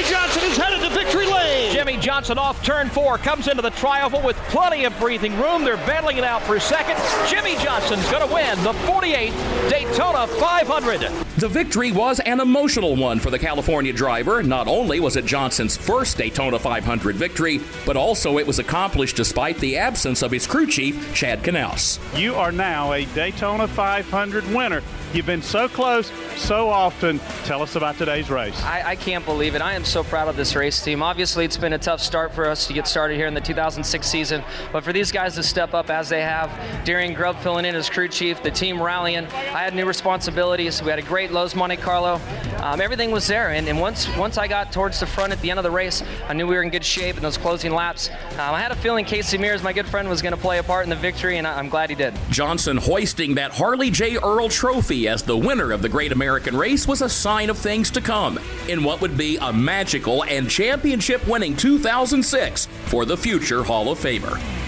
Jimmie 0.03 0.15
Johnson 0.15 0.43
is 0.43 0.57
headed 0.57 0.81
to 0.81 0.89
victory 0.89 1.25
lane. 1.25 1.71
Jimmie 1.71 1.97
Johnson 1.97 2.37
off 2.37 2.61
turn 2.61 2.89
four 2.89 3.17
comes 3.17 3.47
into 3.47 3.61
the 3.61 3.71
trioval 3.71 4.21
with 4.23 4.35
plenty 4.49 4.83
of 4.83 4.97
breathing 4.99 5.39
room. 5.39 5.63
They're 5.63 5.77
battling 5.77 6.17
it 6.17 6.25
out 6.25 6.41
for 6.43 6.59
second. 6.59 6.97
Jimmie 7.29 7.55
Johnson's 7.63 8.09
going 8.11 8.27
to 8.27 8.33
win 8.33 8.61
the 8.63 8.73
48th 8.85 9.69
Daytona 9.69 10.27
500. 10.27 11.22
The 11.35 11.49
victory 11.49 11.91
was 11.91 12.19
an 12.19 12.39
emotional 12.39 12.95
one 12.95 13.19
for 13.19 13.31
the 13.31 13.39
California 13.39 13.91
driver. 13.91 14.43
Not 14.43 14.67
only 14.67 14.99
was 14.99 15.15
it 15.15 15.25
Johnson's 15.25 15.75
first 15.75 16.15
Daytona 16.15 16.59
500 16.59 17.15
victory, 17.15 17.59
but 17.87 17.97
also 17.97 18.37
it 18.37 18.45
was 18.45 18.59
accomplished 18.59 19.15
despite 19.15 19.57
the 19.57 19.77
absence 19.77 20.21
of 20.21 20.29
his 20.29 20.45
crew 20.45 20.67
chief, 20.67 21.11
Chad 21.15 21.41
Knaus. 21.41 21.97
You 22.15 22.35
are 22.35 22.51
now 22.51 22.93
a 22.93 23.05
Daytona 23.05 23.67
500 23.67 24.45
winner. 24.53 24.83
You've 25.13 25.25
been 25.27 25.43
so 25.43 25.67
close 25.67 26.11
so 26.37 26.69
often. 26.69 27.19
Tell 27.45 27.61
us 27.61 27.75
about 27.75 27.97
today's 27.97 28.31
race. 28.31 28.59
I, 28.63 28.81
I, 28.89 28.95
can't 28.95 29.23
believe 29.25 29.53
it. 29.53 29.61
I 29.61 29.73
am 29.73 29.85
so 29.85 30.03
proud 30.03 30.27
of 30.27 30.35
this 30.35 30.55
race 30.55 30.83
team. 30.83 31.03
Obviously, 31.03 31.45
it's 31.45 31.57
been 31.57 31.73
a 31.73 31.77
tough 31.77 32.01
start 32.01 32.33
for 32.33 32.47
us 32.47 32.65
to 32.65 32.73
get 32.73 32.87
started 32.87 33.15
here 33.17 33.27
in 33.27 33.35
the 33.35 33.41
2006 33.41 34.07
season, 34.07 34.43
but 34.71 34.83
for 34.83 34.91
these 34.91 35.11
guys 35.11 35.35
to 35.35 35.43
step 35.43 35.75
up 35.75 35.91
as 35.91 36.09
they 36.09 36.21
have, 36.21 36.49
Darian 36.83 37.13
Grubb 37.13 37.37
filling 37.41 37.65
in 37.65 37.75
as 37.75 37.91
crew 37.91 38.07
chief, 38.07 38.41
the 38.41 38.49
team 38.49 38.81
rallying. 38.81 39.25
I 39.25 39.59
had 39.59 39.75
new 39.75 39.85
responsibilities. 39.85 40.81
We 40.81 40.89
had 40.89 40.97
a 40.97 41.03
great 41.03 41.22
Lowe's 41.31 41.55
Monte 41.55 41.77
Carlo. 41.77 42.19
Um, 42.57 42.79
everything 42.79 43.11
was 43.11 43.27
there, 43.27 43.51
and, 43.51 43.67
and, 43.67 43.79
once 43.79 44.07
once 44.15 44.37
I 44.37 44.47
got 44.47 44.71
towards 44.71 44.99
the 44.99 45.05
front 45.05 45.33
at 45.33 45.41
the 45.41 45.49
end 45.49 45.59
of 45.59 45.63
the 45.63 45.71
race, 45.71 46.01
I 46.27 46.33
knew 46.33 46.47
we 46.47 46.55
were 46.55 46.63
in 46.63 46.69
good 46.69 46.85
shape 46.85 47.17
in 47.17 47.23
those 47.23 47.37
closing 47.37 47.73
laps. 47.73 48.09
Um, 48.31 48.55
I 48.55 48.59
had 48.59 48.71
a 48.71 48.75
feeling 48.75 49.03
Casey 49.03 49.37
Mears, 49.37 49.61
my 49.61 49.73
good 49.73 49.87
friend, 49.87 50.07
was 50.07 50.21
going 50.21 50.33
to 50.33 50.39
play 50.39 50.59
a 50.59 50.63
part 50.63 50.85
in 50.85 50.89
the 50.89 50.95
victory, 50.95 51.37
and 51.37 51.45
I, 51.45 51.57
I'm 51.57 51.69
glad 51.69 51.89
he 51.89 51.95
did. 51.95 52.13
Johnson 52.29 52.77
hoisting 52.77 53.35
that 53.35 53.51
Harley 53.51 53.91
J. 53.91 54.17
Earl 54.17 54.49
Trophy 54.49 55.07
as 55.07 55.23
the 55.23 55.37
winner 55.37 55.71
of 55.71 55.81
the 55.81 55.89
Great 55.89 56.11
American 56.11 56.55
Race 56.55 56.87
was 56.87 57.01
a 57.01 57.09
sign 57.09 57.49
of 57.49 57.57
things 57.57 57.91
to 57.91 58.01
come 58.01 58.39
in 58.69 58.83
what 58.83 59.01
would 59.01 59.17
be 59.17 59.37
a 59.37 59.51
magical 59.51 60.23
and 60.23 60.49
championship 60.49 61.27
winning 61.27 61.57
2006 61.57 62.67
for 62.85 63.05
the 63.05 63.17
future 63.17 63.63
Hall 63.63 63.91
of 63.91 63.99
Famer. 63.99 64.62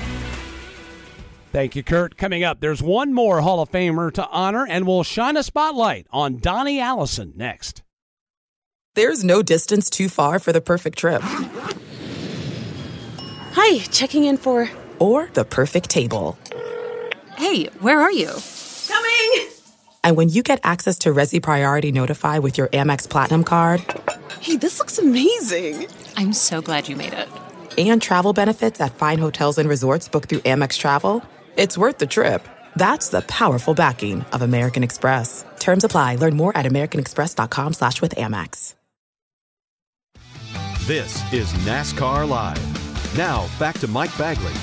Thank 1.55 1.77
you, 1.77 1.83
Kurt. 1.83 2.17
Coming 2.17 2.43
up, 2.43 2.59
there's 2.59 2.83
one 2.83 3.13
more 3.13 3.39
Hall 3.39 3.61
of 3.61 3.71
Famer 3.71 4.11
to 4.15 4.27
honor, 4.27 4.67
and 4.67 4.85
we'll 4.85 5.03
shine 5.03 5.37
a 5.37 5.43
spotlight 5.43 6.05
on 6.11 6.35
Donnie 6.39 6.81
Allison 6.81 7.31
next. 7.37 7.81
There's 8.95 9.23
no 9.23 9.41
distance 9.41 9.89
too 9.89 10.09
far 10.09 10.39
for 10.39 10.51
the 10.51 10.59
perfect 10.59 10.97
trip. 10.97 11.21
Hi, 13.53 13.79
checking 13.85 14.25
in 14.25 14.35
for. 14.35 14.69
Or 14.99 15.29
the 15.31 15.45
perfect 15.45 15.89
table. 15.89 16.37
Hey, 17.37 17.67
where 17.79 18.01
are 18.01 18.11
you? 18.11 18.33
Coming! 18.89 19.47
And 20.03 20.17
when 20.17 20.27
you 20.27 20.43
get 20.43 20.59
access 20.65 20.97
to 20.99 21.13
Resy 21.13 21.41
Priority 21.41 21.93
Notify 21.93 22.39
with 22.39 22.57
your 22.57 22.67
Amex 22.67 23.09
Platinum 23.09 23.45
card. 23.45 23.79
Hey, 24.41 24.57
this 24.57 24.77
looks 24.79 24.97
amazing! 24.97 25.87
I'm 26.17 26.33
so 26.33 26.61
glad 26.61 26.89
you 26.89 26.97
made 26.97 27.13
it. 27.13 27.29
And 27.77 28.01
travel 28.01 28.33
benefits 28.33 28.81
at 28.81 28.93
fine 28.95 29.19
hotels 29.19 29.57
and 29.57 29.69
resorts 29.69 30.09
booked 30.09 30.27
through 30.27 30.39
Amex 30.39 30.77
Travel. 30.77 31.23
It's 31.57 31.77
worth 31.77 31.97
the 31.97 32.07
trip. 32.07 32.47
That's 32.75 33.09
the 33.09 33.21
powerful 33.21 33.73
backing 33.73 34.23
of 34.33 34.41
American 34.41 34.83
Express. 34.83 35.45
Terms 35.59 35.83
apply. 35.83 36.15
Learn 36.15 36.35
more 36.35 36.55
at 36.55 36.65
americanexpress.com 36.65 37.73
slash 37.73 38.01
with 38.01 38.15
Amex. 38.15 38.75
This 40.85 41.33
is 41.33 41.51
NASCAR 41.65 42.29
Live. 42.29 43.17
Now, 43.17 43.47
back 43.57 43.79
to 43.79 43.87
Mike 43.87 44.15
Bagley. 44.19 44.53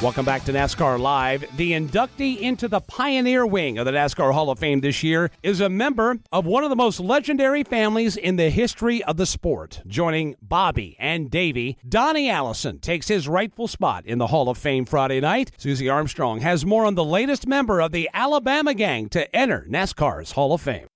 Welcome 0.00 0.24
back 0.24 0.44
to 0.44 0.52
NASCAR 0.52 1.00
Live. 1.00 1.44
The 1.56 1.72
inductee 1.72 2.38
into 2.38 2.68
the 2.68 2.78
Pioneer 2.78 3.44
Wing 3.44 3.78
of 3.78 3.84
the 3.84 3.90
NASCAR 3.90 4.32
Hall 4.32 4.48
of 4.48 4.60
Fame 4.60 4.80
this 4.80 5.02
year 5.02 5.28
is 5.42 5.60
a 5.60 5.68
member 5.68 6.20
of 6.30 6.46
one 6.46 6.62
of 6.62 6.70
the 6.70 6.76
most 6.76 7.00
legendary 7.00 7.64
families 7.64 8.16
in 8.16 8.36
the 8.36 8.48
history 8.48 9.02
of 9.02 9.16
the 9.16 9.26
sport. 9.26 9.82
Joining 9.88 10.36
Bobby 10.40 10.96
and 11.00 11.28
Davey, 11.28 11.78
Donnie 11.86 12.30
Allison 12.30 12.78
takes 12.78 13.08
his 13.08 13.26
rightful 13.26 13.66
spot 13.66 14.06
in 14.06 14.18
the 14.18 14.28
Hall 14.28 14.48
of 14.48 14.56
Fame 14.56 14.84
Friday 14.84 15.20
night. 15.20 15.50
Susie 15.56 15.88
Armstrong 15.88 16.42
has 16.42 16.64
more 16.64 16.86
on 16.86 16.94
the 16.94 17.04
latest 17.04 17.48
member 17.48 17.80
of 17.80 17.90
the 17.90 18.08
Alabama 18.14 18.74
gang 18.74 19.08
to 19.08 19.34
enter 19.34 19.66
NASCAR's 19.68 20.30
Hall 20.30 20.52
of 20.52 20.60
Fame. 20.60 20.86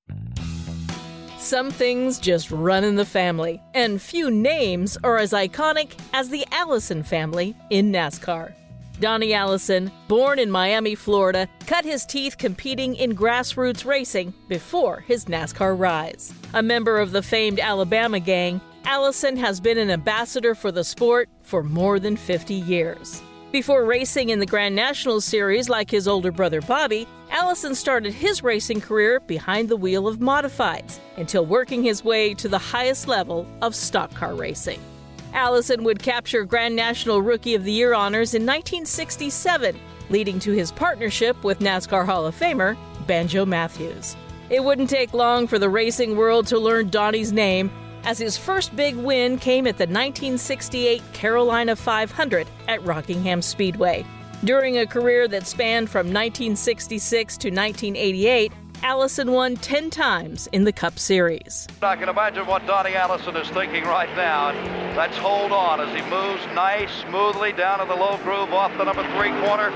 Some 1.39 1.73
things 1.73 2.21
just 2.21 2.53
run 2.53 2.85
in 2.85 2.95
the 2.95 3.05
family, 3.05 3.61
and 3.75 4.01
few 4.01 4.31
names 4.31 4.97
are 5.03 5.19
as 5.19 5.33
iconic 5.33 5.99
as 6.13 6.29
the 6.29 6.47
Allison 6.53 7.03
family 7.03 7.57
in 7.69 7.91
NASCAR. 7.91 8.55
Donnie 9.01 9.35
Allison, 9.35 9.91
born 10.09 10.39
in 10.39 10.51
Miami, 10.51 10.95
Florida, 10.95 11.49
cut 11.67 11.85
his 11.85 12.07
teeth 12.07 12.39
competing 12.39 12.95
in 12.95 13.17
grassroots 13.17 13.85
racing 13.85 14.33
before 14.49 15.01
his 15.01 15.25
NASCAR 15.25 15.79
rise. 15.79 16.33
A 16.55 16.63
member 16.63 16.99
of 16.99 17.13
the 17.13 17.23
famed 17.23 17.59
Alabama 17.59 18.21
gang, 18.21 18.61
Allison 18.85 19.37
has 19.37 19.61
been 19.61 19.79
an 19.79 19.91
ambassador 19.91 20.55
for 20.55 20.73
the 20.73 20.85
sport 20.85 21.29
for 21.43 21.63
more 21.63 21.99
than 21.99 22.17
50 22.17 22.55
years. 22.55 23.23
Before 23.53 23.85
racing 23.85 24.31
in 24.31 24.39
the 24.39 24.47
Grand 24.47 24.75
National 24.75 25.21
Series 25.21 25.69
like 25.69 25.91
his 25.91 26.09
older 26.09 26.33
brother 26.33 26.63
Bobby, 26.63 27.07
Allison 27.31 27.75
started 27.75 28.15
his 28.15 28.43
racing 28.43 28.81
career 28.81 29.21
behind 29.21 29.69
the 29.69 29.77
wheel 29.77 30.09
of 30.09 30.21
modifieds 30.21 30.99
until 31.17 31.45
working 31.45 31.83
his 31.83 32.03
way 32.03 32.33
to 32.35 32.49
the 32.49 32.59
highest 32.59 33.09
level 33.09 33.47
of 33.61 33.75
stock 33.75 34.13
car 34.15 34.35
racing. 34.35 34.81
Allison 35.33 35.83
would 35.85 36.03
capture 36.03 36.45
Grand 36.45 36.77
National 36.77 37.23
Rookie 37.23 37.55
of 37.55 37.65
the 37.65 37.73
Year 37.73 37.95
honors 37.95 38.35
in 38.35 38.43
1967, 38.43 39.79
leading 40.11 40.39
to 40.41 40.53
his 40.53 40.71
partnership 40.71 41.43
with 41.43 41.61
NASCAR 41.61 42.05
Hall 42.05 42.27
of 42.27 42.39
Famer 42.39 42.77
Banjo 43.07 43.47
Matthews. 43.47 44.17
It 44.51 44.63
wouldn't 44.63 44.91
take 44.91 45.15
long 45.15 45.47
for 45.47 45.59
the 45.59 45.71
racing 45.71 46.17
world 46.17 46.47
to 46.49 46.59
learn 46.59 46.91
Donnie's 46.91 47.33
name, 47.33 47.71
as 48.05 48.19
his 48.19 48.37
first 48.37 48.75
big 48.77 48.97
win 48.97 49.39
came 49.39 49.67
at 49.67 49.79
the 49.79 49.85
1968 49.85 51.03
Carolina 51.13 51.77
500 51.77 52.47
at 52.69 52.85
Rockingham 52.85 53.41
Speedway. 53.41 54.05
During 54.45 54.79
a 54.79 54.87
career 54.87 55.29
that 55.29 55.47
spanned 55.47 55.89
from 55.89 56.09
1966 56.09 57.37
to 57.39 57.49
1988, 57.49 58.53
Allison 58.85 59.31
won 59.31 59.57
10 59.57 59.91
times 59.91 60.49
in 60.51 60.65
the 60.65 60.73
Cup 60.73 60.99
Series. 60.99 61.69
I 61.81 61.95
can 61.95 62.09
imagine 62.09 62.47
what 62.47 62.67
Donnie 62.67 62.97
Allison 62.97 63.37
is 63.37 63.49
thinking 63.51 63.85
right 63.85 64.09
now. 64.17 64.51
Let's 64.97 65.17
hold 65.17 65.53
on 65.53 65.81
as 65.81 65.95
he 65.95 66.03
moves 66.11 66.45
nice, 66.53 66.91
smoothly 67.09 67.53
down 67.53 67.79
to 67.79 67.85
the 67.85 67.95
low 67.95 68.19
groove 68.25 68.53
off 68.53 68.77
the 68.79 68.85
number 68.85 69.05
three 69.17 69.31
corner 69.47 69.69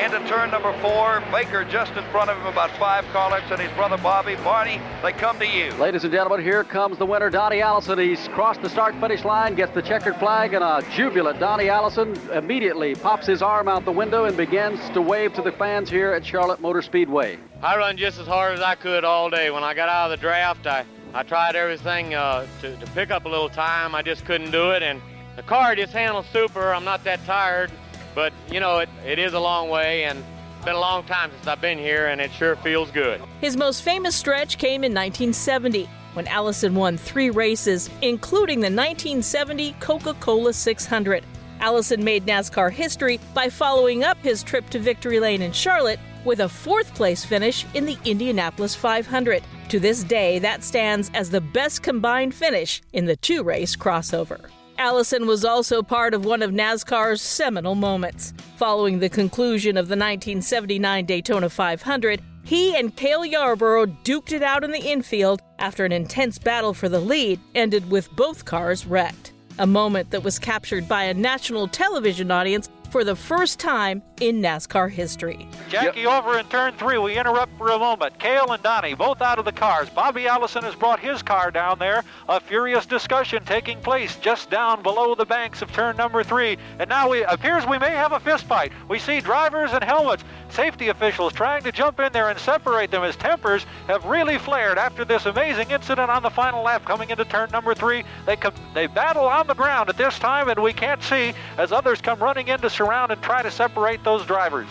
into 0.00 0.18
turn 0.28 0.50
number 0.50 0.72
four. 0.80 1.22
Baker 1.30 1.64
just 1.64 1.92
in 1.92 2.04
front 2.10 2.30
of 2.30 2.38
him, 2.38 2.46
about 2.46 2.70
five 2.78 3.04
car 3.12 3.30
lengths, 3.30 3.50
and 3.50 3.60
his 3.60 3.70
brother 3.72 3.98
Bobby. 3.98 4.34
Barney, 4.36 4.80
they 5.02 5.12
come 5.12 5.38
to 5.38 5.46
you. 5.46 5.70
Ladies 5.74 6.04
and 6.04 6.12
gentlemen, 6.12 6.42
here 6.42 6.64
comes 6.64 6.98
the 6.98 7.06
winner, 7.06 7.30
Donnie 7.30 7.60
Allison. 7.60 7.98
He's 7.98 8.28
crossed 8.28 8.62
the 8.62 8.70
start 8.70 8.94
finish 8.98 9.24
line, 9.24 9.54
gets 9.54 9.72
the 9.72 9.82
checkered 9.82 10.16
flag, 10.16 10.54
and 10.54 10.64
a 10.64 10.82
jubilant 10.90 11.38
Donnie 11.38 11.68
Allison 11.68 12.18
immediately 12.32 12.94
pops 12.94 13.26
his 13.26 13.42
arm 13.42 13.68
out 13.68 13.84
the 13.84 13.92
window 13.92 14.24
and 14.24 14.36
begins 14.36 14.80
to 14.90 15.02
wave 15.02 15.34
to 15.34 15.42
the 15.42 15.52
fans 15.52 15.90
here 15.90 16.12
at 16.12 16.24
Charlotte 16.24 16.60
Motor 16.60 16.82
Speedway. 16.82 17.38
I 17.64 17.78
run 17.78 17.96
just 17.96 18.18
as 18.18 18.26
hard 18.26 18.52
as 18.52 18.60
I 18.60 18.74
could 18.74 19.04
all 19.04 19.30
day. 19.30 19.50
When 19.50 19.64
I 19.64 19.72
got 19.72 19.88
out 19.88 20.12
of 20.12 20.18
the 20.18 20.20
draft, 20.20 20.66
I, 20.66 20.84
I 21.14 21.22
tried 21.22 21.56
everything 21.56 22.12
uh, 22.12 22.46
to, 22.60 22.76
to 22.76 22.86
pick 22.88 23.10
up 23.10 23.24
a 23.24 23.28
little 23.28 23.48
time. 23.48 23.94
I 23.94 24.02
just 24.02 24.26
couldn't 24.26 24.50
do 24.50 24.72
it. 24.72 24.82
And 24.82 25.00
the 25.34 25.44
car 25.44 25.74
just 25.74 25.94
handles 25.94 26.26
super. 26.30 26.74
I'm 26.74 26.84
not 26.84 27.04
that 27.04 27.24
tired. 27.24 27.72
But, 28.14 28.34
you 28.50 28.60
know, 28.60 28.80
it, 28.80 28.90
it 29.06 29.18
is 29.18 29.32
a 29.32 29.40
long 29.40 29.70
way. 29.70 30.04
And 30.04 30.22
it's 30.56 30.64
been 30.66 30.74
a 30.74 30.78
long 30.78 31.04
time 31.04 31.30
since 31.30 31.46
I've 31.46 31.62
been 31.62 31.78
here, 31.78 32.08
and 32.08 32.20
it 32.20 32.30
sure 32.32 32.54
feels 32.56 32.90
good. 32.90 33.22
His 33.40 33.56
most 33.56 33.80
famous 33.80 34.14
stretch 34.14 34.58
came 34.58 34.84
in 34.84 34.92
1970 34.92 35.88
when 36.12 36.28
Allison 36.28 36.74
won 36.74 36.98
three 36.98 37.30
races, 37.30 37.88
including 38.02 38.60
the 38.60 38.66
1970 38.66 39.72
Coca 39.80 40.12
Cola 40.20 40.52
600. 40.52 41.24
Allison 41.60 42.04
made 42.04 42.26
NASCAR 42.26 42.70
history 42.70 43.20
by 43.32 43.48
following 43.48 44.04
up 44.04 44.18
his 44.18 44.42
trip 44.42 44.68
to 44.68 44.78
Victory 44.78 45.18
Lane 45.18 45.40
in 45.40 45.52
Charlotte 45.52 45.98
with 46.24 46.40
a 46.40 46.48
fourth 46.48 46.94
place 46.94 47.24
finish 47.24 47.66
in 47.74 47.84
the 47.84 47.98
Indianapolis 48.04 48.74
500. 48.74 49.42
To 49.68 49.80
this 49.80 50.04
day, 50.04 50.38
that 50.38 50.62
stands 50.62 51.10
as 51.14 51.30
the 51.30 51.40
best 51.40 51.82
combined 51.82 52.34
finish 52.34 52.82
in 52.92 53.04
the 53.06 53.16
two 53.16 53.42
race 53.42 53.76
crossover. 53.76 54.40
Allison 54.78 55.26
was 55.26 55.44
also 55.44 55.82
part 55.82 56.14
of 56.14 56.24
one 56.24 56.42
of 56.42 56.50
NASCAR's 56.50 57.22
seminal 57.22 57.74
moments. 57.74 58.34
Following 58.56 58.98
the 58.98 59.08
conclusion 59.08 59.76
of 59.76 59.86
the 59.86 59.92
1979 59.92 61.06
Daytona 61.06 61.48
500, 61.48 62.20
he 62.44 62.76
and 62.76 62.94
Cale 62.94 63.24
Yarborough 63.24 63.86
duked 63.86 64.32
it 64.32 64.42
out 64.42 64.64
in 64.64 64.70
the 64.70 64.78
infield 64.78 65.40
after 65.58 65.84
an 65.84 65.92
intense 65.92 66.38
battle 66.38 66.74
for 66.74 66.88
the 66.88 67.00
lead 67.00 67.40
ended 67.54 67.90
with 67.90 68.10
both 68.16 68.44
cars 68.44 68.84
wrecked. 68.84 69.32
A 69.58 69.66
moment 69.66 70.10
that 70.10 70.24
was 70.24 70.38
captured 70.38 70.88
by 70.88 71.04
a 71.04 71.14
national 71.14 71.68
television 71.68 72.30
audience 72.30 72.68
for 72.94 73.02
the 73.02 73.16
first 73.16 73.58
time 73.58 74.00
in 74.20 74.40
NASCAR 74.40 74.88
history. 74.88 75.48
Jackie 75.68 76.02
yep. 76.02 76.12
over 76.12 76.38
in 76.38 76.46
turn 76.46 76.72
three. 76.74 76.96
We 76.96 77.18
interrupt 77.18 77.58
for 77.58 77.70
a 77.70 77.78
moment. 77.80 78.16
Cale 78.20 78.52
and 78.52 78.62
Donnie 78.62 78.94
both 78.94 79.20
out 79.20 79.40
of 79.40 79.44
the 79.44 79.50
cars. 79.50 79.90
Bobby 79.90 80.28
Allison 80.28 80.62
has 80.62 80.76
brought 80.76 81.00
his 81.00 81.20
car 81.20 81.50
down 81.50 81.80
there. 81.80 82.04
A 82.28 82.38
furious 82.38 82.86
discussion 82.86 83.44
taking 83.44 83.80
place 83.80 84.14
just 84.18 84.48
down 84.48 84.80
below 84.84 85.16
the 85.16 85.24
banks 85.24 85.60
of 85.60 85.72
turn 85.72 85.96
number 85.96 86.22
three. 86.22 86.56
And 86.78 86.88
now 86.88 87.10
it 87.10 87.24
appears 87.28 87.66
we 87.66 87.80
may 87.80 87.90
have 87.90 88.12
a 88.12 88.20
fist 88.20 88.44
fight. 88.44 88.70
We 88.88 89.00
see 89.00 89.20
drivers 89.20 89.72
and 89.72 89.82
helmets. 89.82 90.22
Safety 90.50 90.86
officials 90.86 91.32
trying 91.32 91.64
to 91.64 91.72
jump 91.72 91.98
in 91.98 92.12
there 92.12 92.30
and 92.30 92.38
separate 92.38 92.92
them 92.92 93.02
as 93.02 93.16
tempers 93.16 93.66
have 93.88 94.04
really 94.04 94.38
flared 94.38 94.78
after 94.78 95.04
this 95.04 95.26
amazing 95.26 95.68
incident 95.72 96.10
on 96.10 96.22
the 96.22 96.30
final 96.30 96.62
lap 96.62 96.84
coming 96.84 97.10
into 97.10 97.24
turn 97.24 97.50
number 97.50 97.74
three. 97.74 98.04
They 98.24 98.36
come, 98.36 98.54
they 98.72 98.86
battle 98.86 99.24
on 99.24 99.48
the 99.48 99.54
ground 99.54 99.88
at 99.88 99.96
this 99.96 100.16
time, 100.20 100.48
and 100.48 100.62
we 100.62 100.72
can't 100.72 101.02
see 101.02 101.34
as 101.58 101.72
others 101.72 102.00
come 102.00 102.20
running 102.20 102.46
in 102.46 102.60
to 102.60 102.70
surround 102.70 102.83
and 102.92 103.22
try 103.22 103.42
to 103.42 103.50
separate 103.50 104.02
those 104.04 104.24
drivers. 104.26 104.66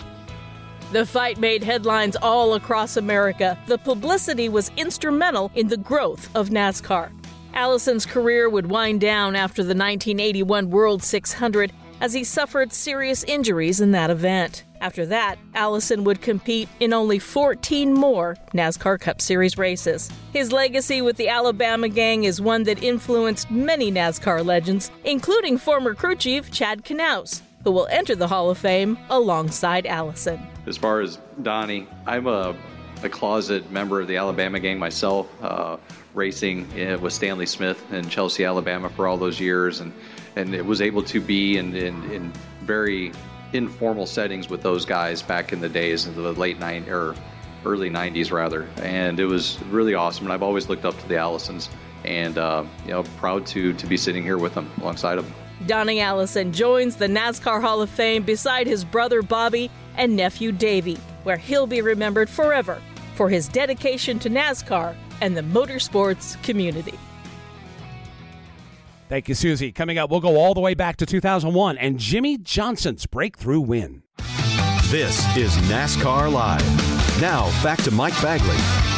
The 0.92 1.06
fight 1.06 1.40
made 1.40 1.64
headlines 1.64 2.16
all 2.16 2.54
across 2.54 2.98
America. 2.98 3.58
The 3.68 3.80
publicity 3.80 4.50
was 4.50 4.72
instrumental 4.78 5.52
in 5.56 5.68
the 5.68 5.78
growth 5.78 6.30
of 6.36 6.50
NASCAR. 6.50 7.12
Allison's 7.54 8.06
career 8.06 8.50
would 8.50 8.70
wind 8.70 9.02
down 9.02 9.36
after 9.36 9.64
the 9.64 9.70
1981 9.70 10.70
World 10.70 11.04
600 11.04 11.72
as 12.02 12.14
he 12.14 12.24
suffered 12.24 12.74
serious 12.74 13.24
injuries 13.24 13.80
in 13.80 13.92
that 13.92 14.10
event. 14.10 14.66
After 14.82 15.06
that, 15.06 15.38
Allison 15.56 16.04
would 16.04 16.22
compete 16.22 16.68
in 16.82 16.92
only 16.92 17.18
14 17.18 17.94
more 17.94 18.36
NASCAR 18.54 19.00
Cup 19.00 19.22
Series 19.22 19.58
races. 19.58 20.12
His 20.34 20.52
legacy 20.52 21.02
with 21.02 21.16
the 21.16 21.30
Alabama 21.30 21.88
gang 21.88 22.26
is 22.26 22.42
one 22.42 22.64
that 22.64 22.84
influenced 22.84 23.50
many 23.50 23.92
NASCAR 23.92 24.46
legends, 24.46 24.92
including 25.06 25.58
former 25.58 25.94
crew 25.94 26.16
chief 26.16 26.52
Chad 26.52 26.84
Knaus, 26.84 27.42
who 27.64 27.72
will 27.72 27.88
enter 27.88 28.16
the 28.16 28.28
Hall 28.28 28.50
of 28.50 28.58
Fame 28.58 28.98
alongside 29.10 29.86
Allison. 29.86 30.40
As 30.66 30.78
far 30.78 31.02
as 31.02 31.20
Donnie, 31.42 31.88
I'm 32.06 32.28
a, 32.28 32.56
a 33.04 33.10
closet 33.10 33.70
member 33.72 34.02
of 34.02 34.08
the 34.08 34.18
Alabama 34.18 34.60
gang 34.60 34.80
myself, 34.80 35.28
uh, 35.42 35.78
racing 36.14 36.68
uh, 36.80 36.98
with 37.00 37.14
Stanley 37.14 37.46
Smith 37.46 37.82
in 37.92 38.10
Chelsea, 38.10 38.46
Alabama 38.46 38.90
for 38.90 39.08
all 39.08 39.18
those 39.18 39.40
years, 39.40 39.80
and, 39.80 39.94
and 40.36 40.54
it 40.54 40.66
was 40.66 40.82
able 40.82 41.04
to 41.04 41.20
be 41.20 41.58
in, 41.58 41.76
in, 41.76 42.12
in 42.12 42.34
very 42.62 43.12
informal 43.54 44.06
settings 44.06 44.50
with 44.50 44.62
those 44.62 44.86
guys 44.86 45.22
back 45.22 45.54
in 45.54 45.62
the 45.62 45.70
days 45.70 46.08
in 46.08 46.16
the 46.16 46.34
late 46.34 46.60
90s 46.60 46.88
or 46.90 47.16
early 47.66 47.90
90s 47.90 48.32
rather. 48.32 48.68
And 48.78 49.20
it 49.20 49.26
was 49.26 49.62
really 49.66 49.94
awesome. 49.94 50.26
And 50.26 50.34
i've 50.34 50.44
always 50.44 50.68
looked 50.70 50.86
up 50.86 51.00
to 51.00 51.08
the 51.08 51.16
allisons. 51.16 51.70
And 52.04 52.38
uh, 52.38 52.66
you 52.86 52.92
know 52.92 53.04
proud 53.18 53.46
to 53.48 53.72
to 53.72 53.88
be 53.88 53.96
sitting 53.96 54.24
here 54.24 54.38
with 54.38 54.54
them 54.54 54.70
alongside 54.82 55.16
them 55.16 55.34
donnie 55.66 56.00
allison 56.00 56.52
joins 56.52 56.96
the 56.96 57.08
nascar 57.08 57.62
hall 57.62 57.82
of 57.82 57.90
fame 57.90 58.24
beside 58.24 58.68
his 58.68 58.84
brother 58.84 59.22
bobby 59.22 59.70
and 59.98 60.16
nephew 60.16 60.52
davey 60.52 60.98
where 61.24 61.38
he'll 61.38 61.68
be 61.68 61.82
remembered 61.82 62.30
forever 62.30 62.82
for 63.16 63.30
his 63.30 63.48
dedication 63.48 64.20
to 64.20 64.30
nascar 64.30 64.96
and 65.22 65.38
the 65.38 65.42
motorsports 65.42 66.42
community 66.44 66.98
Thank 69.10 69.30
you, 69.30 69.36
Susie. 69.36 69.72
Coming 69.72 70.00
up, 70.00 70.10
we'll 70.10 70.22
go 70.22 70.38
all 70.38 70.56
the 70.56 70.60
way 70.60 70.74
back 70.74 70.98
to 70.98 71.06
2001 71.06 71.78
and 71.78 72.00
Jimmie 72.00 72.40
Johnson's 72.40 73.06
breakthrough 73.06 73.60
win. 73.60 74.02
This 74.86 75.20
is 75.38 75.56
NASCAR 75.70 76.32
Live. 76.32 77.22
Now, 77.22 77.46
back 77.62 77.82
to 77.84 77.92
Mike 77.92 78.20
Bagley. 78.24 78.93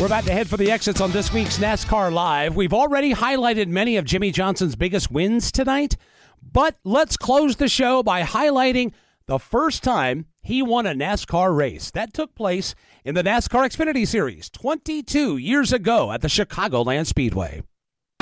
We're 0.00 0.06
about 0.06 0.24
to 0.24 0.32
head 0.32 0.48
for 0.48 0.56
the 0.56 0.70
exits 0.70 1.02
on 1.02 1.12
this 1.12 1.30
week's 1.30 1.58
NASCAR 1.58 2.10
Live. 2.10 2.56
We've 2.56 2.72
already 2.72 3.12
highlighted 3.12 3.66
many 3.66 3.98
of 3.98 4.06
Jimmie 4.06 4.30
Johnson's 4.30 4.74
biggest 4.74 5.10
wins 5.10 5.52
tonight, 5.52 5.98
but 6.40 6.76
let's 6.84 7.18
close 7.18 7.56
the 7.56 7.68
show 7.68 8.02
by 8.02 8.22
highlighting 8.22 8.94
the 9.26 9.38
first 9.38 9.82
time 9.82 10.24
he 10.40 10.62
won 10.62 10.86
a 10.86 10.94
NASCAR 10.94 11.54
race. 11.54 11.90
That 11.90 12.14
took 12.14 12.34
place 12.34 12.74
in 13.04 13.14
the 13.14 13.22
NASCAR 13.22 13.68
Xfinity 13.68 14.08
Series 14.08 14.48
22 14.48 15.36
years 15.36 15.70
ago 15.70 16.12
at 16.12 16.22
the 16.22 16.28
Chicagoland 16.28 17.04
Speedway. 17.06 17.62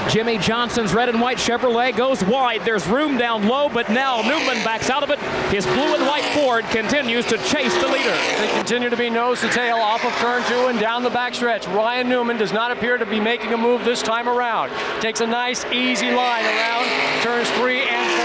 Jimmie 0.08 0.38
Johnson's 0.38 0.94
red 0.94 1.08
and 1.08 1.20
white 1.20 1.36
Chevrolet 1.36 1.94
goes 1.94 2.24
wide. 2.24 2.64
There's 2.64 2.86
room 2.86 3.18
down 3.18 3.46
low, 3.46 3.68
but 3.68 3.90
now 3.90 4.22
Newman 4.22 4.64
backs 4.64 4.88
out 4.88 5.02
of 5.02 5.10
it. 5.10 5.18
His 5.52 5.66
blue 5.66 5.94
and 5.94 6.06
white 6.06 6.24
Ford 6.34 6.64
continues 6.66 7.26
to 7.26 7.36
chase 7.38 7.74
the 7.82 7.88
leader. 7.88 8.16
They 8.38 8.50
continue 8.54 8.88
to 8.88 8.96
be 8.96 9.10
nose 9.10 9.40
to 9.42 9.48
tail 9.48 9.76
off 9.76 10.04
of 10.04 10.12
turn 10.14 10.42
two 10.44 10.66
and 10.66 10.80
down 10.80 11.02
the 11.02 11.10
backstretch. 11.10 11.66
Ryan 11.74 12.08
Newman 12.08 12.38
does 12.38 12.52
not 12.52 12.70
appear 12.70 12.96
to 12.96 13.06
be 13.06 13.20
making 13.20 13.52
a 13.52 13.58
move 13.58 13.84
this 13.84 14.02
time 14.02 14.28
around. 14.28 14.72
Takes 15.00 15.20
a 15.20 15.26
nice, 15.26 15.64
easy 15.66 16.10
line 16.10 16.44
around 16.44 16.88
turns 17.22 17.50
three 17.50 17.82
and 17.82 18.17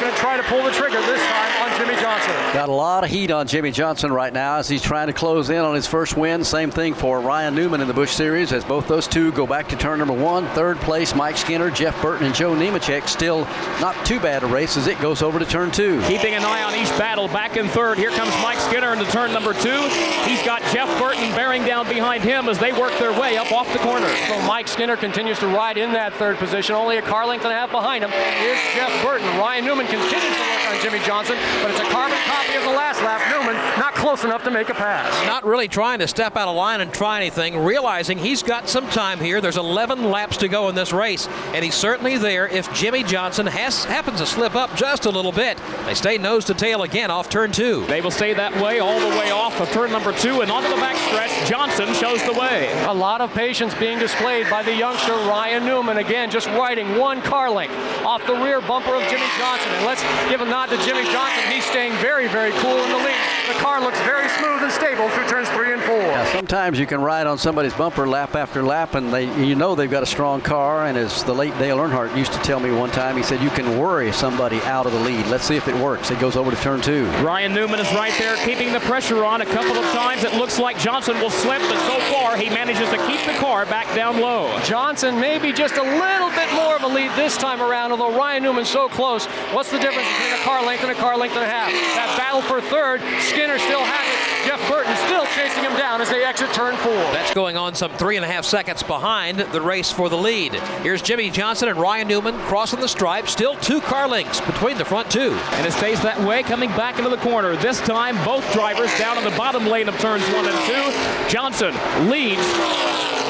going 0.00 0.12
to 0.12 0.18
try 0.18 0.36
to 0.36 0.42
pull 0.44 0.62
the 0.64 0.70
trigger 0.70 1.00
this 1.02 1.20
time 1.20 1.70
on 1.70 1.78
Jimmie 1.78 2.00
Johnson. 2.00 2.32
Got 2.54 2.68
a 2.68 2.72
lot 2.72 3.04
of 3.04 3.10
heat 3.10 3.30
on 3.30 3.46
Jimmie 3.46 3.70
Johnson 3.70 4.12
right 4.12 4.32
now 4.32 4.56
as 4.56 4.68
he's 4.68 4.82
trying 4.82 5.08
to 5.08 5.12
close 5.12 5.50
in 5.50 5.58
on 5.58 5.74
his 5.74 5.86
first 5.86 6.16
win. 6.16 6.42
Same 6.42 6.70
thing 6.70 6.94
for 6.94 7.20
Ryan 7.20 7.54
Newman 7.54 7.80
in 7.80 7.88
the 7.88 7.94
Busch 7.94 8.10
Series 8.12 8.52
as 8.52 8.64
both 8.64 8.88
those 8.88 9.06
two 9.06 9.30
go 9.32 9.46
back 9.46 9.68
to 9.68 9.76
turn 9.76 9.98
number 9.98 10.14
one. 10.14 10.46
Third 10.48 10.78
place, 10.78 11.14
Mike 11.14 11.36
Skinner, 11.36 11.70
Jeff 11.70 12.00
Burton, 12.00 12.26
and 12.26 12.34
Joe 12.34 12.54
Nemechek. 12.54 13.08
Still 13.08 13.44
not 13.80 13.94
too 14.06 14.18
bad 14.18 14.42
a 14.42 14.46
race 14.46 14.76
as 14.76 14.86
it 14.86 14.98
goes 15.00 15.22
over 15.22 15.38
to 15.38 15.44
turn 15.44 15.70
two. 15.70 16.00
Keeping 16.02 16.34
an 16.34 16.44
eye 16.44 16.62
on 16.62 16.74
each 16.74 16.90
battle. 16.98 17.28
Back 17.28 17.56
in 17.56 17.68
third. 17.68 17.98
Here 17.98 18.10
comes 18.10 18.32
Mike 18.42 18.58
Skinner 18.58 18.92
into 18.92 19.04
turn 19.12 19.32
number 19.32 19.52
two. 19.52 19.80
He's 20.24 20.42
got 20.44 20.62
Jeff 20.72 20.88
Burton 20.98 21.30
bearing 21.36 21.64
down 21.64 21.88
behind 21.88 22.24
him 22.24 22.48
as 22.48 22.58
they 22.58 22.72
work 22.72 22.96
their 22.98 23.12
way 23.12 23.36
up 23.36 23.52
off 23.52 23.70
the 23.72 23.78
corner. 23.80 24.08
So 24.28 24.40
Mike 24.46 24.68
Skinner 24.68 24.96
continues 24.96 25.38
to 25.40 25.46
ride 25.46 25.76
in 25.76 25.92
that 25.92 26.14
third 26.14 26.36
position, 26.38 26.74
only 26.74 26.96
a 26.96 27.02
car 27.02 27.26
length 27.26 27.44
and 27.44 27.52
a 27.52 27.56
half 27.56 27.70
behind 27.70 28.02
him 28.04 28.10
is 28.10 28.58
Jeff 28.74 28.90
Burton. 29.04 29.26
Ryan 29.38 29.64
Newman 29.64 29.86
continues 29.90 30.36
to 30.36 30.42
work 30.42 30.64
on 30.70 30.80
Jimmie 30.82 31.04
Johnson, 31.04 31.36
but 31.62 31.70
it's 31.70 31.80
a 31.80 31.90
carbon 31.90 32.18
copy 32.24 32.56
of 32.56 32.62
the 32.62 32.70
last 32.70 33.02
lap. 33.02 33.20
Newman 33.30 33.56
not 33.78 33.94
close 33.94 34.24
enough 34.24 34.44
to 34.44 34.50
make 34.50 34.68
a 34.68 34.74
pass. 34.74 35.10
Not 35.26 35.44
really 35.44 35.68
trying 35.68 35.98
to 35.98 36.08
step 36.08 36.36
out 36.36 36.48
of 36.48 36.56
line 36.56 36.80
and 36.80 36.92
try 36.92 37.16
anything, 37.18 37.58
realizing 37.58 38.18
he's 38.18 38.42
got 38.42 38.68
some 38.68 38.86
time 38.88 39.18
here. 39.18 39.40
There's 39.40 39.56
11 39.56 40.10
laps 40.10 40.36
to 40.38 40.48
go 40.48 40.68
in 40.68 40.74
this 40.74 40.92
race, 40.92 41.28
and 41.54 41.64
he's 41.64 41.74
certainly 41.74 42.18
there 42.18 42.46
if 42.48 42.72
Jimmie 42.72 43.02
Johnson 43.02 43.46
has 43.46 43.84
happens 43.84 44.20
to 44.20 44.26
slip 44.26 44.54
up 44.54 44.74
just 44.76 45.06
a 45.06 45.10
little 45.10 45.32
bit. 45.32 45.58
They 45.86 45.94
stay 45.94 46.18
nose 46.18 46.44
to 46.46 46.54
tail 46.54 46.82
again 46.82 47.10
off 47.10 47.28
turn 47.28 47.52
two. 47.52 47.84
They 47.86 48.00
will 48.00 48.10
stay 48.10 48.32
that 48.34 48.54
way 48.62 48.78
all 48.78 49.00
the 49.00 49.18
way 49.18 49.30
off 49.30 49.60
of 49.60 49.68
turn 49.70 49.90
number 49.90 50.12
two 50.12 50.40
and 50.42 50.50
onto 50.50 50.68
the 50.68 50.76
backstretch. 50.76 51.48
Johnson 51.48 51.92
shows 51.94 52.22
the 52.24 52.32
way. 52.32 52.70
A 52.84 52.94
lot 52.94 53.20
of 53.20 53.32
patience 53.34 53.74
being 53.74 53.98
displayed 53.98 54.48
by 54.48 54.62
the 54.62 54.74
youngster 54.74 55.12
Ryan 55.12 55.64
Newman. 55.64 55.98
Again, 55.98 56.30
just 56.30 56.46
riding 56.48 56.96
one 56.96 57.20
car 57.22 57.50
length 57.50 57.74
off 58.04 58.24
the 58.26 58.34
rear 58.34 58.60
bumper 58.60 58.94
of 58.94 59.02
Jimmie 59.08 59.26
Johnson. 59.38 59.72
And 59.80 59.88
let's 59.88 60.02
give 60.28 60.42
a 60.42 60.44
nod 60.44 60.66
to 60.66 60.76
Jimmie 60.84 61.04
Johnson. 61.04 61.50
He's 61.50 61.64
staying 61.64 61.94
very, 62.02 62.28
very 62.28 62.50
cool 62.52 62.76
in 62.76 62.90
the 62.90 62.98
lead. 62.98 63.39
The 63.50 63.58
car 63.58 63.80
looks 63.80 63.98
very 64.02 64.28
smooth 64.28 64.62
and 64.62 64.70
stable 64.70 65.08
through 65.08 65.26
turns 65.26 65.48
three 65.48 65.72
and 65.72 65.82
four. 65.82 65.98
Yeah, 65.98 66.32
sometimes 66.32 66.78
you 66.78 66.86
can 66.86 67.00
ride 67.00 67.26
on 67.26 67.36
somebody's 67.36 67.74
bumper 67.74 68.06
lap 68.06 68.36
after 68.36 68.62
lap, 68.62 68.94
and 68.94 69.12
they 69.12 69.24
you 69.44 69.56
know 69.56 69.74
they've 69.74 69.90
got 69.90 70.04
a 70.04 70.06
strong 70.06 70.40
car. 70.40 70.86
And 70.86 70.96
as 70.96 71.24
the 71.24 71.34
late 71.34 71.56
Dale 71.58 71.78
Earnhardt 71.78 72.16
used 72.16 72.32
to 72.32 72.38
tell 72.40 72.60
me 72.60 72.70
one 72.70 72.92
time, 72.92 73.16
he 73.16 73.24
said 73.24 73.42
you 73.42 73.50
can 73.50 73.76
worry 73.76 74.12
somebody 74.12 74.60
out 74.62 74.86
of 74.86 74.92
the 74.92 75.00
lead. 75.00 75.26
Let's 75.26 75.42
see 75.44 75.56
if 75.56 75.66
it 75.66 75.74
works. 75.74 76.12
It 76.12 76.20
goes 76.20 76.36
over 76.36 76.52
to 76.52 76.56
turn 76.58 76.80
two. 76.80 77.06
Ryan 77.24 77.52
Newman 77.52 77.80
is 77.80 77.92
right 77.92 78.14
there, 78.18 78.36
keeping 78.46 78.72
the 78.72 78.78
pressure 78.80 79.24
on. 79.24 79.40
A 79.40 79.46
couple 79.46 79.76
of 79.76 79.84
times 79.92 80.22
it 80.22 80.34
looks 80.34 80.60
like 80.60 80.78
Johnson 80.78 81.16
will 81.20 81.30
slip, 81.30 81.60
but 81.62 81.78
so 81.88 81.98
far 82.14 82.36
he 82.36 82.48
manages 82.50 82.88
to 82.90 82.98
keep 83.08 83.20
the 83.26 83.36
car 83.40 83.66
back 83.66 83.92
down 83.96 84.20
low. 84.20 84.56
Johnson 84.62 85.18
maybe 85.18 85.52
just 85.52 85.74
a 85.74 85.82
little 85.82 86.30
bit 86.30 86.52
more 86.54 86.76
of 86.76 86.84
a 86.84 86.88
lead 86.88 87.10
this 87.16 87.36
time 87.36 87.60
around, 87.60 87.90
although 87.90 88.16
Ryan 88.16 88.44
Newman's 88.44 88.70
so 88.70 88.88
close. 88.88 89.26
What's 89.52 89.72
the 89.72 89.80
difference 89.80 90.06
between 90.08 90.34
a 90.34 90.44
car 90.44 90.64
length 90.64 90.84
and 90.84 90.92
a 90.92 90.94
car 90.94 91.18
length 91.18 91.34
and 91.34 91.42
a 91.42 91.48
half? 91.48 91.72
That 91.96 92.14
battle 92.16 92.42
for 92.42 92.60
third, 92.60 93.00
Skinner 93.40 93.58
still 93.58 93.80
has 93.82 94.04
it. 94.04 94.46
Jeff 94.46 94.68
Burton 94.68 94.94
still 95.06 95.24
chasing 95.34 95.64
him 95.64 95.72
down 95.78 96.02
as 96.02 96.10
they 96.10 96.22
exit 96.24 96.52
turn 96.52 96.76
four. 96.76 96.92
That's 96.92 97.32
going 97.32 97.56
on 97.56 97.74
some 97.74 97.90
three 97.92 98.16
and 98.16 98.24
a 98.24 98.28
half 98.28 98.44
seconds 98.44 98.82
behind 98.82 99.38
the 99.38 99.62
race 99.62 99.90
for 99.90 100.10
the 100.10 100.18
lead. 100.18 100.52
Here's 100.82 101.00
Jimmie 101.00 101.30
Johnson 101.30 101.70
and 101.70 101.78
Ryan 101.78 102.06
Newman 102.06 102.34
crossing 102.40 102.80
the 102.80 102.86
stripe. 102.86 103.28
Still 103.28 103.56
two 103.56 103.80
car 103.80 104.06
lengths 104.06 104.42
between 104.42 104.76
the 104.76 104.84
front 104.84 105.10
two. 105.10 105.32
And 105.52 105.66
it 105.66 105.72
stays 105.72 106.02
that 106.02 106.20
way 106.20 106.42
coming 106.42 106.68
back 106.72 106.98
into 106.98 107.08
the 107.08 107.16
corner. 107.16 107.56
This 107.56 107.80
time, 107.80 108.22
both 108.26 108.44
drivers 108.52 108.94
down 108.98 109.16
in 109.16 109.24
the 109.24 109.34
bottom 109.38 109.66
lane 109.66 109.88
of 109.88 109.98
turns 110.00 110.22
one 110.34 110.44
and 110.44 110.58
two. 110.66 111.30
Johnson 111.30 111.72
leads 112.10 112.44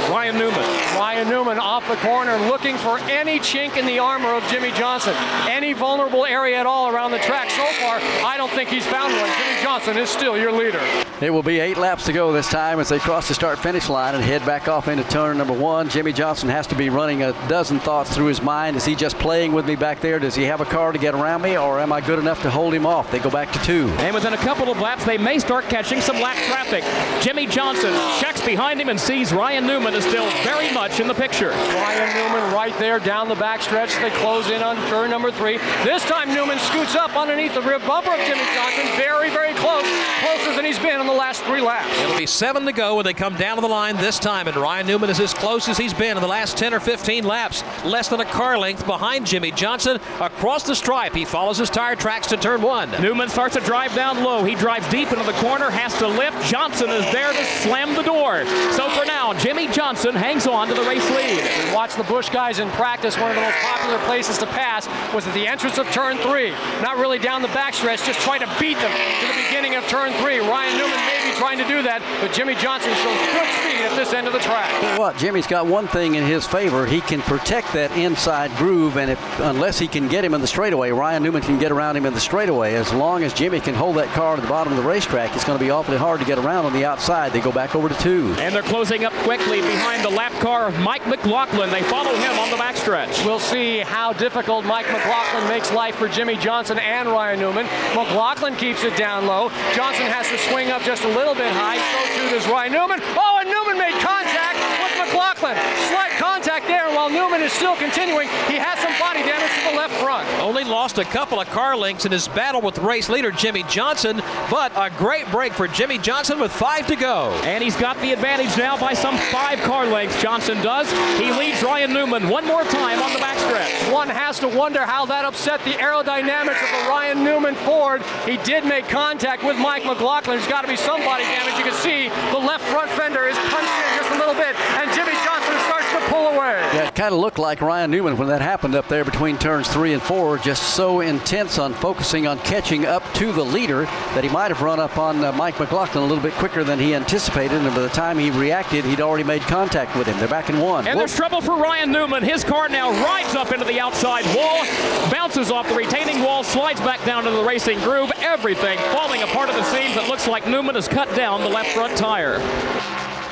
Ryan 0.08 0.38
Newman. 0.38 0.60
Ryan 0.96 1.28
Newman 1.28 1.58
off 1.58 1.86
the 1.88 1.96
corner 1.96 2.36
looking 2.48 2.76
for 2.78 2.98
any 3.00 3.38
chink 3.38 3.76
in 3.76 3.86
the 3.86 3.98
armor 3.98 4.34
of 4.34 4.42
Jimmie 4.44 4.72
Johnson, 4.72 5.14
any 5.48 5.72
vulnerable 5.72 6.24
area 6.24 6.58
at 6.58 6.66
all 6.66 6.88
around 6.88 7.10
the 7.10 7.18
track. 7.18 7.50
So 7.50 7.64
far, 7.80 7.98
I 8.24 8.36
don't 8.36 8.50
think 8.52 8.70
he's 8.70 8.86
found 8.86 9.12
one. 9.12 9.30
Jimmie 9.38 9.62
Johnson 9.62 9.98
is 9.98 10.08
still 10.08 10.38
your 10.38 10.52
leader. 10.52 10.80
It 11.20 11.30
will 11.30 11.42
be 11.42 11.60
eight 11.60 11.76
laps 11.76 12.06
to 12.06 12.12
go 12.12 12.32
this 12.32 12.48
time 12.48 12.80
as 12.80 12.88
they 12.88 12.98
cross 12.98 13.28
the 13.28 13.34
start 13.34 13.58
finish 13.58 13.88
line 13.88 14.14
and 14.14 14.24
head 14.24 14.44
back 14.46 14.68
off 14.68 14.88
into 14.88 15.04
turn 15.04 15.36
number 15.36 15.52
one. 15.52 15.88
Jimmie 15.88 16.14
Johnson 16.14 16.48
has 16.48 16.66
to 16.68 16.74
be 16.74 16.88
running 16.88 17.22
a 17.22 17.32
dozen 17.48 17.78
thoughts 17.78 18.14
through 18.14 18.26
his 18.26 18.40
mind. 18.40 18.76
Is 18.76 18.86
he 18.86 18.94
just 18.94 19.18
playing 19.18 19.52
with 19.52 19.66
me 19.66 19.76
back 19.76 20.00
there? 20.00 20.18
Does 20.18 20.34
he 20.34 20.44
have 20.44 20.60
a 20.60 20.64
car 20.64 20.92
to 20.92 20.98
get 20.98 21.14
around 21.14 21.42
me, 21.42 21.58
or 21.58 21.78
am 21.78 21.92
I 21.92 22.00
good 22.00 22.18
enough 22.18 22.40
to 22.42 22.50
hold 22.50 22.72
him 22.72 22.86
off? 22.86 23.10
They 23.10 23.18
go 23.18 23.30
back 23.30 23.52
to 23.52 23.58
two. 23.62 23.88
And 23.98 24.14
within 24.14 24.32
a 24.32 24.38
couple 24.38 24.70
of 24.70 24.80
laps, 24.80 25.04
they 25.04 25.18
may 25.18 25.38
start 25.38 25.64
catching 25.66 26.00
some 26.00 26.16
lap 26.20 26.36
traffic. 26.46 26.84
Jimmie 27.22 27.46
Johnson 27.46 27.92
checks 28.18 28.44
behind 28.44 28.80
him 28.80 28.88
and 28.88 28.98
sees 28.98 29.32
Ryan 29.32 29.66
Newman 29.66 29.89
is 29.94 30.04
still 30.04 30.28
very 30.42 30.72
much 30.72 31.00
in 31.00 31.08
the 31.08 31.14
picture. 31.14 31.50
Ryan 31.50 32.14
Newman 32.14 32.54
right 32.54 32.76
there 32.78 32.98
down 32.98 33.28
the 33.28 33.34
backstretch. 33.34 34.00
They 34.00 34.10
close 34.18 34.48
in 34.50 34.62
on 34.62 34.76
turn 34.88 35.10
number 35.10 35.30
three. 35.30 35.58
This 35.84 36.04
time 36.04 36.32
Newman 36.34 36.58
scoots 36.58 36.94
up 36.94 37.16
underneath 37.16 37.54
the 37.54 37.62
rear 37.62 37.78
bumper 37.80 38.12
of 38.12 38.18
Jimmie 38.20 38.44
Johnson. 38.54 38.86
Very, 38.96 39.30
very 39.30 39.54
close. 39.54 39.84
Closer 40.20 40.54
than 40.54 40.64
he's 40.64 40.78
been 40.78 41.00
in 41.00 41.06
the 41.06 41.12
last 41.12 41.42
three 41.44 41.60
laps. 41.60 41.88
It'll 42.00 42.16
be 42.18 42.26
seven 42.26 42.64
to 42.66 42.72
go 42.72 42.96
when 42.96 43.04
they 43.04 43.14
come 43.14 43.36
down 43.36 43.56
to 43.56 43.60
the 43.60 43.68
line 43.68 43.96
this 43.96 44.18
time, 44.18 44.48
and 44.48 44.56
Ryan 44.56 44.86
Newman 44.86 45.10
is 45.10 45.20
as 45.20 45.34
close 45.34 45.68
as 45.68 45.76
he's 45.76 45.94
been 45.94 46.16
in 46.16 46.22
the 46.22 46.28
last 46.28 46.56
10 46.56 46.72
or 46.72 46.80
15 46.80 47.24
laps. 47.24 47.62
Less 47.84 48.08
than 48.08 48.20
a 48.20 48.24
car 48.24 48.58
length 48.58 48.86
behind 48.86 49.26
Jimmie 49.26 49.50
Johnson. 49.52 49.98
Across 50.20 50.64
the 50.64 50.74
stripe, 50.74 51.14
he 51.14 51.24
follows 51.24 51.58
his 51.58 51.70
tire 51.70 51.96
tracks 51.96 52.28
to 52.28 52.36
turn 52.36 52.62
one. 52.62 52.90
Newman 53.02 53.28
starts 53.28 53.56
to 53.56 53.60
drive 53.62 53.94
down 53.94 54.22
low. 54.22 54.44
He 54.44 54.54
drives 54.54 54.88
deep 54.88 55.10
into 55.12 55.24
the 55.24 55.38
corner, 55.40 55.70
has 55.70 55.96
to 55.98 56.06
lift. 56.06 56.44
Johnson 56.46 56.90
is 56.90 57.10
there 57.12 57.32
to 57.32 57.44
slam 57.62 57.94
the 57.94 58.02
door. 58.02 58.44
So 58.72 58.88
for 58.90 59.04
now, 59.04 59.34
Jimmie 59.34 59.66
Johnson 59.66 59.79
hangs 59.80 60.46
on 60.46 60.68
to 60.68 60.74
the 60.74 60.82
race 60.82 61.08
lead. 61.10 61.42
We 61.66 61.74
watched 61.74 61.96
the 61.96 62.04
Busch 62.04 62.28
guys 62.28 62.58
in 62.58 62.68
practice. 62.72 63.16
One 63.16 63.30
of 63.30 63.36
the 63.36 63.42
most 63.42 63.56
popular 63.58 63.98
places 64.04 64.36
to 64.38 64.46
pass 64.46 64.86
was 65.14 65.26
at 65.26 65.34
the 65.34 65.46
entrance 65.46 65.78
of 65.78 65.90
turn 65.90 66.18
three. 66.18 66.50
Not 66.82 66.98
really 66.98 67.18
down 67.18 67.40
the 67.40 67.48
backstretch, 67.48 68.04
just 68.04 68.20
try 68.20 68.38
to 68.38 68.46
beat 68.60 68.76
them 68.76 68.92
to 68.92 69.26
the 69.26 69.42
beginning 69.48 69.76
of 69.76 69.86
turn 69.88 70.12
three. 70.20 70.38
Ryan 70.38 70.76
Newman 70.76 70.96
may 70.96 71.16
be 71.16 71.19
trying 71.40 71.56
to 71.56 71.66
do 71.66 71.80
that, 71.80 72.04
but 72.20 72.34
Jimmie 72.34 72.54
Johnson 72.56 72.92
shows 73.00 73.16
good 73.32 73.48
speed 73.56 73.80
at 73.80 73.96
this 73.96 74.12
end 74.12 74.26
of 74.26 74.34
the 74.34 74.40
track. 74.40 74.68
What 74.98 75.16
Jimmie's 75.16 75.46
got 75.46 75.66
one 75.66 75.88
thing 75.88 76.16
in 76.16 76.22
his 76.22 76.46
favor. 76.46 76.84
He 76.84 77.00
can 77.00 77.22
protect 77.22 77.72
that 77.72 77.90
inside 77.96 78.54
groove, 78.58 78.98
and 78.98 79.10
if 79.10 79.40
unless 79.40 79.78
he 79.78 79.88
can 79.88 80.06
get 80.06 80.22
him 80.22 80.34
in 80.34 80.42
the 80.42 80.46
straightaway, 80.46 80.90
Ryan 80.90 81.22
Newman 81.22 81.40
can 81.40 81.58
get 81.58 81.72
around 81.72 81.96
him 81.96 82.04
in 82.04 82.12
the 82.12 82.20
straightaway. 82.20 82.74
As 82.74 82.92
long 82.92 83.22
as 83.22 83.32
Jimmie 83.32 83.60
can 83.60 83.74
hold 83.74 83.96
that 83.96 84.08
car 84.08 84.36
to 84.36 84.42
the 84.42 84.48
bottom 84.48 84.70
of 84.70 84.76
the 84.76 84.86
racetrack, 84.86 85.34
it's 85.34 85.44
going 85.44 85.58
to 85.58 85.64
be 85.64 85.70
awfully 85.70 85.96
hard 85.96 86.20
to 86.20 86.26
get 86.26 86.38
around 86.38 86.66
on 86.66 86.74
the 86.74 86.84
outside. 86.84 87.32
They 87.32 87.40
go 87.40 87.52
back 87.52 87.74
over 87.74 87.88
to 87.88 87.94
two. 88.00 88.34
And 88.38 88.54
they're 88.54 88.60
closing 88.60 89.06
up 89.06 89.14
quickly 89.24 89.62
behind 89.62 90.04
the 90.04 90.10
lap 90.10 90.32
car 90.42 90.66
of 90.66 90.78
Mike 90.80 91.06
McLaughlin. 91.06 91.70
They 91.70 91.82
follow 91.84 92.14
him 92.14 92.38
on 92.38 92.50
the 92.50 92.56
backstretch. 92.56 93.24
We'll 93.24 93.40
see 93.40 93.78
how 93.78 94.12
difficult 94.12 94.66
Mike 94.66 94.92
McLaughlin 94.92 95.48
makes 95.48 95.72
life 95.72 95.96
for 95.96 96.08
Jimmie 96.08 96.36
Johnson 96.36 96.78
and 96.78 97.08
Ryan 97.08 97.40
Newman. 97.40 97.64
McLaughlin 97.94 98.56
keeps 98.56 98.84
it 98.84 98.94
down 98.98 99.26
low. 99.26 99.48
Johnson 99.74 100.04
has 100.04 100.28
to 100.28 100.36
swing 100.50 100.70
up 100.70 100.82
just 100.82 101.04
a 101.04 101.08
little 101.08 101.29
bit 101.34 101.52
high. 101.52 101.78
So 101.78 101.98
too 102.16 102.28
does 102.34 102.46
Ryan 102.48 102.72
Newman. 102.72 103.00
Oh, 103.14 103.38
and 103.40 103.48
Newman 103.48 103.78
made 103.78 103.94
contact 104.02 104.58
with 104.82 104.94
McLaughlin. 104.98 105.54
Slight 105.90 106.09
contact 106.40 106.66
there, 106.68 106.86
and 106.86 106.96
while 106.96 107.10
Newman 107.10 107.42
is 107.42 107.52
still 107.52 107.76
continuing, 107.76 108.26
he 108.48 108.56
has 108.56 108.78
some 108.78 108.96
body 108.98 109.20
damage 109.20 109.52
to 109.60 109.70
the 109.70 109.76
left 109.76 109.92
front. 110.00 110.26
Only 110.40 110.64
lost 110.64 110.96
a 110.96 111.04
couple 111.04 111.38
of 111.38 111.46
car 111.48 111.76
lengths 111.76 112.06
in 112.06 112.12
his 112.12 112.28
battle 112.28 112.62
with 112.62 112.78
race 112.78 113.10
leader 113.10 113.30
Jimmie 113.30 113.64
Johnson, 113.64 114.22
but 114.50 114.72
a 114.74 114.90
great 114.96 115.30
break 115.30 115.52
for 115.52 115.68
Jimmie 115.68 115.98
Johnson 115.98 116.40
with 116.40 116.50
five 116.50 116.86
to 116.86 116.96
go. 116.96 117.28
And 117.44 117.62
he's 117.62 117.76
got 117.76 118.00
the 118.00 118.12
advantage 118.12 118.56
now 118.56 118.78
by 118.78 118.94
some 118.94 119.18
five 119.28 119.58
car 119.60 119.86
lengths. 119.86 120.20
Johnson 120.22 120.56
does. 120.62 120.90
He 121.20 121.30
leads 121.30 121.62
Ryan 121.62 121.92
Newman 121.92 122.30
one 122.30 122.46
more 122.46 122.64
time 122.64 123.02
on 123.02 123.12
the 123.12 123.18
backstretch. 123.18 123.92
One 123.92 124.08
has 124.08 124.40
to 124.40 124.48
wonder 124.48 124.86
how 124.86 125.04
that 125.06 125.26
upset 125.26 125.62
the 125.64 125.72
aerodynamics 125.72 126.62
of 126.62 126.70
the 126.72 126.88
Ryan 126.88 127.22
Newman 127.22 127.54
Ford. 127.68 128.00
He 128.24 128.38
did 128.48 128.64
make 128.64 128.88
contact 128.88 129.44
with 129.44 129.58
Mike 129.58 129.84
McLaughlin. 129.84 130.38
There's 130.38 130.48
got 130.48 130.62
to 130.62 130.68
be 130.68 130.76
some 130.76 131.04
body 131.04 131.24
damage. 131.24 131.58
You 131.58 131.64
can 131.64 131.76
see 131.84 132.08
the 132.32 132.40
left 132.40 132.64
front 132.72 132.90
fender 132.92 133.28
is 133.28 133.36
punched 133.36 133.76
in 133.76 133.98
just 134.00 134.10
a 134.16 134.18
little 134.18 134.34
bit, 134.34 134.56
and 134.80 134.88
Jimmie 134.96 135.20
Johnson 135.20 135.52
starts 135.68 135.90
to 135.92 136.00
pull 136.08 136.29
away. 136.40 136.60
Yeah, 136.74 136.88
it 136.88 136.94
kind 136.94 137.12
of 137.12 137.20
looked 137.20 137.38
like 137.38 137.60
Ryan 137.60 137.90
Newman 137.90 138.16
when 138.16 138.28
that 138.28 138.40
happened 138.40 138.74
up 138.74 138.88
there 138.88 139.04
between 139.04 139.38
turns 139.38 139.68
three 139.68 139.92
and 139.92 140.02
four, 140.02 140.38
just 140.38 140.74
so 140.74 141.00
intense 141.00 141.58
on 141.58 141.74
focusing 141.74 142.26
on 142.26 142.38
catching 142.40 142.86
up 142.86 143.02
to 143.14 143.32
the 143.32 143.44
leader 143.44 143.84
that 144.14 144.24
he 144.24 144.30
might 144.30 144.50
have 144.50 144.62
run 144.62 144.80
up 144.80 144.98
on 144.98 145.22
uh, 145.24 145.32
Mike 145.32 145.58
McLaughlin 145.58 146.04
a 146.04 146.06
little 146.06 146.22
bit 146.22 146.32
quicker 146.34 146.64
than 146.64 146.78
he 146.78 146.94
anticipated. 146.94 147.56
And 147.56 147.74
by 147.74 147.82
the 147.82 147.88
time 147.88 148.18
he 148.18 148.30
reacted, 148.30 148.84
he'd 148.84 149.00
already 149.00 149.24
made 149.24 149.42
contact 149.42 149.96
with 149.96 150.06
him. 150.06 150.18
They're 150.18 150.28
back 150.28 150.50
in 150.50 150.60
one. 150.60 150.86
And 150.86 150.98
there's 150.98 151.14
trouble 151.14 151.40
for 151.40 151.56
Ryan 151.56 151.92
Newman. 151.92 152.22
His 152.22 152.44
car 152.44 152.68
now 152.68 152.90
rides 153.04 153.34
up 153.34 153.52
into 153.52 153.64
the 153.64 153.80
outside 153.80 154.24
wall, 154.36 154.64
bounces 155.10 155.50
off 155.50 155.68
the 155.68 155.74
retaining 155.74 156.22
wall, 156.22 156.42
slides 156.42 156.80
back 156.80 157.04
down 157.04 157.26
into 157.26 157.38
the 157.38 157.44
racing 157.44 157.78
groove. 157.80 158.10
Everything 158.18 158.78
falling 158.92 159.22
apart 159.22 159.48
at 159.48 159.56
the 159.56 159.64
seams. 159.64 159.96
It 159.96 160.08
looks 160.08 160.26
like 160.26 160.46
Newman 160.46 160.74
has 160.74 160.88
cut 160.88 161.14
down 161.14 161.40
the 161.40 161.48
left 161.48 161.70
front 161.70 161.96
tire. 161.96 162.38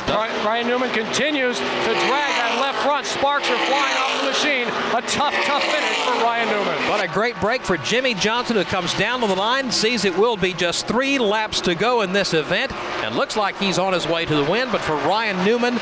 Ryan 0.09 0.67
Newman 0.67 0.91
continues 0.91 1.59
to 1.59 1.65
drag 1.65 2.33
that 2.41 2.48
left 2.48 2.48
front. 2.83 3.07
Sparks 3.07 3.49
are 3.51 3.67
flying 3.67 3.97
off 3.97 4.18
machine. 4.29 4.69
A 4.95 5.03
tough, 5.03 5.35
tough 5.45 5.63
finish 5.63 5.97
for 6.05 6.13
Ryan 6.23 6.49
Newman. 6.49 6.91
What 6.91 7.03
a 7.03 7.09
great 7.09 7.39
break 7.41 7.63
for 7.63 7.79
Jimmie 7.79 8.15
Johnson, 8.15 8.57
who 8.57 8.65
comes 8.65 8.93
down 8.95 9.21
to 9.21 9.27
the 9.27 9.35
line, 9.35 9.71
sees 9.73 10.05
it 10.05 10.17
will 10.17 10.37
be 10.37 10.53
just 10.53 10.87
three 10.87 11.19
laps 11.19 11.61
to 11.63 11.75
go 11.75 12.03
in 12.03 12.13
this 12.13 12.35
event, 12.35 12.73
and 13.03 13.17
looks 13.17 13.37
like 13.37 13.57
he's 13.59 13.79
on 13.79 13.93
his 13.93 14.07
way 14.07 14.27
to 14.27 14.35
the 14.35 14.51
win. 14.51 14.71
But 14.71 14.83
for 14.83 14.97
Ryan 14.97 15.43
Newman, 15.47 15.79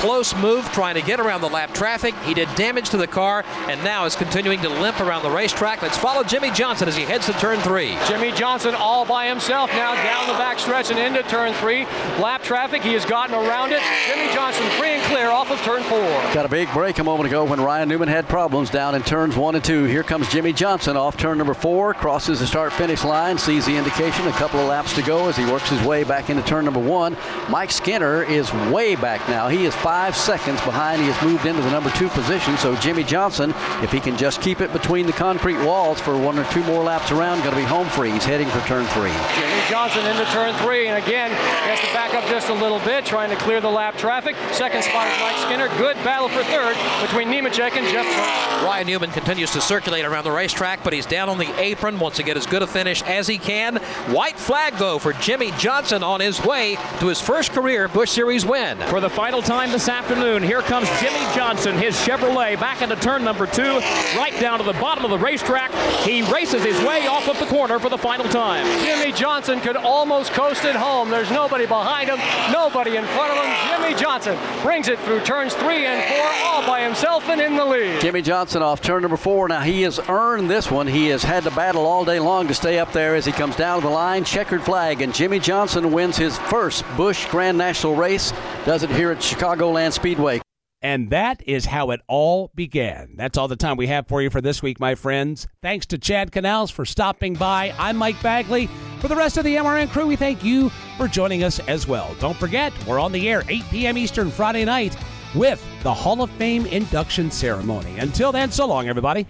close 0.00 0.34
move 0.36 0.64
trying 0.72 0.94
to 0.94 1.02
get 1.02 1.20
around 1.20 1.42
the 1.42 1.48
lap 1.48 1.74
traffic. 1.74 2.14
He 2.24 2.32
did 2.32 2.48
damage 2.54 2.88
to 2.90 2.96
the 2.96 3.06
car 3.06 3.44
and 3.68 3.82
now 3.84 4.06
is 4.06 4.16
continuing 4.16 4.60
to 4.62 4.68
limp 4.70 4.98
around 4.98 5.22
the 5.22 5.30
racetrack. 5.30 5.82
Let's 5.82 5.98
follow 5.98 6.24
Jimmie 6.24 6.50
Johnson 6.52 6.88
as 6.88 6.96
he 6.96 7.02
heads 7.02 7.26
to 7.26 7.34
turn 7.34 7.58
three. 7.60 7.98
Jimmie 8.06 8.32
Johnson 8.32 8.74
all 8.74 9.04
by 9.04 9.26
himself 9.26 9.70
now 9.72 9.94
down 9.94 10.26
the 10.26 10.32
backstretch 10.34 10.90
and 10.90 10.98
into 10.98 11.22
turn 11.28 11.52
three. 11.54 11.84
Lap 12.18 12.42
traffic, 12.42 12.80
he 12.80 12.94
has 12.94 13.04
gotten 13.04 13.34
around 13.34 13.72
it. 13.72 13.82
Jimmie 14.06 14.32
Johnson 14.32 14.64
free 14.78 14.88
and 14.88 15.02
clear 15.04 15.28
off 15.28 15.50
of 15.50 15.58
turn 15.58 15.82
four. 15.82 16.00
Got 16.32 16.46
a 16.46 16.48
big 16.48 16.72
break 16.72 16.98
a 16.98 17.04
moment 17.04 17.26
ago 17.26 17.44
when 17.44 17.60
Ryan 17.60 17.89
Newman 17.90 18.06
had 18.06 18.28
problems 18.28 18.70
down 18.70 18.94
in 18.94 19.02
turns 19.02 19.34
one 19.34 19.56
and 19.56 19.64
two. 19.64 19.82
Here 19.82 20.04
comes 20.04 20.28
Jimmie 20.28 20.52
Johnson 20.52 20.96
off 20.96 21.16
turn 21.16 21.38
number 21.38 21.54
four, 21.54 21.92
crosses 21.92 22.38
the 22.38 22.46
start 22.46 22.72
finish 22.72 23.02
line, 23.02 23.36
sees 23.36 23.66
the 23.66 23.76
indication, 23.76 24.28
a 24.28 24.32
couple 24.32 24.60
of 24.60 24.68
laps 24.68 24.94
to 24.94 25.02
go 25.02 25.28
as 25.28 25.36
he 25.36 25.44
works 25.46 25.68
his 25.68 25.82
way 25.84 26.04
back 26.04 26.30
into 26.30 26.40
turn 26.44 26.64
number 26.64 26.78
one. 26.78 27.16
Mike 27.48 27.72
Skinner 27.72 28.22
is 28.22 28.52
way 28.70 28.94
back 28.94 29.28
now. 29.28 29.48
He 29.48 29.64
is 29.64 29.74
five 29.74 30.14
seconds 30.14 30.60
behind. 30.60 31.02
He 31.02 31.08
has 31.08 31.20
moved 31.20 31.46
into 31.46 31.62
the 31.62 31.70
number 31.72 31.90
two 31.90 32.08
position. 32.10 32.56
So 32.58 32.76
Jimmie 32.76 33.02
Johnson, 33.02 33.52
if 33.82 33.90
he 33.90 33.98
can 33.98 34.16
just 34.16 34.40
keep 34.40 34.60
it 34.60 34.72
between 34.72 35.06
the 35.06 35.12
concrete 35.12 35.60
walls 35.64 36.00
for 36.00 36.16
one 36.16 36.38
or 36.38 36.44
two 36.52 36.62
more 36.62 36.84
laps 36.84 37.10
around, 37.10 37.38
going 37.38 37.56
to 37.56 37.60
be 37.60 37.66
home 37.66 37.88
free. 37.88 38.12
He's 38.12 38.24
heading 38.24 38.46
for 38.50 38.60
turn 38.68 38.86
three. 38.94 39.10
Jimmie 39.34 39.68
Johnson 39.68 40.06
into 40.06 40.24
turn 40.26 40.54
three, 40.62 40.86
and 40.86 41.02
again, 41.02 41.32
has 41.32 41.80
to 41.80 41.92
back 41.92 42.14
up 42.14 42.24
just 42.30 42.50
a 42.50 42.54
little 42.54 42.78
bit, 42.80 43.04
trying 43.04 43.30
to 43.30 43.36
clear 43.36 43.60
the 43.60 43.68
lap 43.68 43.96
traffic. 43.96 44.36
Second 44.52 44.84
spot 44.84 45.08
is 45.08 45.20
Mike 45.20 45.38
Skinner. 45.38 45.66
Good 45.76 45.96
battle 46.04 46.28
for 46.28 46.44
third 46.44 46.76
between 47.02 47.26
Nemechek 47.26 47.72
and 47.72 47.79
Jeff 47.84 48.40
Ryan 48.62 48.86
Newman 48.86 49.10
continues 49.10 49.50
to 49.52 49.60
circulate 49.60 50.04
around 50.04 50.24
the 50.24 50.30
racetrack, 50.30 50.84
but 50.84 50.92
he's 50.92 51.06
down 51.06 51.28
on 51.28 51.38
the 51.38 51.58
apron, 51.58 51.98
wants 51.98 52.18
to 52.18 52.22
get 52.22 52.36
as 52.36 52.46
good 52.46 52.62
a 52.62 52.66
finish 52.66 53.02
as 53.02 53.26
he 53.26 53.38
can. 53.38 53.76
White 54.08 54.38
flag, 54.38 54.74
though, 54.74 54.98
for 54.98 55.14
Jimmie 55.14 55.52
Johnson 55.52 56.02
on 56.02 56.20
his 56.20 56.44
way 56.44 56.76
to 57.00 57.06
his 57.06 57.20
first 57.20 57.52
career 57.52 57.88
Busch 57.88 58.10
Series 58.10 58.44
win. 58.44 58.76
For 58.88 59.00
the 59.00 59.08
final 59.08 59.40
time 59.40 59.70
this 59.70 59.88
afternoon, 59.88 60.42
here 60.42 60.60
comes 60.60 60.88
Jimmie 61.00 61.34
Johnson, 61.34 61.78
his 61.78 61.94
Chevrolet, 61.96 62.60
back 62.60 62.82
into 62.82 62.96
turn 62.96 63.24
number 63.24 63.46
two, 63.46 63.78
right 64.16 64.36
down 64.40 64.58
to 64.58 64.64
the 64.64 64.74
bottom 64.74 65.04
of 65.04 65.10
the 65.10 65.18
racetrack. 65.18 65.72
He 66.04 66.22
races 66.30 66.62
his 66.62 66.78
way 66.84 67.06
off 67.06 67.28
of 67.28 67.38
the 67.38 67.46
corner 67.46 67.78
for 67.78 67.88
the 67.88 67.98
final 67.98 68.28
time. 68.28 68.66
Jimmie 68.84 69.12
Johnson 69.12 69.60
could 69.60 69.76
almost 69.76 70.32
coast 70.32 70.64
it 70.64 70.76
home. 70.76 71.08
There's 71.08 71.30
nobody 71.30 71.66
behind 71.66 72.10
him, 72.10 72.18
nobody 72.52 72.96
in 72.96 73.04
front 73.06 73.32
of 73.32 73.44
him. 73.44 73.80
Jimmie 73.80 73.98
Johnson 73.98 74.38
brings 74.62 74.88
it 74.88 74.98
through 75.00 75.20
turns 75.20 75.54
three 75.54 75.86
and 75.86 76.04
four 76.12 76.26
all 76.44 76.66
by 76.66 76.82
himself 76.82 77.28
and 77.28 77.40
in 77.40 77.56
the 77.56 77.69
lead. 77.70 78.00
Jimmie 78.00 78.22
Johnson 78.22 78.62
off 78.62 78.82
turn 78.82 79.02
number 79.02 79.16
four. 79.16 79.48
Now 79.48 79.60
he 79.60 79.82
has 79.82 79.98
earned 80.08 80.50
this 80.50 80.70
one. 80.70 80.86
He 80.86 81.06
has 81.08 81.22
had 81.22 81.44
to 81.44 81.50
battle 81.50 81.86
all 81.86 82.04
day 82.04 82.18
long 82.20 82.48
to 82.48 82.54
stay 82.54 82.78
up 82.78 82.92
there 82.92 83.14
as 83.14 83.24
he 83.24 83.32
comes 83.32 83.56
down 83.56 83.82
the 83.82 83.88
line. 83.88 84.24
Checkered 84.24 84.62
flag, 84.62 85.00
and 85.00 85.14
Jimmie 85.14 85.38
Johnson 85.38 85.92
wins 85.92 86.16
his 86.16 86.36
first 86.36 86.84
Busch 86.96 87.26
Grand 87.30 87.56
National 87.56 87.94
race. 87.94 88.32
Does 88.66 88.82
it 88.82 88.90
here 88.90 89.10
at 89.10 89.18
Chicagoland 89.18 89.92
Speedway. 89.92 90.40
And 90.82 91.10
that 91.10 91.42
is 91.46 91.66
how 91.66 91.90
it 91.90 92.00
all 92.08 92.50
began. 92.54 93.14
That's 93.16 93.36
all 93.36 93.48
the 93.48 93.56
time 93.56 93.76
we 93.76 93.88
have 93.88 94.08
for 94.08 94.22
you 94.22 94.30
for 94.30 94.40
this 94.40 94.62
week, 94.62 94.80
my 94.80 94.94
friends. 94.94 95.46
Thanks 95.60 95.84
to 95.86 95.98
Chad 95.98 96.32
Knaus 96.32 96.72
for 96.72 96.86
stopping 96.86 97.34
by. 97.34 97.74
I'm 97.78 97.98
Mike 97.98 98.20
Bagley. 98.22 98.66
For 99.00 99.08
the 99.08 99.16
rest 99.16 99.36
of 99.36 99.44
the 99.44 99.56
MRN 99.56 99.90
crew, 99.90 100.06
we 100.06 100.16
thank 100.16 100.42
you 100.42 100.70
for 100.96 101.06
joining 101.06 101.44
us 101.44 101.58
as 101.60 101.86
well. 101.86 102.14
Don't 102.18 102.36
forget, 102.36 102.72
we're 102.86 102.98
on 102.98 103.12
the 103.12 103.28
air 103.28 103.42
8 103.48 103.62
p.m. 103.70 103.98
Eastern 103.98 104.30
Friday 104.30 104.64
night 104.64 104.96
with 105.34 105.64
the 105.82 105.92
Hall 105.92 106.22
of 106.22 106.30
Fame 106.32 106.66
induction 106.66 107.30
ceremony. 107.30 107.98
Until 107.98 108.32
then, 108.32 108.50
so 108.50 108.66
long, 108.66 108.88
everybody. 108.88 109.26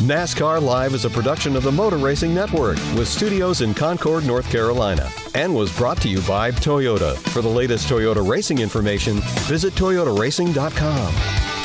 NASCAR 0.00 0.60
Live 0.60 0.92
is 0.92 1.06
a 1.06 1.10
production 1.10 1.56
of 1.56 1.62
the 1.62 1.72
Motor 1.72 1.96
Racing 1.96 2.34
Network 2.34 2.76
with 2.94 3.08
studios 3.08 3.62
in 3.62 3.72
Concord, 3.72 4.26
North 4.26 4.50
Carolina, 4.50 5.08
and 5.34 5.54
was 5.54 5.74
brought 5.74 6.02
to 6.02 6.08
you 6.08 6.20
by 6.22 6.50
Toyota. 6.50 7.16
For 7.30 7.40
the 7.40 7.48
latest 7.48 7.88
Toyota 7.88 8.26
racing 8.28 8.58
information, 8.58 9.20
visit 9.48 9.72
toyotaracing.com. 9.72 11.55